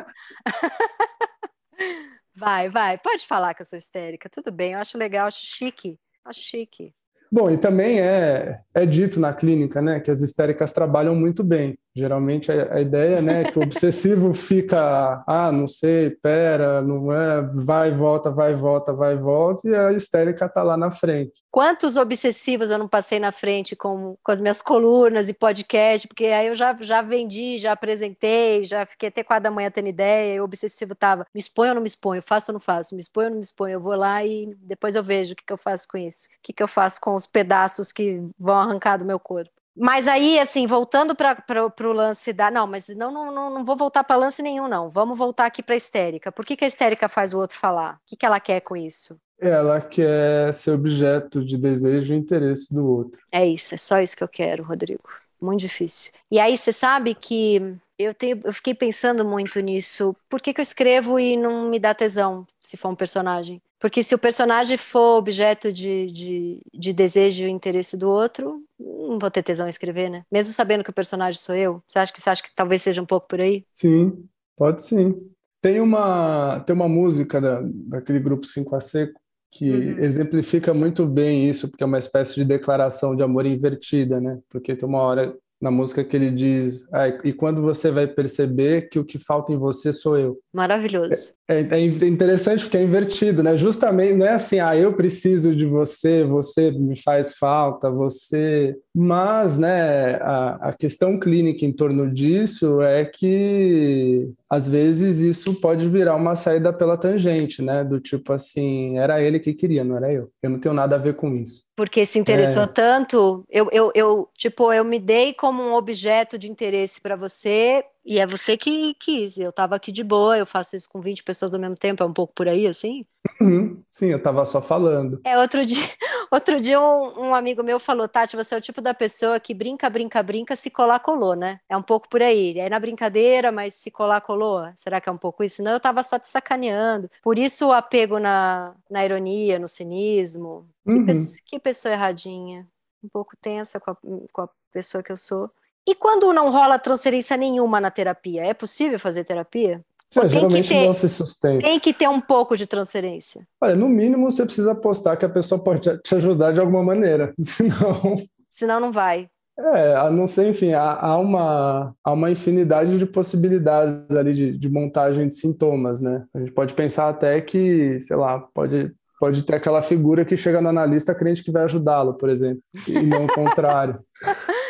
vai, 2.35 2.69
vai. 2.69 2.97
Pode 2.97 3.25
falar 3.25 3.53
que 3.53 3.61
eu 3.61 3.65
sou 3.65 3.77
histérica. 3.77 4.29
Tudo 4.29 4.51
bem, 4.51 4.73
eu 4.73 4.79
acho 4.79 4.97
legal, 4.97 5.27
acho 5.27 5.45
chique. 5.45 5.99
Acho 6.23 6.41
chique. 6.41 6.93
Bom, 7.31 7.49
e 7.49 7.57
também 7.57 7.99
é, 7.99 8.61
é 8.73 8.85
dito 8.85 9.19
na 9.19 9.33
clínica, 9.33 9.81
né, 9.81 9.99
que 9.99 10.09
as 10.09 10.21
histéricas 10.21 10.71
trabalham 10.71 11.15
muito 11.15 11.43
bem. 11.43 11.77
Geralmente 11.95 12.51
a, 12.51 12.73
a 12.73 12.81
ideia, 12.81 13.21
né, 13.21 13.43
é 13.43 13.51
que 13.51 13.57
o 13.57 13.63
obsessivo 13.63 14.33
fica, 14.35 15.23
ah, 15.25 15.49
não 15.51 15.65
sei, 15.65 16.09
pera, 16.09 16.81
não 16.81 17.11
é, 17.11 17.41
vai, 17.53 17.91
volta, 17.91 18.29
vai, 18.29 18.53
volta, 18.53 18.91
vai, 18.91 19.15
volta, 19.15 19.67
e 19.67 19.73
a 19.73 19.93
histérica 19.93 20.49
tá 20.49 20.61
lá 20.61 20.75
na 20.75 20.91
frente. 20.91 21.31
Quantos 21.49 21.95
obsessivos 21.95 22.69
eu 22.69 22.77
não 22.77 22.89
passei 22.89 23.17
na 23.17 23.31
frente 23.31 23.77
com, 23.77 24.17
com 24.21 24.31
as 24.31 24.41
minhas 24.41 24.61
colunas 24.61 25.29
e 25.29 25.33
podcast, 25.33 26.05
porque 26.05 26.25
aí 26.25 26.47
eu 26.47 26.55
já, 26.55 26.75
já 26.81 27.01
vendi, 27.01 27.57
já 27.57 27.71
apresentei, 27.71 28.65
já 28.65 28.85
fiquei 28.85 29.07
até 29.07 29.23
quatro 29.23 29.45
da 29.45 29.51
manhã 29.51 29.71
tendo 29.71 29.87
ideia, 29.87 30.35
e 30.35 30.41
o 30.41 30.43
obsessivo 30.43 30.93
tava, 30.93 31.25
me 31.33 31.39
exponho 31.39 31.69
ou 31.69 31.75
não 31.75 31.81
me 31.81 31.87
exponho, 31.87 32.21
faço 32.21 32.51
ou 32.51 32.53
não 32.53 32.59
faço, 32.59 32.93
me 32.93 32.99
exponho 32.99 33.27
ou 33.27 33.31
não 33.31 33.37
me 33.37 33.43
exponho, 33.45 33.75
eu 33.75 33.79
vou 33.79 33.95
lá 33.95 34.21
e 34.21 34.53
depois 34.63 34.95
eu 34.95 35.03
vejo 35.03 35.31
o 35.31 35.35
que, 35.37 35.45
que 35.45 35.53
eu 35.53 35.57
faço 35.57 35.87
com 35.87 35.97
isso, 35.97 36.27
o 36.27 36.43
que, 36.43 36.51
que 36.51 36.61
eu 36.61 36.67
faço 36.67 36.99
com 36.99 37.15
os 37.15 37.25
pedaços 37.25 37.93
que 37.93 38.21
vão 38.37 38.55
arrancar 38.55 38.97
do 38.97 39.05
meu 39.05 39.17
corpo. 39.17 39.54
Mas 39.77 40.07
aí, 40.07 40.39
assim, 40.39 40.65
voltando 40.65 41.13
para 41.13 41.67
o 41.89 41.91
lance 41.91 42.31
da. 42.31 42.49
Não, 42.49 42.65
mas 42.65 42.87
não, 42.89 43.11
não, 43.11 43.31
não, 43.31 43.49
não 43.49 43.65
vou 43.65 43.75
voltar 43.75 44.03
para 44.03 44.15
lance 44.15 44.41
nenhum, 44.41 44.67
não. 44.67 44.89
Vamos 44.89 45.17
voltar 45.17 45.45
aqui 45.45 45.61
para 45.61 45.75
a 45.75 45.77
histérica. 45.77 46.31
Por 46.31 46.45
que, 46.45 46.55
que 46.55 46.63
a 46.63 46.67
histérica 46.67 47.09
faz 47.09 47.33
o 47.33 47.37
outro 47.37 47.57
falar? 47.57 47.95
O 47.95 47.99
que, 48.05 48.15
que 48.15 48.25
ela 48.25 48.39
quer 48.39 48.61
com 48.61 48.75
isso? 48.75 49.19
Ela 49.37 49.81
quer 49.81 50.53
ser 50.53 50.71
objeto 50.71 51.43
de 51.43 51.57
desejo 51.57 52.13
e 52.13 52.17
interesse 52.17 52.73
do 52.73 52.85
outro. 52.87 53.21
É 53.31 53.45
isso, 53.45 53.75
é 53.75 53.77
só 53.77 53.99
isso 53.99 54.15
que 54.15 54.23
eu 54.23 54.29
quero, 54.29 54.63
Rodrigo. 54.63 55.03
Muito 55.41 55.59
difícil. 55.59 56.13
E 56.31 56.39
aí, 56.39 56.57
você 56.57 56.71
sabe 56.71 57.13
que 57.13 57.77
eu, 57.99 58.13
tenho, 58.13 58.39
eu 58.45 58.53
fiquei 58.53 58.73
pensando 58.73 59.25
muito 59.25 59.59
nisso. 59.59 60.15
Por 60.29 60.41
que, 60.41 60.53
que 60.53 60.61
eu 60.61 60.63
escrevo 60.63 61.19
e 61.19 61.35
não 61.35 61.69
me 61.69 61.79
dá 61.79 61.93
tesão 61.93 62.45
se 62.59 62.77
for 62.77 62.89
um 62.89 62.95
personagem? 62.95 63.61
Porque 63.85 64.01
se 64.01 64.15
o 64.15 64.17
personagem 64.17 64.77
for 64.77 65.19
objeto 65.19 65.71
de, 65.71 66.07
de, 66.07 66.59
de 66.73 66.91
desejo 66.91 67.43
e 67.43 67.51
interesse 67.51 67.95
do 67.95 68.09
outro, 68.09 68.63
não 68.79 69.19
vou 69.19 69.29
ter 69.29 69.43
tesão 69.43 69.67
em 69.67 69.69
escrever, 69.69 70.09
né? 70.09 70.23
Mesmo 70.31 70.51
sabendo 70.53 70.83
que 70.83 70.89
o 70.89 70.93
personagem 70.93 71.39
sou 71.39 71.53
eu. 71.53 71.83
Você 71.87 71.99
acha 71.99 72.11
que 72.11 72.19
você 72.19 72.31
acha 72.31 72.41
que 72.41 72.49
talvez 72.55 72.81
seja 72.81 72.99
um 72.99 73.05
pouco 73.05 73.27
por 73.27 73.39
aí? 73.39 73.63
Sim, 73.71 74.25
pode 74.57 74.81
sim. 74.81 75.13
Tem 75.61 75.79
uma, 75.79 76.61
tem 76.61 76.75
uma 76.75 76.89
música 76.89 77.39
da, 77.39 77.61
daquele 77.63 78.17
grupo 78.19 78.47
5 78.47 78.75
a 78.75 78.81
Seco 78.81 79.21
que 79.51 79.69
uhum. 79.69 79.99
exemplifica 79.99 80.73
muito 80.73 81.05
bem 81.05 81.47
isso, 81.47 81.69
porque 81.69 81.83
é 81.83 81.85
uma 81.85 81.99
espécie 81.99 82.33
de 82.33 82.43
declaração 82.43 83.15
de 83.15 83.21
amor 83.21 83.45
invertida, 83.45 84.19
né? 84.19 84.39
Porque 84.49 84.75
tem 84.75 84.89
uma 84.89 85.01
hora 85.01 85.37
na 85.61 85.69
música 85.69 86.03
que 86.03 86.15
ele 86.15 86.31
diz: 86.31 86.91
ah, 86.91 87.07
e 87.23 87.31
quando 87.31 87.61
você 87.61 87.91
vai 87.91 88.07
perceber 88.07 88.89
que 88.89 88.97
o 88.97 89.05
que 89.05 89.19
falta 89.19 89.53
em 89.53 89.57
você 89.57 89.93
sou 89.93 90.17
eu. 90.17 90.39
Maravilhoso. 90.51 91.34
É, 91.47 91.59
é, 91.59 91.79
é, 91.79 92.07
interessante 92.07 92.63
porque 92.63 92.77
é 92.77 92.83
invertido, 92.83 93.43
né? 93.43 93.55
Justamente 93.55 94.13
não 94.13 94.25
é 94.25 94.33
assim, 94.33 94.59
ah, 94.59 94.75
eu 94.75 94.93
preciso 94.93 95.55
de 95.55 95.65
você, 95.65 96.23
você 96.23 96.71
me 96.71 96.99
faz 96.99 97.37
falta, 97.37 97.91
você. 97.91 98.75
Mas, 98.93 99.57
né, 99.57 100.15
a, 100.15 100.69
a 100.69 100.73
questão 100.73 101.19
clínica 101.19 101.63
em 101.65 101.71
torno 101.71 102.11
disso 102.11 102.81
é 102.81 103.05
que 103.05 104.27
às 104.49 104.67
vezes 104.67 105.19
isso 105.19 105.53
pode 105.55 105.87
virar 105.87 106.15
uma 106.15 106.35
saída 106.35 106.73
pela 106.73 106.97
tangente, 106.97 107.61
né? 107.61 107.83
Do 107.83 107.99
tipo 107.99 108.33
assim, 108.33 108.97
era 108.97 109.21
ele 109.21 109.39
que 109.39 109.53
queria, 109.53 109.83
não 109.83 109.97
era 109.97 110.11
eu. 110.11 110.31
Eu 110.41 110.49
não 110.49 110.59
tenho 110.59 110.73
nada 110.73 110.95
a 110.95 110.99
ver 110.99 111.15
com 111.15 111.35
isso. 111.35 111.63
Porque 111.75 112.05
se 112.05 112.17
interessou 112.17 112.63
é... 112.63 112.67
tanto, 112.67 113.43
eu, 113.49 113.69
eu, 113.71 113.91
eu, 113.93 114.29
tipo, 114.35 114.73
eu 114.73 114.83
me 114.83 114.99
dei 114.99 115.33
como 115.33 115.61
um 115.61 115.73
objeto 115.73 116.39
de 116.39 116.49
interesse 116.49 116.99
para 117.01 117.15
você 117.15 117.83
e 118.05 118.19
é 118.19 118.27
você 118.27 118.55
que 118.55 118.93
quis. 118.95 119.37
Eu 119.37 119.51
tava 119.51 119.75
aqui 119.75 119.91
de 119.91 120.03
boa, 120.03 120.37
eu 120.37 120.45
faço 120.45 120.75
isso 120.75 120.87
com 120.87 121.01
20 121.01 121.23
pessoas 121.23 121.53
ao 121.53 121.59
mesmo 121.59 121.75
tempo, 121.75 122.03
é 122.03 122.05
um 122.05 122.13
pouco 122.13 122.33
por 122.33 122.47
aí, 122.47 122.67
assim? 122.67 123.05
Uhum. 123.41 123.83
Sim, 123.89 124.07
eu 124.07 124.21
tava 124.21 124.45
só 124.45 124.61
falando. 124.61 125.19
É, 125.23 125.37
outro 125.39 125.65
dia, 125.65 125.83
outro 126.31 126.61
dia 126.61 126.79
um, 126.79 127.29
um, 127.29 127.35
amigo 127.35 127.63
meu 127.63 127.79
falou, 127.79 128.07
Tati, 128.07 128.35
você 128.35 128.53
é 128.53 128.57
o 128.57 128.61
tipo 128.61 128.79
da 128.81 128.93
pessoa 128.93 129.39
que 129.39 129.53
brinca, 129.53 129.89
brinca, 129.89 130.21
brinca, 130.21 130.55
se 130.55 130.69
colar, 130.69 130.99
colou, 130.99 131.35
né? 131.35 131.59
É 131.67 131.75
um 131.75 131.81
pouco 131.81 132.07
por 132.07 132.21
aí. 132.21 132.57
É 132.59 132.69
na 132.69 132.79
brincadeira, 132.79 133.51
mas 133.51 133.73
se 133.73 133.89
colar, 133.89 134.21
colou. 134.21 134.63
Será 134.75 135.01
que 135.01 135.09
é 135.09 135.11
um 135.11 135.17
pouco 135.17 135.43
isso? 135.43 135.63
Não, 135.63 135.71
eu 135.71 135.79
tava 135.79 136.03
só 136.03 136.19
te 136.19 136.29
sacaneando. 136.29 137.09
Por 137.23 137.39
isso 137.39 137.67
o 137.67 137.71
apego 137.71 138.19
na, 138.19 138.75
na 138.89 139.03
ironia, 139.03 139.57
no 139.57 139.67
cinismo. 139.67 140.67
Uhum. 140.85 140.99
Que, 140.99 141.05
pessoa, 141.05 141.39
que 141.45 141.59
pessoa 141.59 141.93
erradinha. 141.93 142.67
Um 143.03 143.09
pouco 143.09 143.35
tensa 143.41 143.79
com 143.79 143.91
a, 143.91 143.97
com 144.31 144.41
a 144.41 144.49
pessoa 144.71 145.03
que 145.03 145.11
eu 145.11 145.17
sou. 145.17 145.49
E 145.87 145.93
quando 145.93 146.33
não 146.33 146.49
rola 146.49 146.79
transferência 146.79 147.37
nenhuma 147.37 147.79
na 147.79 147.91
terapia, 147.91 148.43
é 148.43 148.53
possível 148.53 148.99
fazer 148.99 149.23
terapia? 149.23 149.81
Sim, 150.11 150.29
geralmente 150.29 150.69
ter, 150.69 150.85
não 150.85 150.93
se 150.93 151.09
sustenta. 151.09 151.65
Tem 151.65 151.79
que 151.79 151.93
ter 151.93 152.07
um 152.07 152.21
pouco 152.21 152.55
de 152.55 152.65
transferência. 152.65 153.45
Olha, 153.61 153.75
no 153.75 153.89
mínimo 153.89 154.31
você 154.31 154.45
precisa 154.45 154.71
apostar 154.71 155.17
que 155.17 155.25
a 155.25 155.29
pessoa 155.29 155.61
pode 155.61 155.81
te 155.99 156.15
ajudar 156.15 156.53
de 156.53 156.59
alguma 156.59 156.83
maneira. 156.83 157.33
Senão. 157.39 158.15
Senão 158.49 158.79
não 158.79 158.91
vai. 158.91 159.27
É, 159.57 159.95
a 159.95 160.09
não 160.09 160.27
ser, 160.27 160.49
enfim, 160.49 160.73
há, 160.73 160.99
há, 160.99 161.17
uma, 161.17 161.95
há 162.03 162.11
uma 162.11 162.29
infinidade 162.29 162.97
de 162.97 163.05
possibilidades 163.05 164.15
ali 164.15 164.33
de, 164.33 164.57
de 164.57 164.69
montagem 164.69 165.29
de 165.29 165.35
sintomas, 165.35 166.01
né? 166.01 166.25
A 166.33 166.39
gente 166.39 166.51
pode 166.51 166.73
pensar 166.73 167.07
até 167.07 167.39
que, 167.39 167.99
sei 168.01 168.17
lá, 168.17 168.39
pode, 168.53 168.93
pode 169.17 169.43
ter 169.43 169.55
aquela 169.55 169.81
figura 169.81 170.25
que 170.25 170.35
chega 170.35 170.59
no 170.59 170.67
analista 170.67 171.15
crente 171.15 171.41
que 171.41 171.51
vai 171.51 171.63
ajudá-lo, 171.63 172.15
por 172.15 172.29
exemplo, 172.29 172.61
e 172.85 173.01
não 173.03 173.25
o 173.25 173.33
contrário. 173.33 173.99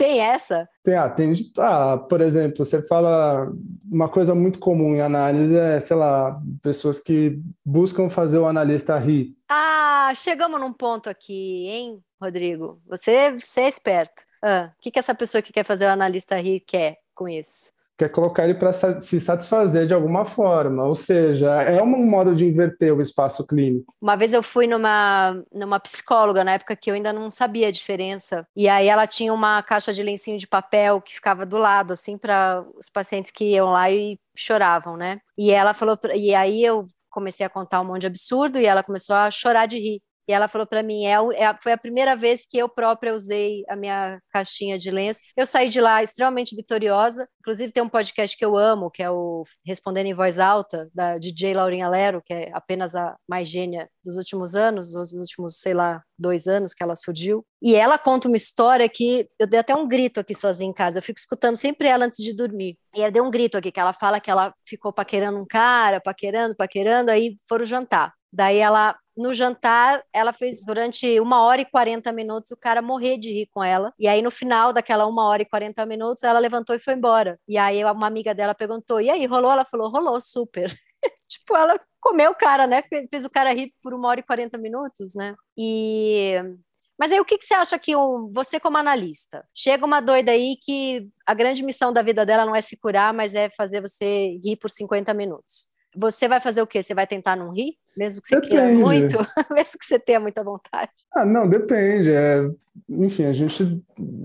Tem 0.00 0.18
essa? 0.18 0.66
Tem, 0.82 0.94
ah, 0.94 1.10
tem, 1.10 1.34
ah, 1.58 1.98
por 1.98 2.22
exemplo, 2.22 2.64
você 2.64 2.80
fala 2.80 3.52
uma 3.92 4.08
coisa 4.08 4.34
muito 4.34 4.58
comum 4.58 4.96
em 4.96 5.02
análise 5.02 5.54
é, 5.54 5.78
sei 5.78 5.94
lá, 5.94 6.32
pessoas 6.62 6.98
que 6.98 7.38
buscam 7.62 8.08
fazer 8.08 8.38
o 8.38 8.46
analista 8.46 8.96
rir. 8.96 9.36
Ah, 9.46 10.10
chegamos 10.16 10.58
num 10.58 10.72
ponto 10.72 11.10
aqui, 11.10 11.66
hein, 11.66 12.02
Rodrigo? 12.18 12.80
Você, 12.88 13.32
você 13.32 13.60
é 13.60 13.68
esperto. 13.68 14.22
Ah, 14.42 14.70
o 14.74 14.80
que, 14.80 14.90
que 14.90 14.98
essa 14.98 15.14
pessoa 15.14 15.42
que 15.42 15.52
quer 15.52 15.64
fazer 15.64 15.84
o 15.84 15.90
analista 15.90 16.40
rir 16.40 16.60
quer 16.60 16.96
com 17.14 17.28
isso? 17.28 17.70
Quer 18.00 18.08
colocar 18.08 18.44
ele 18.44 18.54
para 18.54 18.72
se 18.72 19.20
satisfazer 19.20 19.86
de 19.86 19.92
alguma 19.92 20.24
forma, 20.24 20.84
ou 20.84 20.94
seja, 20.94 21.50
é 21.62 21.82
um 21.82 22.06
modo 22.06 22.34
de 22.34 22.46
inverter 22.46 22.96
o 22.96 23.02
espaço 23.02 23.46
clínico. 23.46 23.92
Uma 24.00 24.16
vez 24.16 24.32
eu 24.32 24.42
fui 24.42 24.66
numa, 24.66 25.38
numa 25.52 25.78
psicóloga, 25.78 26.42
na 26.42 26.52
época 26.52 26.74
que 26.74 26.90
eu 26.90 26.94
ainda 26.94 27.12
não 27.12 27.30
sabia 27.30 27.68
a 27.68 27.70
diferença, 27.70 28.46
e 28.56 28.70
aí 28.70 28.88
ela 28.88 29.06
tinha 29.06 29.34
uma 29.34 29.62
caixa 29.62 29.92
de 29.92 30.02
lencinho 30.02 30.38
de 30.38 30.46
papel 30.46 31.02
que 31.02 31.12
ficava 31.12 31.44
do 31.44 31.58
lado, 31.58 31.92
assim, 31.92 32.16
para 32.16 32.64
os 32.74 32.88
pacientes 32.88 33.30
que 33.30 33.44
iam 33.44 33.70
lá 33.70 33.90
e 33.90 34.18
choravam, 34.34 34.96
né? 34.96 35.20
E 35.36 35.50
ela 35.50 35.74
falou, 35.74 35.98
e 36.14 36.34
aí 36.34 36.64
eu 36.64 36.84
comecei 37.10 37.44
a 37.44 37.50
contar 37.50 37.82
um 37.82 37.84
monte 37.84 38.02
de 38.02 38.06
absurdo 38.06 38.58
e 38.58 38.64
ela 38.64 38.82
começou 38.82 39.14
a 39.14 39.30
chorar 39.30 39.66
de 39.66 39.78
rir. 39.78 40.00
E 40.30 40.32
ela 40.32 40.46
falou 40.46 40.64
para 40.64 40.80
mim: 40.80 41.06
é, 41.06 41.14
é, 41.14 41.58
foi 41.60 41.72
a 41.72 41.76
primeira 41.76 42.14
vez 42.14 42.46
que 42.48 42.56
eu 42.56 42.68
própria 42.68 43.12
usei 43.12 43.64
a 43.68 43.74
minha 43.74 44.20
caixinha 44.30 44.78
de 44.78 44.88
lenço. 44.88 45.20
Eu 45.36 45.44
saí 45.44 45.68
de 45.68 45.80
lá 45.80 46.04
extremamente 46.04 46.54
vitoriosa. 46.54 47.28
Inclusive, 47.40 47.72
tem 47.72 47.82
um 47.82 47.88
podcast 47.88 48.36
que 48.36 48.44
eu 48.44 48.56
amo, 48.56 48.92
que 48.92 49.02
é 49.02 49.10
o 49.10 49.42
Respondendo 49.66 50.06
em 50.06 50.14
Voz 50.14 50.38
Alta, 50.38 50.88
da 50.94 51.18
DJ 51.18 51.54
Laurinha 51.54 51.88
Lero, 51.88 52.22
que 52.24 52.32
é 52.32 52.50
apenas 52.52 52.94
a 52.94 53.16
mais 53.28 53.48
gênia 53.48 53.90
dos 54.04 54.16
últimos 54.16 54.54
anos, 54.54 54.92
dos 54.92 55.12
últimos, 55.14 55.58
sei 55.58 55.74
lá, 55.74 56.00
dois 56.16 56.46
anos 56.46 56.72
que 56.72 56.82
ela 56.84 56.94
surgiu. 56.94 57.44
E 57.60 57.74
ela 57.74 57.98
conta 57.98 58.28
uma 58.28 58.36
história 58.36 58.88
que 58.88 59.28
eu 59.36 59.48
dei 59.48 59.58
até 59.58 59.74
um 59.74 59.88
grito 59.88 60.20
aqui 60.20 60.32
sozinha 60.34 60.70
em 60.70 60.72
casa. 60.72 60.98
Eu 60.98 61.02
fico 61.02 61.18
escutando 61.18 61.56
sempre 61.56 61.88
ela 61.88 62.04
antes 62.04 62.22
de 62.22 62.32
dormir. 62.32 62.78
E 62.94 63.00
eu 63.00 63.10
dei 63.10 63.20
um 63.20 63.32
grito 63.32 63.58
aqui, 63.58 63.72
que 63.72 63.80
ela 63.80 63.92
fala 63.92 64.20
que 64.20 64.30
ela 64.30 64.54
ficou 64.64 64.92
paquerando 64.92 65.40
um 65.40 65.46
cara, 65.46 66.00
paquerando, 66.00 66.54
paquerando, 66.54 67.10
aí 67.10 67.36
foram 67.48 67.66
jantar. 67.66 68.12
Daí 68.32 68.58
ela, 68.58 68.96
no 69.16 69.34
jantar, 69.34 70.02
ela 70.12 70.32
fez 70.32 70.64
durante 70.64 71.18
uma 71.20 71.42
hora 71.42 71.60
e 71.60 71.64
40 71.64 72.12
minutos 72.12 72.50
o 72.50 72.56
cara 72.56 72.80
morrer 72.80 73.18
de 73.18 73.30
rir 73.30 73.48
com 73.52 73.62
ela. 73.62 73.92
E 73.98 74.06
aí, 74.06 74.22
no 74.22 74.30
final 74.30 74.72
daquela 74.72 75.06
uma 75.06 75.26
hora 75.26 75.42
e 75.42 75.46
40 75.48 75.84
minutos, 75.86 76.22
ela 76.22 76.38
levantou 76.38 76.74
e 76.74 76.78
foi 76.78 76.94
embora. 76.94 77.38
E 77.48 77.58
aí, 77.58 77.84
uma 77.84 78.06
amiga 78.06 78.34
dela 78.34 78.54
perguntou: 78.54 79.00
e 79.00 79.10
aí, 79.10 79.26
rolou? 79.26 79.52
Ela 79.52 79.64
falou: 79.64 79.90
rolou, 79.90 80.20
super. 80.20 80.72
tipo, 81.28 81.56
ela 81.56 81.78
comeu 82.00 82.30
o 82.30 82.34
cara, 82.34 82.66
né? 82.66 82.82
Fez 83.10 83.24
o 83.24 83.30
cara 83.30 83.52
rir 83.52 83.72
por 83.82 83.94
uma 83.94 84.08
hora 84.08 84.20
e 84.20 84.24
40 84.24 84.58
minutos, 84.58 85.14
né? 85.14 85.34
E 85.56 86.36
mas 87.00 87.12
aí 87.12 87.18
o 87.18 87.24
que, 87.24 87.38
que 87.38 87.46
você 87.46 87.54
acha 87.54 87.78
que 87.78 87.96
um, 87.96 88.28
você, 88.30 88.60
como 88.60 88.76
analista, 88.76 89.42
chega 89.54 89.86
uma 89.86 90.02
doida 90.02 90.32
aí 90.32 90.58
que 90.62 91.08
a 91.24 91.32
grande 91.32 91.62
missão 91.62 91.94
da 91.94 92.02
vida 92.02 92.26
dela 92.26 92.44
não 92.44 92.54
é 92.54 92.60
se 92.60 92.76
curar, 92.76 93.14
mas 93.14 93.34
é 93.34 93.48
fazer 93.48 93.80
você 93.80 94.38
rir 94.44 94.56
por 94.56 94.68
50 94.68 95.14
minutos. 95.14 95.66
Você 95.96 96.28
vai 96.28 96.40
fazer 96.40 96.62
o 96.62 96.66
quê? 96.66 96.82
Você 96.82 96.94
vai 96.94 97.06
tentar 97.06 97.36
não 97.36 97.52
rir? 97.52 97.74
Mesmo 97.96 98.20
que 98.20 98.28
você 98.28 98.36
depende. 98.36 98.56
queira 98.56 98.72
muito? 98.78 99.16
mesmo 99.52 99.78
que 99.78 99.84
você 99.84 99.98
tenha 99.98 100.20
muita 100.20 100.44
vontade? 100.44 100.92
Ah, 101.12 101.24
não, 101.24 101.48
depende. 101.48 102.10
É, 102.10 102.48
enfim, 102.88 103.24
a 103.24 103.32
gente 103.32 103.82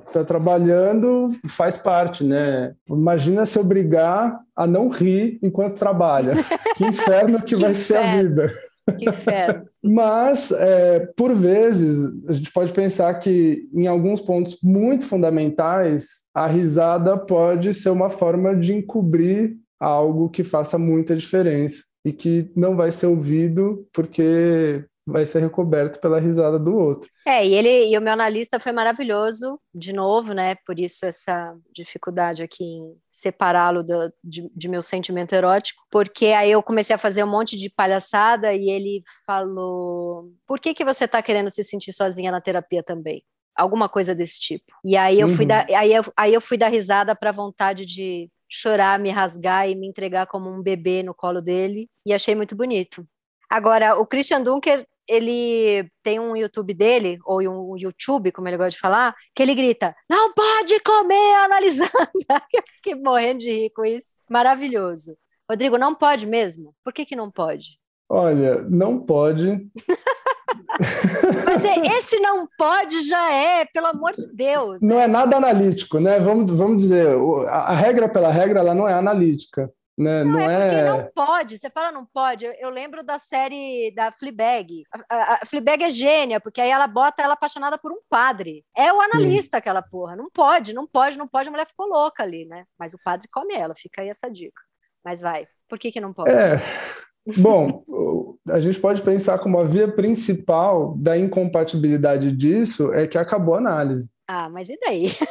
está 0.07 0.24
trabalhando, 0.24 1.36
faz 1.47 1.78
parte, 1.78 2.24
né? 2.24 2.74
Imagina 2.88 3.45
se 3.45 3.57
obrigar 3.59 4.39
a 4.55 4.68
não 4.68 4.89
rir 4.89 5.39
enquanto 5.41 5.80
trabalha. 5.80 6.34
Que 6.76 6.84
inferno 6.84 7.39
que, 7.39 7.55
que 7.55 7.55
vai 7.55 7.72
inferno. 7.72 7.76
ser 7.76 7.95
a 7.95 8.22
vida. 8.22 8.51
Que 8.97 9.09
inferno. 9.09 9.66
Mas, 9.82 10.51
é, 10.51 11.07
por 11.16 11.34
vezes, 11.34 12.11
a 12.28 12.34
gente 12.34 12.51
pode 12.51 12.74
pensar 12.74 13.13
que, 13.16 13.66
em 13.74 13.88
alguns 13.88 14.20
pontos 14.20 14.59
muito 14.61 15.05
fundamentais, 15.05 16.26
a 16.34 16.47
risada 16.47 17.18
pode 17.18 17.74
ser 17.74 17.91
uma 17.91 18.09
forma 18.09 18.53
de 18.53 18.76
encobrir 18.76 19.55
algo 19.86 20.29
que 20.29 20.43
faça 20.43 20.77
muita 20.77 21.15
diferença 21.15 21.83
e 22.03 22.11
que 22.11 22.51
não 22.55 22.75
vai 22.75 22.91
ser 22.91 23.05
ouvido 23.05 23.88
porque 23.93 24.83
vai 25.07 25.23
ser 25.23 25.39
recoberto 25.39 25.99
pela 25.99 26.19
risada 26.19 26.57
do 26.57 26.75
outro. 26.75 27.07
É, 27.27 27.45
e 27.45 27.53
ele 27.53 27.91
e 27.91 27.97
o 27.97 28.01
meu 28.01 28.13
analista 28.13 28.59
foi 28.59 28.71
maravilhoso, 28.71 29.59
de 29.73 29.93
novo, 29.93 30.33
né? 30.33 30.55
Por 30.65 30.79
isso 30.79 31.05
essa 31.05 31.55
dificuldade 31.71 32.41
aqui 32.41 32.63
em 32.63 32.95
separá-lo 33.11 33.83
de, 34.23 34.49
de, 34.55 34.67
meu 34.67 34.81
sentimento 34.81 35.33
erótico, 35.33 35.83
porque 35.91 36.27
aí 36.27 36.51
eu 36.51 36.63
comecei 36.63 36.95
a 36.95 36.99
fazer 36.99 37.23
um 37.23 37.29
monte 37.29 37.55
de 37.55 37.69
palhaçada 37.69 38.51
e 38.53 38.67
ele 38.67 39.03
falou: 39.27 40.31
por 40.47 40.59
que, 40.59 40.73
que 40.73 40.83
você 40.83 41.05
está 41.05 41.21
querendo 41.21 41.51
se 41.51 41.63
sentir 41.63 41.93
sozinha 41.93 42.31
na 42.31 42.41
terapia 42.41 42.81
também? 42.81 43.23
Alguma 43.55 43.88
coisa 43.88 44.15
desse 44.15 44.39
tipo. 44.39 44.73
E 44.83 44.97
aí 44.97 45.19
eu 45.19 45.27
uhum. 45.27 45.36
fui 45.36 45.45
dar, 45.45 45.67
aí 45.69 45.93
eu, 45.93 46.03
aí 46.17 46.33
eu 46.33 46.41
fui 46.41 46.57
dar 46.57 46.69
risada 46.69 47.15
para 47.15 47.29
a 47.29 47.33
vontade 47.33 47.86
de 47.86 48.29
chorar, 48.56 48.99
me 48.99 49.10
rasgar 49.12 49.70
e 49.70 49.76
me 49.76 49.88
entregar 49.88 50.28
como 50.28 50.49
um 50.49 50.62
bebê 50.62 51.03
no 51.03 51.14
colo 51.14 51.41
dele, 51.41 51.89
e 52.06 52.14
achei 52.14 52.36
muito 52.36 52.56
bonito. 52.56 53.06
Agora, 53.49 53.95
o 53.95 54.06
Christian 54.06 54.41
Dunker, 54.41 54.86
ele 55.08 55.89
tem 56.01 56.20
um 56.20 56.36
YouTube 56.36 56.74
dele, 56.74 57.20
ou 57.26 57.41
um 57.41 57.78
YouTube, 57.78 58.32
como 58.32 58.47
ele 58.47 58.58
gosta 58.58 58.72
de 58.72 58.80
falar, 58.80 59.16
que 59.36 59.43
ele 59.43 59.53
grita: 59.53 59.95
Não 60.10 60.34
pode 60.34 60.80
comer 60.80 61.36
analisando. 61.43 61.91
Eu 62.53 62.64
fiquei 62.76 62.95
morrendo 62.95 63.39
de 63.39 63.51
rir 63.51 63.70
com 63.72 63.86
isso. 63.86 64.20
Maravilhoso. 64.30 65.16
Rodrigo, 65.49 65.78
não 65.78 65.93
pode 65.93 66.26
mesmo? 66.26 66.74
Por 66.84 66.91
que, 66.91 67.06
que 67.06 67.16
não 67.16 67.30
pode? 67.30 67.78
Olha, 68.10 68.62
não 68.64 68.99
pode. 68.99 69.68
Mas 71.45 71.66
é, 71.66 71.97
esse 71.97 72.20
não 72.20 72.47
pode 72.58 73.03
já 73.03 73.32
é, 73.32 73.66
pelo 73.66 73.88
amor 73.88 74.14
de 74.14 74.28
Deus. 74.34 74.82
Não 74.82 74.99
é 74.99 75.08
nada 75.08 75.38
analítico, 75.38 75.99
né? 75.99 76.20
Vamos, 76.20 76.51
vamos 76.51 76.82
dizer, 76.82 77.08
a, 77.47 77.74
regra 77.74 78.10
pela 78.10 78.32
regra, 78.32 78.60
ela 78.60 78.74
não 78.74 78.88
é 78.88 78.93
analítica. 78.93 79.72
Né? 79.97 80.26
Não, 80.26 80.32
não 80.34 80.39
é, 80.39 80.80
é 80.80 80.89
não 80.89 81.10
pode. 81.16 81.58
Você 81.58 81.70
fala 81.70 81.91
não 81.91 82.06
pode. 82.06 82.45
Eu, 82.45 82.51
eu 82.60 82.70
lembro 82.70 83.03
da 83.03 83.18
série 83.18 83.93
da 83.95 84.12
Fleabag. 84.12 84.84
A, 84.91 85.16
a, 85.16 85.34
a, 85.36 85.45
Fleabag 85.45 85.84
é 85.84 85.91
gênia, 85.91 86.39
porque 86.39 86.60
aí 86.60 86.70
ela 86.70 86.88
bota 86.88 87.24
ela 87.24 87.34
apaixonada 87.34 87.78
por 87.78 87.91
um 87.91 87.99
padre. 88.10 88.66
É 88.76 88.91
o 88.91 89.01
analista 89.01 89.56
Sim. 89.56 89.60
aquela 89.60 89.82
porra. 89.82 90.16
Não 90.16 90.30
pode, 90.30 90.74
não 90.74 90.86
pode, 90.86 91.18
não 91.18 91.28
pode. 91.28 91.47
A 91.47 91.51
mulher 91.51 91.68
ficou 91.68 91.88
louca 91.88 92.24
ali, 92.24 92.45
né? 92.45 92.66
Mas 92.78 92.93
o 92.93 92.99
padre 93.03 93.30
come 93.32 93.56
ela. 93.56 93.74
Fica 93.74 94.01
aí 94.01 94.10
essa 94.10 94.30
dica. 94.30 94.62
Mas 95.03 95.22
vai. 95.22 95.47
Por 95.70 95.80
que 95.80 95.91
que 95.91 96.01
não 96.01 96.12
pode? 96.14 96.32
É. 96.32 96.60
Bom, 97.38 97.84
a 98.49 98.59
gente 98.59 98.80
pode 98.80 99.01
pensar 99.01 99.39
como 99.39 99.59
a 99.59 99.63
via 99.63 99.88
principal 99.88 100.95
da 100.97 101.17
incompatibilidade 101.17 102.32
disso 102.32 102.93
é 102.93 103.07
que 103.07 103.17
acabou 103.17 103.55
a 103.55 103.57
análise. 103.57 104.09
Ah, 104.28 104.49
mas 104.49 104.69
e 104.69 104.78
daí? 104.80 105.11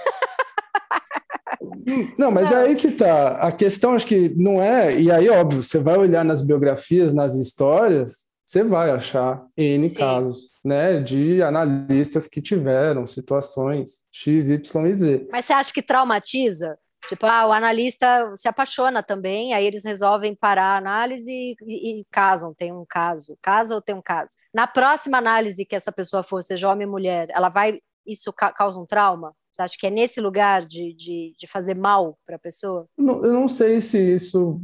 Não, 2.18 2.30
mas 2.30 2.50
é 2.50 2.56
aí 2.56 2.76
que 2.76 2.90
tá. 2.90 3.36
A 3.36 3.52
questão 3.52 3.94
acho 3.94 4.06
que 4.06 4.30
não 4.36 4.60
é. 4.60 4.98
E 4.98 5.10
aí, 5.10 5.28
óbvio, 5.28 5.62
você 5.62 5.78
vai 5.78 5.96
olhar 5.98 6.24
nas 6.24 6.40
biografias, 6.40 7.12
nas 7.12 7.34
histórias, 7.34 8.28
você 8.46 8.62
vai 8.62 8.90
achar 8.90 9.44
N 9.56 9.88
Sim. 9.88 9.98
casos, 9.98 10.50
né, 10.64 11.00
de 11.00 11.42
analistas 11.42 12.26
que 12.26 12.40
tiveram 12.40 13.06
situações 13.06 14.04
X, 14.12 14.48
Y 14.48 14.86
e 14.86 14.94
Z. 14.94 15.28
Mas 15.30 15.44
você 15.44 15.52
acha 15.52 15.72
que 15.72 15.82
traumatiza? 15.82 16.78
Tipo, 17.08 17.26
ah, 17.26 17.46
o 17.46 17.52
analista 17.52 18.32
se 18.34 18.48
apaixona 18.48 19.02
também, 19.02 19.52
aí 19.52 19.64
eles 19.66 19.84
resolvem 19.84 20.34
parar 20.34 20.74
a 20.74 20.76
análise 20.76 21.30
e, 21.30 22.00
e, 22.00 22.04
casam, 22.10 22.54
tem 22.54 22.72
um 22.72 22.84
caso. 22.88 23.36
Casa 23.42 23.74
ou 23.74 23.82
tem 23.82 23.94
um 23.94 24.02
caso. 24.02 24.36
Na 24.54 24.66
próxima 24.66 25.18
análise 25.18 25.66
que 25.66 25.76
essa 25.76 25.92
pessoa 25.92 26.22
for, 26.22 26.42
seja 26.42 26.70
homem 26.70 26.86
ou 26.86 26.92
mulher, 26.92 27.28
ela 27.30 27.48
vai. 27.48 27.80
Isso 28.06 28.32
ca 28.32 28.52
causa 28.52 28.78
um 28.78 28.86
trauma? 28.86 29.32
Você 29.52 29.62
acha 29.62 29.76
que 29.78 29.86
é 29.86 29.90
nesse 29.90 30.20
lugar 30.20 30.64
de, 30.64 30.92
de, 30.94 31.32
de 31.38 31.46
fazer 31.46 31.78
mal 31.78 32.18
para 32.26 32.36
a 32.36 32.40
pessoa? 32.40 32.86
eu 32.98 33.32
não 33.32 33.46
sei 33.46 33.80
se 33.80 34.14
isso 34.14 34.60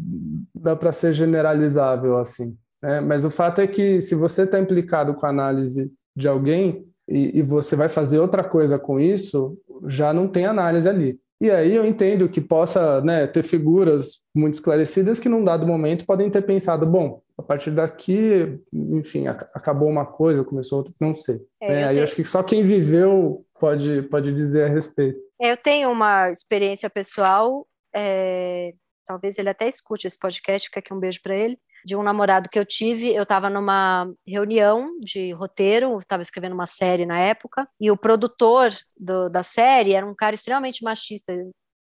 dá 0.55 0.75
para 0.75 0.91
ser 0.91 1.15
generalizável 1.15 2.19
assim. 2.19 2.59
Né? 2.83 3.01
Mas 3.01 3.25
o 3.25 3.31
fato 3.31 3.61
é 3.61 3.67
que 3.67 4.03
se 4.03 4.15
você 4.15 4.43
está 4.43 4.59
implicado 4.59 5.15
com 5.15 5.27
a 5.27 5.31
análise 5.31 5.93
de 6.17 6.27
alguém 6.27 6.85
e, 7.09 7.39
e 7.39 7.43
você 7.43 7.77
vai 7.77 7.89
fazer 7.89 8.19
outra 8.19 8.43
coisa 8.43 8.79
com 8.79 8.99
isso, 8.99 9.57
já 9.87 10.13
não 10.13 10.27
tem 10.27 10.45
análise 10.45 10.89
ali. 10.89 11.21
E 11.41 11.51
aí 11.51 11.75
eu 11.75 11.87
entendo 11.87 12.29
que 12.29 12.41
possa 12.41 13.01
né, 13.01 13.27
ter 13.27 13.43
figuras 13.43 14.27
muito 14.35 14.55
esclarecidas 14.55 15.19
que, 15.19 15.29
num 15.29 15.43
dado 15.43 15.67
momento, 15.67 16.05
podem 16.05 16.31
ter 16.31 16.43
pensado: 16.43 16.89
bom, 16.89 17.23
a 17.39 17.43
partir 17.43 17.71
daqui, 17.71 18.61
enfim, 18.73 19.27
acabou 19.27 19.89
uma 19.89 20.05
coisa, 20.05 20.45
começou 20.45 20.79
outra, 20.79 20.93
não 21.01 21.15
sei. 21.15 21.41
É, 21.61 21.73
é, 21.73 21.85
aí 21.85 21.95
tenho... 21.95 22.05
acho 22.05 22.15
que 22.15 22.25
só 22.25 22.43
quem 22.43 22.63
viveu 22.63 23.45
pode, 23.59 24.03
pode 24.03 24.35
dizer 24.35 24.65
a 24.65 24.69
respeito. 24.69 25.19
É, 25.41 25.53
eu 25.53 25.57
tenho 25.57 25.91
uma 25.91 26.31
experiência 26.31 26.91
pessoal, 26.91 27.67
é... 27.95 28.75
talvez 29.07 29.39
ele 29.39 29.49
até 29.49 29.67
escute 29.67 30.07
esse 30.07 30.19
podcast, 30.19 30.69
fica 30.69 30.81
aqui 30.81 30.93
um 30.93 31.01
beijo 31.01 31.21
para 31.23 31.35
ele 31.35 31.59
de 31.85 31.97
um 31.97 32.03
namorado 32.03 32.49
que 32.49 32.59
eu 32.59 32.65
tive. 32.65 33.15
Eu 33.15 33.23
estava 33.23 33.51
numa 33.51 34.11
reunião 34.27 34.99
de 35.01 35.33
roteiro, 35.33 35.99
estava 35.99 36.23
escrevendo 36.23 36.55
uma 36.55 36.67
série 36.67 37.07
na 37.07 37.19
época, 37.19 37.69
e 37.81 37.91
o 37.91 37.97
produtor 37.97 38.73
do, 38.99 39.29
da 39.29 39.43
série 39.43 39.93
era 39.93 40.07
um 40.07 40.15
cara 40.15 40.35
extremamente 40.35 40.83
machista 40.83 41.33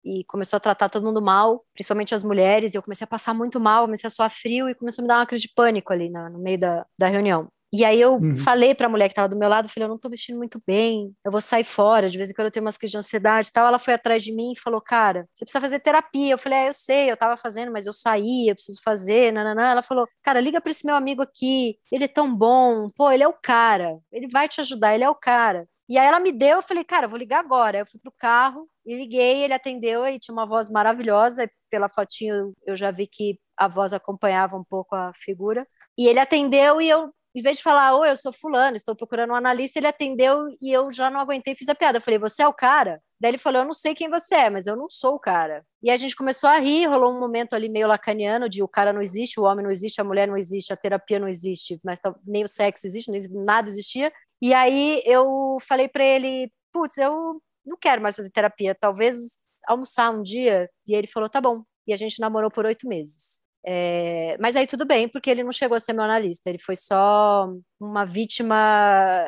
e 0.04 0.24
começou 0.24 0.56
a 0.56 0.60
tratar 0.60 0.88
todo 0.88 1.04
mundo 1.04 1.20
mal, 1.20 1.64
principalmente 1.74 2.14
as 2.14 2.24
mulheres, 2.24 2.72
e 2.72 2.78
eu 2.78 2.82
comecei 2.82 3.04
a 3.04 3.08
passar 3.08 3.34
muito 3.34 3.60
mal, 3.60 3.84
comecei 3.84 4.08
a 4.08 4.10
suar 4.10 4.30
frio 4.30 4.68
e 4.68 4.74
começou 4.74 5.02
a 5.02 5.04
me 5.04 5.08
dar 5.08 5.18
uma 5.18 5.26
crise 5.26 5.42
de 5.42 5.52
pânico 5.54 5.92
ali 5.92 6.08
na, 6.08 6.30
no 6.30 6.38
meio 6.38 6.58
da, 6.58 6.86
da 6.98 7.06
reunião. 7.06 7.48
E 7.72 7.84
aí 7.84 8.00
eu 8.00 8.14
uhum. 8.14 8.34
falei 8.34 8.74
para 8.74 8.86
a 8.86 8.90
mulher 8.90 9.08
que 9.08 9.12
estava 9.12 9.28
do 9.28 9.38
meu 9.38 9.48
lado, 9.48 9.68
falei, 9.68 9.84
eu 9.84 9.88
não 9.88 9.96
estou 9.96 10.10
vestindo 10.10 10.36
muito 10.36 10.60
bem, 10.66 11.14
eu 11.24 11.30
vou 11.30 11.40
sair 11.40 11.62
fora, 11.62 12.08
de 12.08 12.16
vez 12.16 12.28
em 12.28 12.34
quando 12.34 12.46
eu 12.46 12.50
tenho 12.50 12.66
umas 12.66 12.76
crises 12.76 12.92
de 12.92 12.98
ansiedade 12.98 13.48
e 13.48 13.52
tal. 13.52 13.66
Ela 13.66 13.78
foi 13.78 13.94
atrás 13.94 14.24
de 14.24 14.32
mim 14.32 14.52
e 14.52 14.58
falou, 14.58 14.80
cara, 14.80 15.28
você 15.32 15.44
precisa 15.44 15.60
fazer 15.60 15.78
terapia. 15.78 16.32
Eu 16.32 16.38
falei, 16.38 16.58
é, 16.58 16.68
eu 16.68 16.74
sei, 16.74 17.10
eu 17.10 17.14
estava 17.14 17.36
fazendo, 17.36 17.70
mas 17.70 17.86
eu 17.86 17.92
saí, 17.92 18.48
eu 18.48 18.54
preciso 18.54 18.80
fazer, 18.82 19.32
nananã. 19.32 19.70
Ela 19.70 19.82
falou, 19.82 20.06
cara, 20.22 20.40
liga 20.40 20.60
para 20.60 20.72
esse 20.72 20.84
meu 20.84 20.96
amigo 20.96 21.22
aqui, 21.22 21.76
ele 21.92 22.04
é 22.04 22.08
tão 22.08 22.34
bom, 22.34 22.88
pô, 22.96 23.10
ele 23.10 23.22
é 23.22 23.28
o 23.28 23.32
cara, 23.32 23.98
ele 24.12 24.26
vai 24.28 24.48
te 24.48 24.60
ajudar, 24.60 24.94
ele 24.94 25.04
é 25.04 25.10
o 25.10 25.14
cara. 25.14 25.66
E 25.88 25.98
aí 25.98 26.06
ela 26.06 26.20
me 26.20 26.30
deu, 26.30 26.58
eu 26.58 26.62
falei, 26.62 26.84
cara, 26.84 27.06
eu 27.06 27.08
vou 27.10 27.18
ligar 27.18 27.40
agora. 27.40 27.78
Eu 27.78 27.86
fui 27.86 27.98
pro 28.00 28.12
carro 28.16 28.68
e 28.86 28.96
liguei, 28.96 29.42
ele 29.42 29.52
atendeu 29.52 30.06
e 30.06 30.20
tinha 30.20 30.32
uma 30.32 30.46
voz 30.46 30.70
maravilhosa, 30.70 31.50
pela 31.68 31.88
fotinho 31.88 32.52
eu 32.64 32.76
já 32.76 32.92
vi 32.92 33.08
que 33.08 33.38
a 33.56 33.66
voz 33.66 33.92
acompanhava 33.92 34.56
um 34.56 34.62
pouco 34.64 34.94
a 34.94 35.12
figura. 35.14 35.66
E 35.98 36.08
ele 36.08 36.20
atendeu 36.20 36.80
e 36.80 36.88
eu 36.88 37.12
em 37.34 37.42
vez 37.42 37.58
de 37.58 37.62
falar, 37.62 37.96
oi, 37.96 38.10
eu 38.10 38.16
sou 38.16 38.32
fulano, 38.32 38.76
estou 38.76 38.96
procurando 38.96 39.30
um 39.30 39.36
analista, 39.36 39.78
ele 39.78 39.86
atendeu 39.86 40.48
e 40.60 40.72
eu 40.72 40.90
já 40.92 41.10
não 41.10 41.20
aguentei, 41.20 41.54
fiz 41.54 41.68
a 41.68 41.74
piada. 41.74 41.98
Eu 41.98 42.02
falei, 42.02 42.18
você 42.18 42.42
é 42.42 42.48
o 42.48 42.54
cara? 42.54 43.00
Daí 43.20 43.32
ele 43.32 43.38
falou: 43.38 43.60
Eu 43.60 43.66
não 43.66 43.74
sei 43.74 43.94
quem 43.94 44.08
você 44.08 44.34
é, 44.34 44.50
mas 44.50 44.66
eu 44.66 44.74
não 44.74 44.88
sou 44.88 45.16
o 45.16 45.18
cara. 45.18 45.64
E 45.82 45.90
a 45.90 45.96
gente 45.98 46.16
começou 46.16 46.48
a 46.48 46.58
rir, 46.58 46.86
rolou 46.86 47.12
um 47.14 47.20
momento 47.20 47.52
ali 47.52 47.68
meio 47.68 47.86
lacaniano 47.86 48.48
de 48.48 48.62
o 48.62 48.68
cara 48.68 48.92
não 48.94 49.02
existe, 49.02 49.38
o 49.38 49.42
homem 49.44 49.62
não 49.62 49.70
existe, 49.70 50.00
a 50.00 50.04
mulher 50.04 50.26
não 50.26 50.38
existe, 50.38 50.72
a 50.72 50.76
terapia 50.76 51.18
não 51.18 51.28
existe, 51.28 51.78
mas 51.84 52.00
nem 52.26 52.44
o 52.44 52.48
sexo 52.48 52.86
existe, 52.86 53.10
nada 53.30 53.68
existia. 53.68 54.10
E 54.40 54.54
aí 54.54 55.02
eu 55.04 55.58
falei 55.60 55.86
para 55.86 56.02
ele: 56.02 56.50
Putz, 56.72 56.96
eu 56.96 57.42
não 57.66 57.76
quero 57.78 58.00
mais 58.00 58.16
fazer 58.16 58.30
terapia, 58.30 58.74
talvez 58.74 59.38
almoçar 59.66 60.10
um 60.10 60.22
dia. 60.22 60.70
E 60.86 60.94
ele 60.94 61.06
falou: 61.06 61.28
Tá 61.28 61.42
bom. 61.42 61.62
E 61.86 61.92
a 61.92 61.96
gente 61.98 62.20
namorou 62.20 62.50
por 62.50 62.64
oito 62.64 62.88
meses. 62.88 63.42
É, 63.64 64.38
mas 64.40 64.56
aí 64.56 64.66
tudo 64.66 64.86
bem, 64.86 65.08
porque 65.08 65.30
ele 65.30 65.44
não 65.44 65.52
chegou 65.52 65.76
a 65.76 65.80
ser 65.80 65.92
meu 65.92 66.04
analista, 66.04 66.48
ele 66.48 66.58
foi 66.58 66.74
só 66.74 67.52
uma 67.78 68.06
vítima 68.06 68.56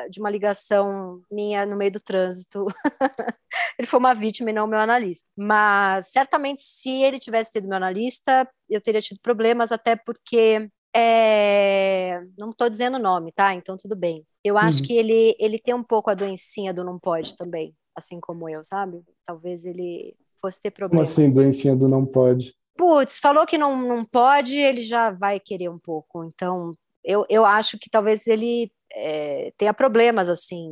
de 0.09 0.19
uma 0.19 0.29
ligação 0.29 1.21
minha 1.31 1.65
no 1.65 1.77
meio 1.77 1.91
do 1.91 1.99
trânsito. 1.99 2.65
ele 3.77 3.87
foi 3.87 3.99
uma 3.99 4.13
vítima 4.13 4.49
e 4.49 4.53
não 4.53 4.67
meu 4.67 4.79
analista. 4.79 5.27
Mas 5.37 6.11
certamente, 6.11 6.63
se 6.63 6.89
ele 6.89 7.19
tivesse 7.19 7.51
sido 7.51 7.67
meu 7.67 7.77
analista, 7.77 8.47
eu 8.69 8.81
teria 8.81 9.01
tido 9.01 9.19
problemas, 9.21 9.71
até 9.71 9.95
porque. 9.95 10.69
É, 10.95 12.21
não 12.37 12.51
estou 12.51 12.69
dizendo 12.69 12.97
o 12.97 13.01
nome, 13.01 13.31
tá? 13.31 13.51
Então 13.55 13.75
tudo 13.75 13.95
bem. 13.95 14.23
Eu 14.43 14.59
acho 14.59 14.81
uhum. 14.81 14.85
que 14.85 14.93
ele, 14.93 15.35
ele 15.39 15.57
tem 15.57 15.73
um 15.73 15.83
pouco 15.83 16.11
a 16.11 16.13
doencinha 16.13 16.71
do 16.71 16.83
não 16.83 16.99
pode 16.99 17.35
também, 17.35 17.75
assim 17.95 18.19
como 18.19 18.47
eu, 18.47 18.63
sabe? 18.63 19.01
Talvez 19.25 19.65
ele 19.65 20.15
fosse 20.39 20.61
ter 20.61 20.69
problemas. 20.69 21.15
Como 21.15 21.25
assim, 21.25 21.35
doencinha 21.35 21.75
do 21.75 21.87
não 21.87 22.05
pode? 22.05 22.53
Putz, 22.77 23.19
falou 23.19 23.45
que 23.45 23.57
não, 23.57 23.77
não 23.77 24.05
pode, 24.05 24.57
ele 24.57 24.81
já 24.81 25.11
vai 25.11 25.39
querer 25.39 25.69
um 25.69 25.79
pouco. 25.79 26.23
Então, 26.23 26.71
eu, 27.03 27.25
eu 27.29 27.45
acho 27.45 27.77
que 27.77 27.89
talvez 27.89 28.27
ele 28.27 28.71
é, 28.93 29.51
tenha 29.57 29.73
problemas, 29.73 30.29
assim, 30.29 30.69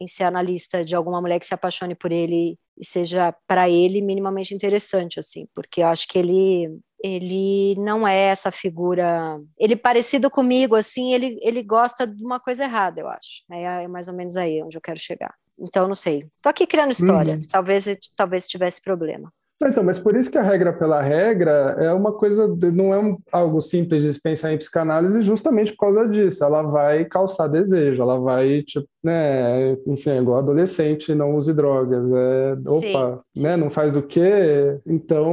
em 0.00 0.06
ser 0.06 0.24
analista 0.24 0.84
de 0.84 0.94
alguma 0.94 1.20
mulher 1.20 1.38
que 1.38 1.46
se 1.46 1.54
apaixone 1.54 1.94
por 1.94 2.10
ele 2.10 2.58
e 2.78 2.84
seja 2.84 3.34
para 3.46 3.68
ele 3.68 4.00
minimamente 4.00 4.54
interessante, 4.54 5.20
assim, 5.20 5.46
porque 5.54 5.82
eu 5.82 5.86
acho 5.86 6.08
que 6.08 6.18
ele 6.18 6.80
ele 7.04 7.74
não 7.78 8.06
é 8.06 8.16
essa 8.16 8.52
figura. 8.52 9.40
Ele 9.58 9.74
parecido 9.74 10.30
comigo, 10.30 10.76
assim, 10.76 11.12
ele, 11.12 11.36
ele 11.42 11.60
gosta 11.60 12.06
de 12.06 12.24
uma 12.24 12.38
coisa 12.38 12.62
errada, 12.62 13.00
eu 13.00 13.08
acho. 13.08 13.42
É, 13.50 13.82
é 13.84 13.88
mais 13.88 14.06
ou 14.06 14.14
menos 14.14 14.36
aí 14.36 14.62
onde 14.62 14.76
eu 14.76 14.80
quero 14.80 15.00
chegar. 15.00 15.34
Então, 15.58 15.88
não 15.88 15.96
sei. 15.96 16.26
Tô 16.40 16.48
aqui 16.48 16.64
criando 16.64 16.92
história. 16.92 17.34
Uhum. 17.34 17.46
Talvez 17.50 17.86
talvez 18.16 18.46
tivesse 18.46 18.80
problema. 18.80 19.32
Então, 19.68 19.84
mas 19.84 19.98
por 19.98 20.16
isso 20.16 20.30
que 20.30 20.38
a 20.38 20.42
regra 20.42 20.72
pela 20.72 21.00
regra 21.02 21.76
é 21.78 21.92
uma 21.92 22.12
coisa, 22.12 22.48
não 22.72 22.92
é 22.92 22.98
um, 22.98 23.12
algo 23.30 23.60
simples 23.60 24.02
de 24.02 24.12
se 24.14 24.20
pensar 24.20 24.52
em 24.52 24.58
psicanálise, 24.58 25.22
justamente 25.22 25.72
por 25.72 25.86
causa 25.86 26.08
disso. 26.08 26.44
Ela 26.44 26.62
vai 26.62 27.04
calçar 27.04 27.48
desejo, 27.48 28.02
ela 28.02 28.18
vai, 28.18 28.62
tipo, 28.62 28.86
né, 29.02 29.72
enfim, 29.86 30.10
é 30.10 30.18
igual 30.18 30.38
adolescente, 30.38 31.14
não 31.14 31.34
use 31.36 31.52
drogas. 31.54 32.12
É, 32.12 32.52
opa, 32.68 33.22
sim, 33.36 33.42
né, 33.42 33.56
não 33.56 33.70
faz 33.70 33.96
o 33.96 34.02
quê? 34.02 34.78
Então, 34.86 35.32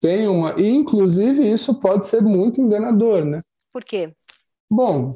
tem 0.00 0.28
uma. 0.28 0.54
E, 0.58 0.68
inclusive, 0.68 1.50
isso 1.50 1.80
pode 1.80 2.06
ser 2.06 2.22
muito 2.22 2.60
enganador, 2.60 3.24
né? 3.24 3.40
Por 3.72 3.84
quê? 3.84 4.12
Bom, 4.70 5.12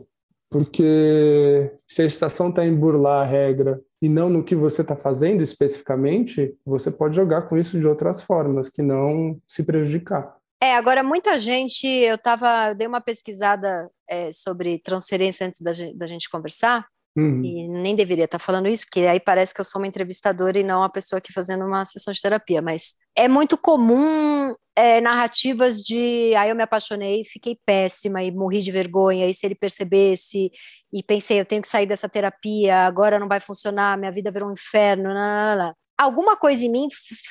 porque 0.50 1.72
se 1.86 2.02
a 2.02 2.06
estação 2.06 2.50
está 2.50 2.64
em 2.64 2.74
burlar 2.74 3.22
a 3.22 3.24
regra 3.24 3.80
e 4.02 4.08
não 4.08 4.28
no 4.28 4.42
que 4.42 4.56
você 4.56 4.82
está 4.82 4.96
fazendo 4.96 5.42
especificamente, 5.42 6.52
você 6.66 6.90
pode 6.90 7.14
jogar 7.14 7.42
com 7.42 7.56
isso 7.56 7.78
de 7.78 7.86
outras 7.86 8.20
formas, 8.20 8.68
que 8.68 8.82
não 8.82 9.38
se 9.46 9.62
prejudicar. 9.62 10.36
É, 10.60 10.74
agora 10.74 11.04
muita 11.04 11.38
gente, 11.38 11.86
eu 11.86 12.18
tava, 12.18 12.70
eu 12.70 12.74
dei 12.74 12.88
uma 12.88 13.00
pesquisada 13.00 13.88
é, 14.08 14.32
sobre 14.32 14.80
transferência 14.80 15.46
antes 15.46 15.60
da 15.60 15.72
gente, 15.72 15.96
da 15.96 16.06
gente 16.08 16.28
conversar, 16.28 16.84
uhum. 17.16 17.44
e 17.44 17.68
nem 17.68 17.94
deveria 17.94 18.24
estar 18.24 18.40
tá 18.40 18.44
falando 18.44 18.66
isso, 18.66 18.86
porque 18.86 19.02
aí 19.02 19.20
parece 19.20 19.54
que 19.54 19.60
eu 19.60 19.64
sou 19.64 19.80
uma 19.80 19.86
entrevistadora 19.86 20.58
e 20.58 20.64
não 20.64 20.82
a 20.82 20.90
pessoa 20.90 21.18
aqui 21.18 21.32
fazendo 21.32 21.64
uma 21.64 21.84
sessão 21.84 22.12
de 22.12 22.20
terapia, 22.20 22.60
mas 22.60 22.94
é 23.16 23.28
muito 23.28 23.56
comum 23.56 24.52
é, 24.74 25.00
narrativas 25.00 25.80
de 25.80 26.34
aí 26.34 26.36
ah, 26.36 26.48
eu 26.48 26.56
me 26.56 26.62
apaixonei, 26.62 27.24
fiquei 27.24 27.56
péssima 27.64 28.22
e 28.22 28.32
morri 28.32 28.62
de 28.62 28.72
vergonha, 28.72 29.28
e 29.28 29.34
se 29.34 29.46
ele 29.46 29.54
percebesse, 29.54 30.50
e 30.92 31.02
pensei, 31.02 31.40
eu 31.40 31.44
tenho 31.44 31.62
que 31.62 31.68
sair 31.68 31.86
dessa 31.86 32.08
terapia, 32.08 32.86
agora 32.86 33.18
não 33.18 33.28
vai 33.28 33.40
funcionar, 33.40 33.96
minha 33.96 34.12
vida 34.12 34.30
virou 34.30 34.48
um 34.48 34.52
inferno. 34.52 35.04
Não, 35.04 35.14
não, 35.14 35.56
não. 35.56 35.74
Alguma 35.98 36.36
coisa 36.36 36.64
em 36.66 36.70
mim 36.70 36.88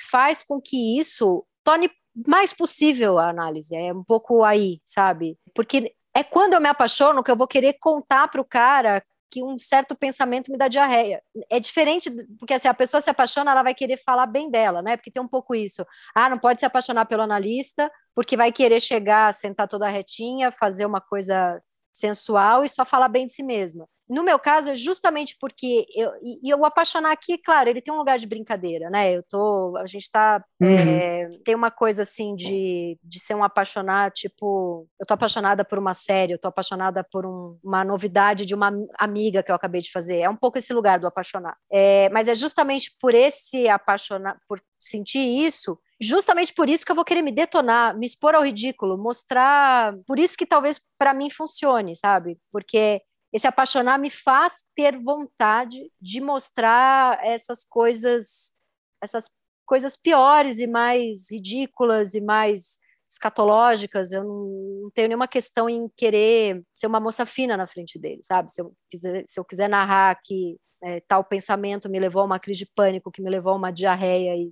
faz 0.10 0.42
com 0.42 0.60
que 0.60 0.98
isso 0.98 1.46
torne 1.64 1.90
mais 2.28 2.54
possível 2.54 3.20
a 3.20 3.30
análise. 3.30 3.76
É 3.76 3.94
um 3.94 4.04
pouco 4.04 4.44
aí, 4.44 4.80
sabe? 4.84 5.38
Porque 5.54 5.94
é 6.14 6.24
quando 6.24 6.54
eu 6.54 6.62
me 6.62 6.70
apaixono 6.70 7.24
que 7.24 7.32
eu 7.32 7.36
vou 7.36 7.48
querer 7.48 7.78
contar 7.80 8.28
para 8.28 8.42
o 8.42 8.46
cara 8.46 9.04
que 9.32 9.42
um 9.42 9.58
certo 9.58 9.96
pensamento 9.96 10.52
me 10.52 10.58
dá 10.58 10.68
diarreia. 10.68 11.24
É 11.50 11.58
diferente, 11.58 12.12
porque 12.38 12.54
assim, 12.54 12.68
a 12.68 12.74
pessoa 12.74 13.00
se 13.00 13.10
apaixona, 13.10 13.52
ela 13.52 13.64
vai 13.64 13.74
querer 13.74 13.96
falar 13.96 14.26
bem 14.26 14.52
dela, 14.52 14.82
né? 14.82 14.98
Porque 14.98 15.10
tem 15.10 15.22
um 15.22 15.28
pouco 15.28 15.56
isso. 15.56 15.86
Ah, 16.14 16.30
não 16.30 16.38
pode 16.38 16.60
se 16.60 16.66
apaixonar 16.66 17.06
pelo 17.06 17.22
analista, 17.22 17.90
porque 18.14 18.36
vai 18.36 18.52
querer 18.52 18.82
chegar, 18.82 19.34
sentar 19.34 19.70
toda 19.70 19.88
retinha, 19.88 20.52
fazer 20.52 20.86
uma 20.86 21.00
coisa 21.00 21.64
sensual 21.94 22.64
e 22.64 22.70
só 22.70 22.86
falar 22.86 23.08
bem 23.08 23.28
de 23.28 23.34
si 23.34 23.44
mesma. 23.44 23.88
No 24.12 24.24
meu 24.24 24.38
caso, 24.38 24.72
é 24.72 24.76
justamente 24.76 25.38
porque 25.40 25.86
eu, 25.96 26.12
e, 26.22 26.50
eu 26.50 26.66
apaixonar 26.66 27.14
aqui, 27.14 27.38
claro, 27.38 27.70
ele 27.70 27.82
tem 27.82 27.94
um 27.94 27.98
lugar 27.98 28.20
de 28.20 28.28
brincadeira, 28.28 28.90
né? 28.90 29.14
Eu 29.14 29.24
tô, 29.24 29.78
a 29.78 29.86
gente 29.86 30.12
tá, 30.12 30.44
uhum. 30.62 30.68
é, 30.68 31.30
tem 31.46 31.56
uma 31.56 31.72
coisa 31.72 32.02
assim 32.02 32.36
de, 32.36 33.00
de 33.02 33.20
ser 33.22 33.36
um 33.36 33.44
apaixonar, 33.44 34.12
tipo, 34.12 34.86
eu 35.00 35.06
tô 35.08 35.14
apaixonada 35.14 35.64
por 35.64 35.80
uma 35.80 35.94
série, 35.94 36.34
eu 36.34 36.38
tô 36.38 36.50
apaixonada 36.50 37.06
por 37.10 37.26
um, 37.26 37.58
uma 37.64 37.86
novidade 37.86 38.46
de 38.46 38.54
uma 38.54 38.74
amiga 39.00 39.42
que 39.42 39.50
eu 39.50 39.56
acabei 39.56 39.80
de 39.80 39.90
fazer. 39.90 40.20
É 40.20 40.30
um 40.30 40.36
pouco 40.36 40.58
esse 40.58 40.74
lugar 40.74 41.00
do 41.00 41.08
apaixonar. 41.08 41.56
É, 41.72 42.10
mas 42.10 42.28
é 42.28 42.36
justamente 42.36 42.94
por 43.00 43.14
esse 43.14 43.70
apaixonar, 43.70 44.38
por 44.46 44.60
sentir 44.78 45.20
isso, 45.20 45.80
justamente 46.02 46.54
por 46.54 46.70
isso 46.70 46.86
que 46.86 46.92
eu 46.92 46.96
vou 46.96 47.06
querer 47.06 47.22
me 47.22 47.32
detonar, 47.32 47.96
me 47.98 48.06
expor 48.06 48.34
ao 48.34 48.44
ridículo, 48.44 48.98
mostrar. 48.98 49.96
Por 50.08 50.20
isso 50.20 50.36
que 50.36 50.46
talvez 50.46 50.82
para 50.98 51.14
mim 51.14 51.30
funcione, 51.30 51.96
sabe? 51.96 52.40
Porque 52.52 53.02
esse 53.32 53.48
apaixonar 53.48 54.00
me 54.00 54.10
faz 54.10 54.64
ter 54.76 54.98
vontade 54.98 55.92
de 56.02 56.20
mostrar 56.20 57.20
essas 57.24 57.64
coisas, 57.64 58.54
essas 59.02 59.30
coisas 59.66 59.96
piores 59.96 60.60
e 60.60 60.68
mais 60.68 61.30
ridículas 61.32 62.14
e 62.14 62.20
mais 62.22 62.80
escatológicas. 63.12 64.12
Eu 64.12 64.24
não, 64.24 64.90
tenho 64.94 65.10
nenhuma 65.10 65.28
questão 65.28 65.70
em 65.70 65.90
querer 65.96 66.64
ser 66.74 66.88
uma 66.88 67.00
moça 67.00 67.26
fina 67.26 67.58
na 67.58 67.68
frente 67.68 68.00
dele, 68.00 68.22
sabe? 68.24 68.52
Se 68.52 68.62
eu 68.62 68.74
quiser, 68.90 69.24
se 69.28 69.40
eu 69.40 69.46
quiser 69.46 69.70
narrar 69.70 70.18
que 70.24 70.58
é, 70.84 71.00
tal 71.08 71.24
pensamento 71.24 71.90
me 71.90 72.00
levou 72.00 72.22
a 72.24 72.26
uma 72.26 72.40
crise 72.40 72.60
de 72.60 72.72
pânico, 72.74 73.12
que 73.12 73.22
me 73.22 73.30
levou 73.30 73.54
a 73.54 73.56
uma 73.56 73.72
diarreia, 73.72 74.36
e 74.36 74.50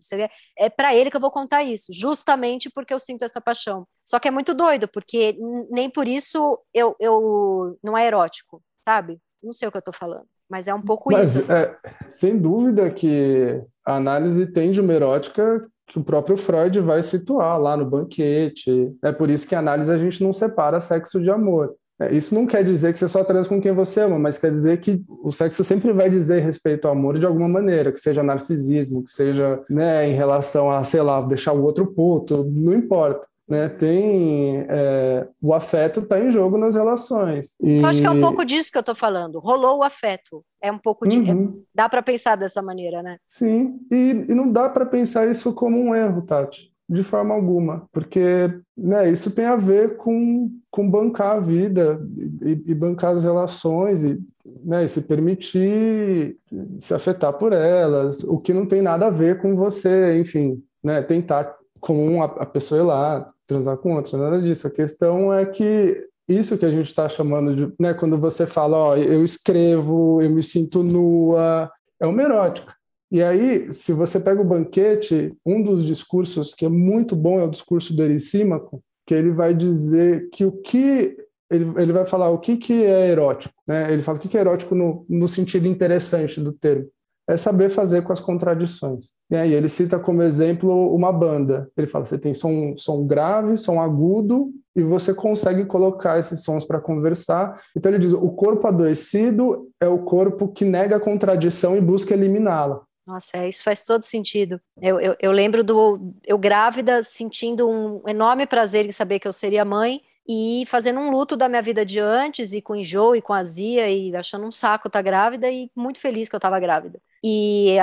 é 0.57 0.69
para 0.69 0.93
ele 0.93 1.09
que 1.09 1.17
eu 1.17 1.21
vou 1.21 1.31
contar 1.31 1.63
isso, 1.63 1.91
justamente 1.91 2.69
porque 2.69 2.93
eu 2.93 2.99
sinto 2.99 3.23
essa 3.23 3.41
paixão. 3.41 3.87
Só 4.05 4.19
que 4.19 4.27
é 4.27 4.31
muito 4.31 4.53
doido, 4.53 4.87
porque 4.87 5.37
nem 5.71 5.89
por 5.89 6.07
isso 6.07 6.59
eu, 6.73 6.95
eu 6.99 7.77
não 7.81 7.97
é 7.97 8.05
erótico, 8.05 8.61
sabe? 8.85 9.19
Não 9.41 9.53
sei 9.53 9.67
o 9.67 9.71
que 9.71 9.77
eu 9.77 9.79
estou 9.79 9.93
falando, 9.93 10.27
mas 10.47 10.67
é 10.67 10.73
um 10.73 10.81
pouco 10.81 11.11
mas, 11.11 11.35
isso. 11.35 11.51
Assim. 11.51 11.53
É, 11.53 11.79
sem 12.07 12.37
dúvida 12.37 12.91
que 12.91 13.59
a 13.83 13.95
análise 13.95 14.45
tem 14.45 14.69
de 14.69 14.81
uma 14.81 14.93
erótica 14.93 15.67
que 15.89 15.97
o 15.97 16.03
próprio 16.03 16.37
Freud 16.37 16.79
vai 16.79 17.01
situar 17.01 17.59
lá 17.59 17.75
no 17.75 17.83
banquete. 17.83 18.95
É 19.03 19.11
por 19.11 19.29
isso 19.29 19.47
que 19.47 19.55
a 19.55 19.59
análise 19.59 19.91
a 19.91 19.97
gente 19.97 20.23
não 20.23 20.31
separa 20.31 20.79
sexo 20.79 21.19
de 21.19 21.29
amor. 21.29 21.75
É, 21.99 22.13
isso 22.15 22.33
não 22.33 22.45
quer 22.45 22.63
dizer 22.63 22.93
que 22.93 22.99
você 22.99 23.07
só 23.07 23.23
transa 23.23 23.49
com 23.49 23.59
quem 23.59 23.73
você 23.73 24.01
ama, 24.01 24.17
mas 24.17 24.37
quer 24.37 24.51
dizer 24.51 24.79
que 24.79 25.01
o 25.21 25.31
sexo 25.31 25.63
sempre 25.63 25.91
vai 25.91 26.09
dizer 26.09 26.39
respeito 26.39 26.85
ao 26.87 26.93
amor 26.93 27.19
de 27.19 27.25
alguma 27.25 27.49
maneira, 27.49 27.91
que 27.91 27.99
seja 27.99 28.23
narcisismo, 28.23 29.03
que 29.03 29.11
seja 29.11 29.61
né, 29.69 30.07
em 30.07 30.13
relação 30.13 30.71
a, 30.71 30.83
sei 30.83 31.01
lá, 31.01 31.19
deixar 31.21 31.51
o 31.51 31.63
outro 31.63 31.87
puto, 31.87 32.45
não 32.45 32.73
importa. 32.73 33.27
Né, 33.49 33.67
tem 33.67 34.63
é, 34.69 35.27
o 35.41 35.55
afeto 35.55 36.01
está 36.01 36.19
em 36.19 36.29
jogo 36.29 36.55
nas 36.55 36.75
relações. 36.75 37.55
E... 37.59 37.77
Eu 37.77 37.85
acho 37.87 37.99
que 37.99 38.07
é 38.07 38.11
um 38.11 38.21
pouco 38.21 38.45
disso 38.45 38.71
que 38.71 38.77
eu 38.77 38.81
estou 38.81 38.93
falando. 38.93 39.39
Rolou 39.39 39.79
o 39.79 39.83
afeto. 39.83 40.45
É 40.61 40.71
um 40.71 40.77
pouco 40.77 41.07
de. 41.07 41.17
Uhum. 41.17 41.63
dá 41.73 41.89
para 41.89 42.03
pensar 42.03 42.35
dessa 42.35 42.61
maneira, 42.61 43.01
né? 43.01 43.17
Sim, 43.25 43.79
e, 43.91 44.25
e 44.29 44.35
não 44.35 44.51
dá 44.51 44.69
para 44.69 44.85
pensar 44.85 45.27
isso 45.27 45.51
como 45.53 45.79
um 45.79 45.95
erro, 45.95 46.21
Tati 46.21 46.71
de 46.89 47.03
forma 47.03 47.35
alguma, 47.35 47.87
porque 47.91 48.51
né, 48.75 49.11
isso 49.11 49.29
tem 49.29 49.45
a 49.45 49.55
ver 49.55 49.95
com, 49.97 50.49
com 50.71 50.89
bancar 50.89 51.37
a 51.37 51.39
vida 51.39 52.01
e, 52.41 52.63
e 52.65 52.73
bancar 52.73 53.11
as 53.11 53.23
relações 53.23 54.01
e, 54.01 54.19
né, 54.63 54.85
e 54.85 54.89
se 54.89 55.03
permitir 55.03 56.35
se 56.79 56.91
afetar 56.95 57.33
por 57.33 57.53
elas, 57.53 58.23
o 58.23 58.39
que 58.39 58.51
não 58.51 58.65
tem 58.65 58.81
nada 58.81 59.05
a 59.05 59.11
ver 59.11 59.39
com 59.39 59.55
você, 59.55 60.19
enfim, 60.19 60.63
né, 60.83 61.03
tentar 61.03 61.55
com 61.79 62.23
a, 62.23 62.25
a 62.25 62.45
pessoa 62.47 62.81
ir 62.81 62.83
lá 62.83 63.31
transar 63.49 63.77
com 63.77 63.95
outra, 63.95 64.17
nada 64.17 64.39
disso. 64.39 64.67
A 64.67 64.71
questão 64.71 65.33
é 65.33 65.43
que 65.45 66.07
isso 66.27 66.57
que 66.57 66.65
a 66.65 66.71
gente 66.71 66.87
está 66.87 67.09
chamando 67.09 67.55
de, 67.55 67.73
né, 67.79 67.95
quando 67.95 68.15
você 68.17 68.45
fala, 68.45 68.77
ó, 68.77 68.95
eu 68.95 69.23
escrevo, 69.23 70.21
eu 70.21 70.29
me 70.29 70.43
sinto 70.43 70.83
nua, 70.83 71.71
é 71.99 72.05
uma 72.05 72.21
erótica. 72.21 72.71
E 73.11 73.23
aí, 73.23 73.73
se 73.73 73.91
você 73.91 74.19
pega 74.19 74.39
o 74.39 74.45
banquete, 74.45 75.33
um 75.43 75.63
dos 75.63 75.83
discursos 75.83 76.53
que 76.53 76.65
é 76.65 76.69
muito 76.69 77.15
bom 77.15 77.39
é 77.39 77.43
o 77.43 77.49
discurso 77.49 77.95
do 77.95 78.03
Erisímaco, 78.03 78.83
que 79.07 79.15
ele 79.15 79.31
vai 79.31 79.55
dizer 79.55 80.29
que 80.31 80.45
o 80.45 80.51
que 80.51 81.17
ele, 81.49 81.65
ele 81.81 81.91
vai 81.91 82.05
falar 82.05 82.29
o 82.29 82.37
que, 82.37 82.55
que 82.55 82.85
é 82.85 83.09
erótico, 83.09 83.55
né? 83.67 83.91
Ele 83.91 84.03
fala 84.03 84.19
o 84.19 84.21
que, 84.21 84.27
que 84.27 84.37
é 84.37 84.41
erótico 84.41 84.75
no, 84.75 85.03
no 85.09 85.27
sentido 85.27 85.67
interessante 85.67 86.39
do 86.39 86.53
termo. 86.53 86.87
É 87.29 87.37
saber 87.37 87.69
fazer 87.69 88.01
com 88.01 88.11
as 88.11 88.19
contradições. 88.19 89.13
E 89.29 89.35
aí 89.35 89.53
ele 89.53 89.69
cita 89.69 89.99
como 89.99 90.23
exemplo 90.23 90.93
uma 90.95 91.13
banda. 91.13 91.69
Ele 91.77 91.85
fala: 91.85 92.03
você 92.03 92.17
tem 92.17 92.33
som, 92.33 92.75
som 92.75 93.05
grave, 93.05 93.55
som 93.55 93.79
agudo, 93.79 94.49
e 94.75 94.81
você 94.81 95.13
consegue 95.13 95.65
colocar 95.65 96.17
esses 96.17 96.43
sons 96.43 96.65
para 96.65 96.81
conversar. 96.81 97.61
Então 97.77 97.91
ele 97.91 97.99
diz: 97.99 98.13
o 98.13 98.31
corpo 98.31 98.67
adoecido 98.67 99.69
é 99.79 99.87
o 99.87 99.99
corpo 99.99 100.47
que 100.47 100.65
nega 100.65 100.95
a 100.95 100.99
contradição 100.99 101.77
e 101.77 101.81
busca 101.81 102.15
eliminá-la. 102.15 102.81
Nossa, 103.07 103.37
é, 103.37 103.49
isso 103.49 103.63
faz 103.63 103.83
todo 103.83 104.03
sentido. 104.03 104.59
Eu, 104.81 104.99
eu, 104.99 105.15
eu, 105.19 105.31
lembro 105.31 105.63
do 105.63 106.13
eu 106.25 106.37
grávida 106.37 107.01
sentindo 107.03 107.67
um 107.69 108.01
enorme 108.07 108.45
prazer 108.45 108.85
em 108.85 108.91
saber 108.91 109.19
que 109.19 109.27
eu 109.27 109.33
seria 109.33 109.65
mãe 109.65 110.01
e 110.31 110.63
fazendo 110.67 110.99
um 110.99 111.09
luto 111.09 111.35
da 111.35 111.49
minha 111.49 111.61
vida 111.61 111.83
de 111.83 111.99
antes 111.99 112.53
e 112.53 112.61
com 112.61 112.75
enjoo 112.75 113.15
e 113.15 113.21
com 113.21 113.33
azia 113.33 113.89
e 113.89 114.15
achando 114.15 114.45
um 114.45 114.51
saco 114.51 114.87
estar 114.87 114.99
tá 114.99 115.01
grávida 115.01 115.49
e 115.49 115.71
muito 115.75 115.99
feliz 115.99 116.29
que 116.29 116.35
eu 116.35 116.37
estava 116.37 116.59
grávida. 116.59 117.01
E 117.23 117.75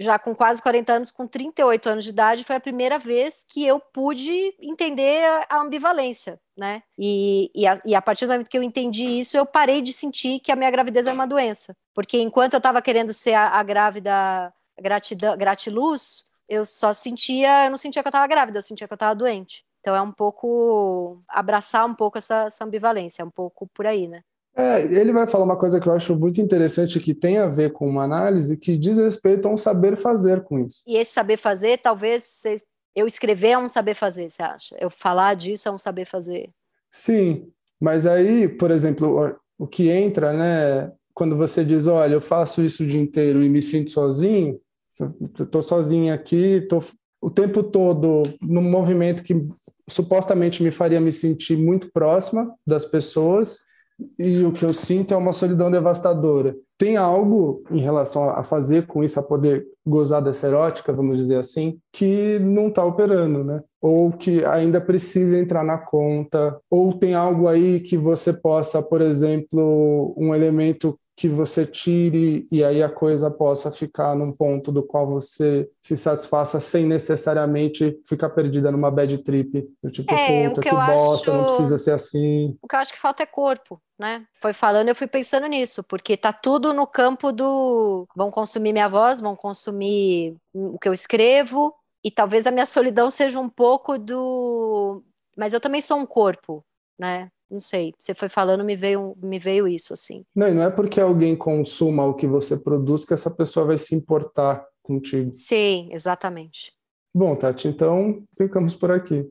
já 0.00 0.18
com 0.18 0.34
quase 0.34 0.60
40 0.60 0.92
anos, 0.92 1.12
com 1.12 1.24
38 1.24 1.88
anos 1.88 2.02
de 2.02 2.10
idade, 2.10 2.42
foi 2.42 2.56
a 2.56 2.60
primeira 2.60 2.98
vez 2.98 3.44
que 3.48 3.64
eu 3.64 3.78
pude 3.78 4.56
entender 4.60 5.22
a 5.48 5.60
ambivalência, 5.60 6.40
né? 6.56 6.82
E, 6.98 7.48
e, 7.54 7.64
a, 7.64 7.80
e 7.84 7.94
a 7.94 8.02
partir 8.02 8.26
do 8.26 8.32
momento 8.32 8.50
que 8.50 8.58
eu 8.58 8.62
entendi 8.64 9.04
isso, 9.04 9.36
eu 9.36 9.46
parei 9.46 9.80
de 9.80 9.92
sentir 9.92 10.40
que 10.40 10.50
a 10.50 10.56
minha 10.56 10.72
gravidez 10.72 11.06
é 11.06 11.12
uma 11.12 11.26
doença. 11.26 11.76
Porque 11.94 12.18
enquanto 12.20 12.54
eu 12.54 12.58
estava 12.58 12.82
querendo 12.82 13.12
ser 13.12 13.34
a, 13.34 13.50
a 13.50 13.62
grávida 13.62 14.52
gratidão, 14.80 15.36
gratiluz, 15.36 16.24
eu 16.48 16.66
só 16.66 16.92
sentia, 16.92 17.66
eu 17.66 17.70
não 17.70 17.76
sentia 17.76 18.02
que 18.02 18.08
eu 18.08 18.10
estava 18.10 18.26
grávida, 18.26 18.58
eu 18.58 18.62
sentia 18.62 18.88
que 18.88 18.92
eu 18.92 18.96
estava 18.96 19.14
doente. 19.14 19.64
Então 19.84 19.94
é 19.94 20.00
um 20.00 20.10
pouco 20.10 21.22
abraçar 21.28 21.84
um 21.84 21.94
pouco 21.94 22.16
essa, 22.16 22.44
essa 22.46 22.64
ambivalência, 22.64 23.20
é 23.20 23.24
um 23.24 23.30
pouco 23.30 23.66
por 23.66 23.86
aí, 23.86 24.08
né? 24.08 24.22
É, 24.56 24.82
ele 24.82 25.12
vai 25.12 25.26
falar 25.26 25.44
uma 25.44 25.58
coisa 25.58 25.78
que 25.78 25.86
eu 25.86 25.92
acho 25.92 26.16
muito 26.16 26.40
interessante 26.40 26.98
que 26.98 27.12
tem 27.12 27.36
a 27.36 27.48
ver 27.48 27.70
com 27.74 27.86
uma 27.86 28.04
análise 28.04 28.56
que 28.56 28.78
diz 28.78 28.96
respeito 28.96 29.46
a 29.46 29.50
um 29.50 29.58
saber 29.58 29.98
fazer 29.98 30.42
com 30.42 30.58
isso. 30.58 30.82
E 30.86 30.96
esse 30.96 31.12
saber 31.12 31.36
fazer, 31.36 31.76
talvez 31.82 32.44
eu 32.96 33.06
escrever 33.06 33.48
é 33.50 33.58
um 33.58 33.68
saber 33.68 33.94
fazer, 33.94 34.30
você 34.30 34.42
acha? 34.42 34.74
Eu 34.80 34.88
falar 34.88 35.34
disso 35.34 35.68
é 35.68 35.70
um 35.72 35.76
saber 35.76 36.06
fazer. 36.06 36.48
Sim, 36.90 37.46
mas 37.78 38.06
aí, 38.06 38.48
por 38.48 38.70
exemplo, 38.70 39.38
o 39.58 39.66
que 39.66 39.90
entra, 39.90 40.32
né, 40.32 40.90
quando 41.12 41.36
você 41.36 41.62
diz, 41.62 41.86
olha, 41.86 42.14
eu 42.14 42.22
faço 42.22 42.62
isso 42.62 42.84
o 42.84 42.86
dia 42.86 43.00
inteiro 43.00 43.42
e 43.42 43.50
me 43.50 43.60
sinto 43.60 43.90
sozinho, 43.90 44.58
estou 45.38 45.62
sozinho 45.62 46.14
aqui, 46.14 46.62
estou 46.62 46.80
o 47.24 47.30
tempo 47.30 47.62
todo 47.62 48.22
num 48.38 48.60
movimento 48.60 49.22
que 49.22 49.48
supostamente 49.88 50.62
me 50.62 50.70
faria 50.70 51.00
me 51.00 51.10
sentir 51.10 51.56
muito 51.56 51.90
próxima 51.90 52.54
das 52.66 52.84
pessoas 52.84 53.60
e 54.18 54.44
o 54.44 54.52
que 54.52 54.62
eu 54.62 54.74
sinto 54.74 55.14
é 55.14 55.16
uma 55.16 55.32
solidão 55.32 55.70
devastadora. 55.70 56.54
Tem 56.76 56.98
algo 56.98 57.64
em 57.70 57.80
relação 57.80 58.28
a 58.28 58.42
fazer 58.42 58.86
com 58.86 59.02
isso, 59.02 59.18
a 59.18 59.22
poder 59.22 59.64
gozar 59.86 60.20
dessa 60.20 60.48
erótica, 60.48 60.92
vamos 60.92 61.16
dizer 61.16 61.38
assim, 61.38 61.78
que 61.90 62.38
não 62.40 62.68
está 62.68 62.84
operando, 62.84 63.42
né? 63.42 63.62
Ou 63.80 64.12
que 64.12 64.44
ainda 64.44 64.78
precisa 64.78 65.38
entrar 65.38 65.64
na 65.64 65.78
conta, 65.78 66.60
ou 66.68 66.92
tem 66.92 67.14
algo 67.14 67.48
aí 67.48 67.80
que 67.80 67.96
você 67.96 68.34
possa, 68.34 68.82
por 68.82 69.00
exemplo, 69.00 70.14
um 70.18 70.34
elemento 70.34 70.98
que 71.16 71.28
você 71.28 71.64
tire 71.64 72.44
e 72.50 72.64
aí 72.64 72.82
a 72.82 72.88
coisa 72.88 73.30
possa 73.30 73.70
ficar 73.70 74.16
num 74.16 74.32
ponto 74.32 74.72
do 74.72 74.82
qual 74.82 75.06
você 75.06 75.68
se 75.80 75.96
satisfaça 75.96 76.58
sem 76.58 76.86
necessariamente 76.86 78.00
ficar 78.04 78.30
perdida 78.30 78.72
numa 78.72 78.90
bad 78.90 79.18
trip. 79.18 79.64
tipo, 79.92 80.12
é, 80.12 80.48
puta, 80.48 80.60
que, 80.60 80.68
que 80.68 80.74
bosta, 80.74 81.30
acho... 81.30 81.38
não 81.38 81.44
precisa 81.44 81.78
ser 81.78 81.92
assim. 81.92 82.56
O 82.60 82.66
que 82.66 82.74
eu 82.74 82.80
acho 82.80 82.92
que 82.92 82.98
falta 82.98 83.22
é 83.22 83.26
corpo, 83.26 83.80
né? 83.98 84.26
Foi 84.40 84.52
falando, 84.52 84.88
eu 84.88 84.94
fui 84.94 85.06
pensando 85.06 85.46
nisso, 85.46 85.84
porque 85.84 86.16
tá 86.16 86.32
tudo 86.32 86.72
no 86.72 86.86
campo 86.86 87.30
do 87.30 88.08
vão 88.16 88.30
consumir 88.30 88.72
minha 88.72 88.88
voz, 88.88 89.20
vão 89.20 89.36
consumir 89.36 90.36
o 90.52 90.78
que 90.78 90.88
eu 90.88 90.92
escrevo, 90.92 91.72
e 92.02 92.10
talvez 92.10 92.46
a 92.46 92.50
minha 92.50 92.66
solidão 92.66 93.08
seja 93.08 93.38
um 93.38 93.48
pouco 93.48 93.96
do. 93.98 95.02
Mas 95.36 95.54
eu 95.54 95.60
também 95.60 95.80
sou 95.80 95.96
um 95.96 96.06
corpo, 96.06 96.64
né? 96.98 97.30
Não 97.54 97.60
sei, 97.60 97.94
você 97.96 98.12
foi 98.14 98.28
falando, 98.28 98.64
me 98.64 98.74
veio, 98.74 99.16
me 99.22 99.38
veio 99.38 99.68
isso, 99.68 99.92
assim. 99.92 100.24
Não, 100.34 100.48
e 100.48 100.52
não 100.52 100.64
é 100.64 100.70
porque 100.70 101.00
alguém 101.00 101.36
consuma 101.36 102.04
o 102.04 102.14
que 102.14 102.26
você 102.26 102.56
produz 102.56 103.04
que 103.04 103.14
essa 103.14 103.30
pessoa 103.30 103.64
vai 103.64 103.78
se 103.78 103.94
importar 103.94 104.66
contigo. 104.82 105.32
Sim, 105.32 105.88
exatamente. 105.92 106.72
Bom, 107.14 107.36
Tati, 107.36 107.68
então 107.68 108.24
ficamos 108.36 108.74
por 108.74 108.90
aqui. 108.90 109.24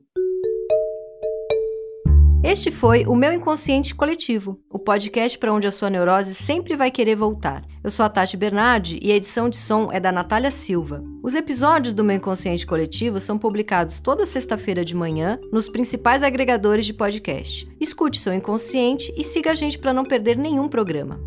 Este 2.44 2.70
foi 2.70 3.06
o 3.06 3.16
Meu 3.16 3.32
Inconsciente 3.32 3.94
Coletivo, 3.94 4.60
o 4.68 4.78
podcast 4.78 5.38
para 5.38 5.50
onde 5.50 5.66
a 5.66 5.72
sua 5.72 5.88
neurose 5.88 6.34
sempre 6.34 6.76
vai 6.76 6.90
querer 6.90 7.16
voltar. 7.16 7.64
Eu 7.82 7.90
sou 7.90 8.04
a 8.04 8.08
Tati 8.10 8.36
Bernardi 8.36 9.00
e 9.00 9.10
a 9.10 9.16
edição 9.16 9.48
de 9.48 9.56
som 9.56 9.88
é 9.90 9.98
da 9.98 10.12
Natália 10.12 10.50
Silva. 10.50 11.02
Os 11.22 11.34
episódios 11.34 11.94
do 11.94 12.04
Meu 12.04 12.16
Inconsciente 12.16 12.66
Coletivo 12.66 13.18
são 13.18 13.38
publicados 13.38 13.98
toda 13.98 14.26
sexta-feira 14.26 14.84
de 14.84 14.94
manhã 14.94 15.38
nos 15.50 15.70
principais 15.70 16.22
agregadores 16.22 16.84
de 16.84 16.92
podcast. 16.92 17.66
Escute 17.80 18.20
seu 18.20 18.34
inconsciente 18.34 19.10
e 19.16 19.24
siga 19.24 19.52
a 19.52 19.54
gente 19.54 19.78
para 19.78 19.94
não 19.94 20.04
perder 20.04 20.36
nenhum 20.36 20.68
programa. 20.68 21.18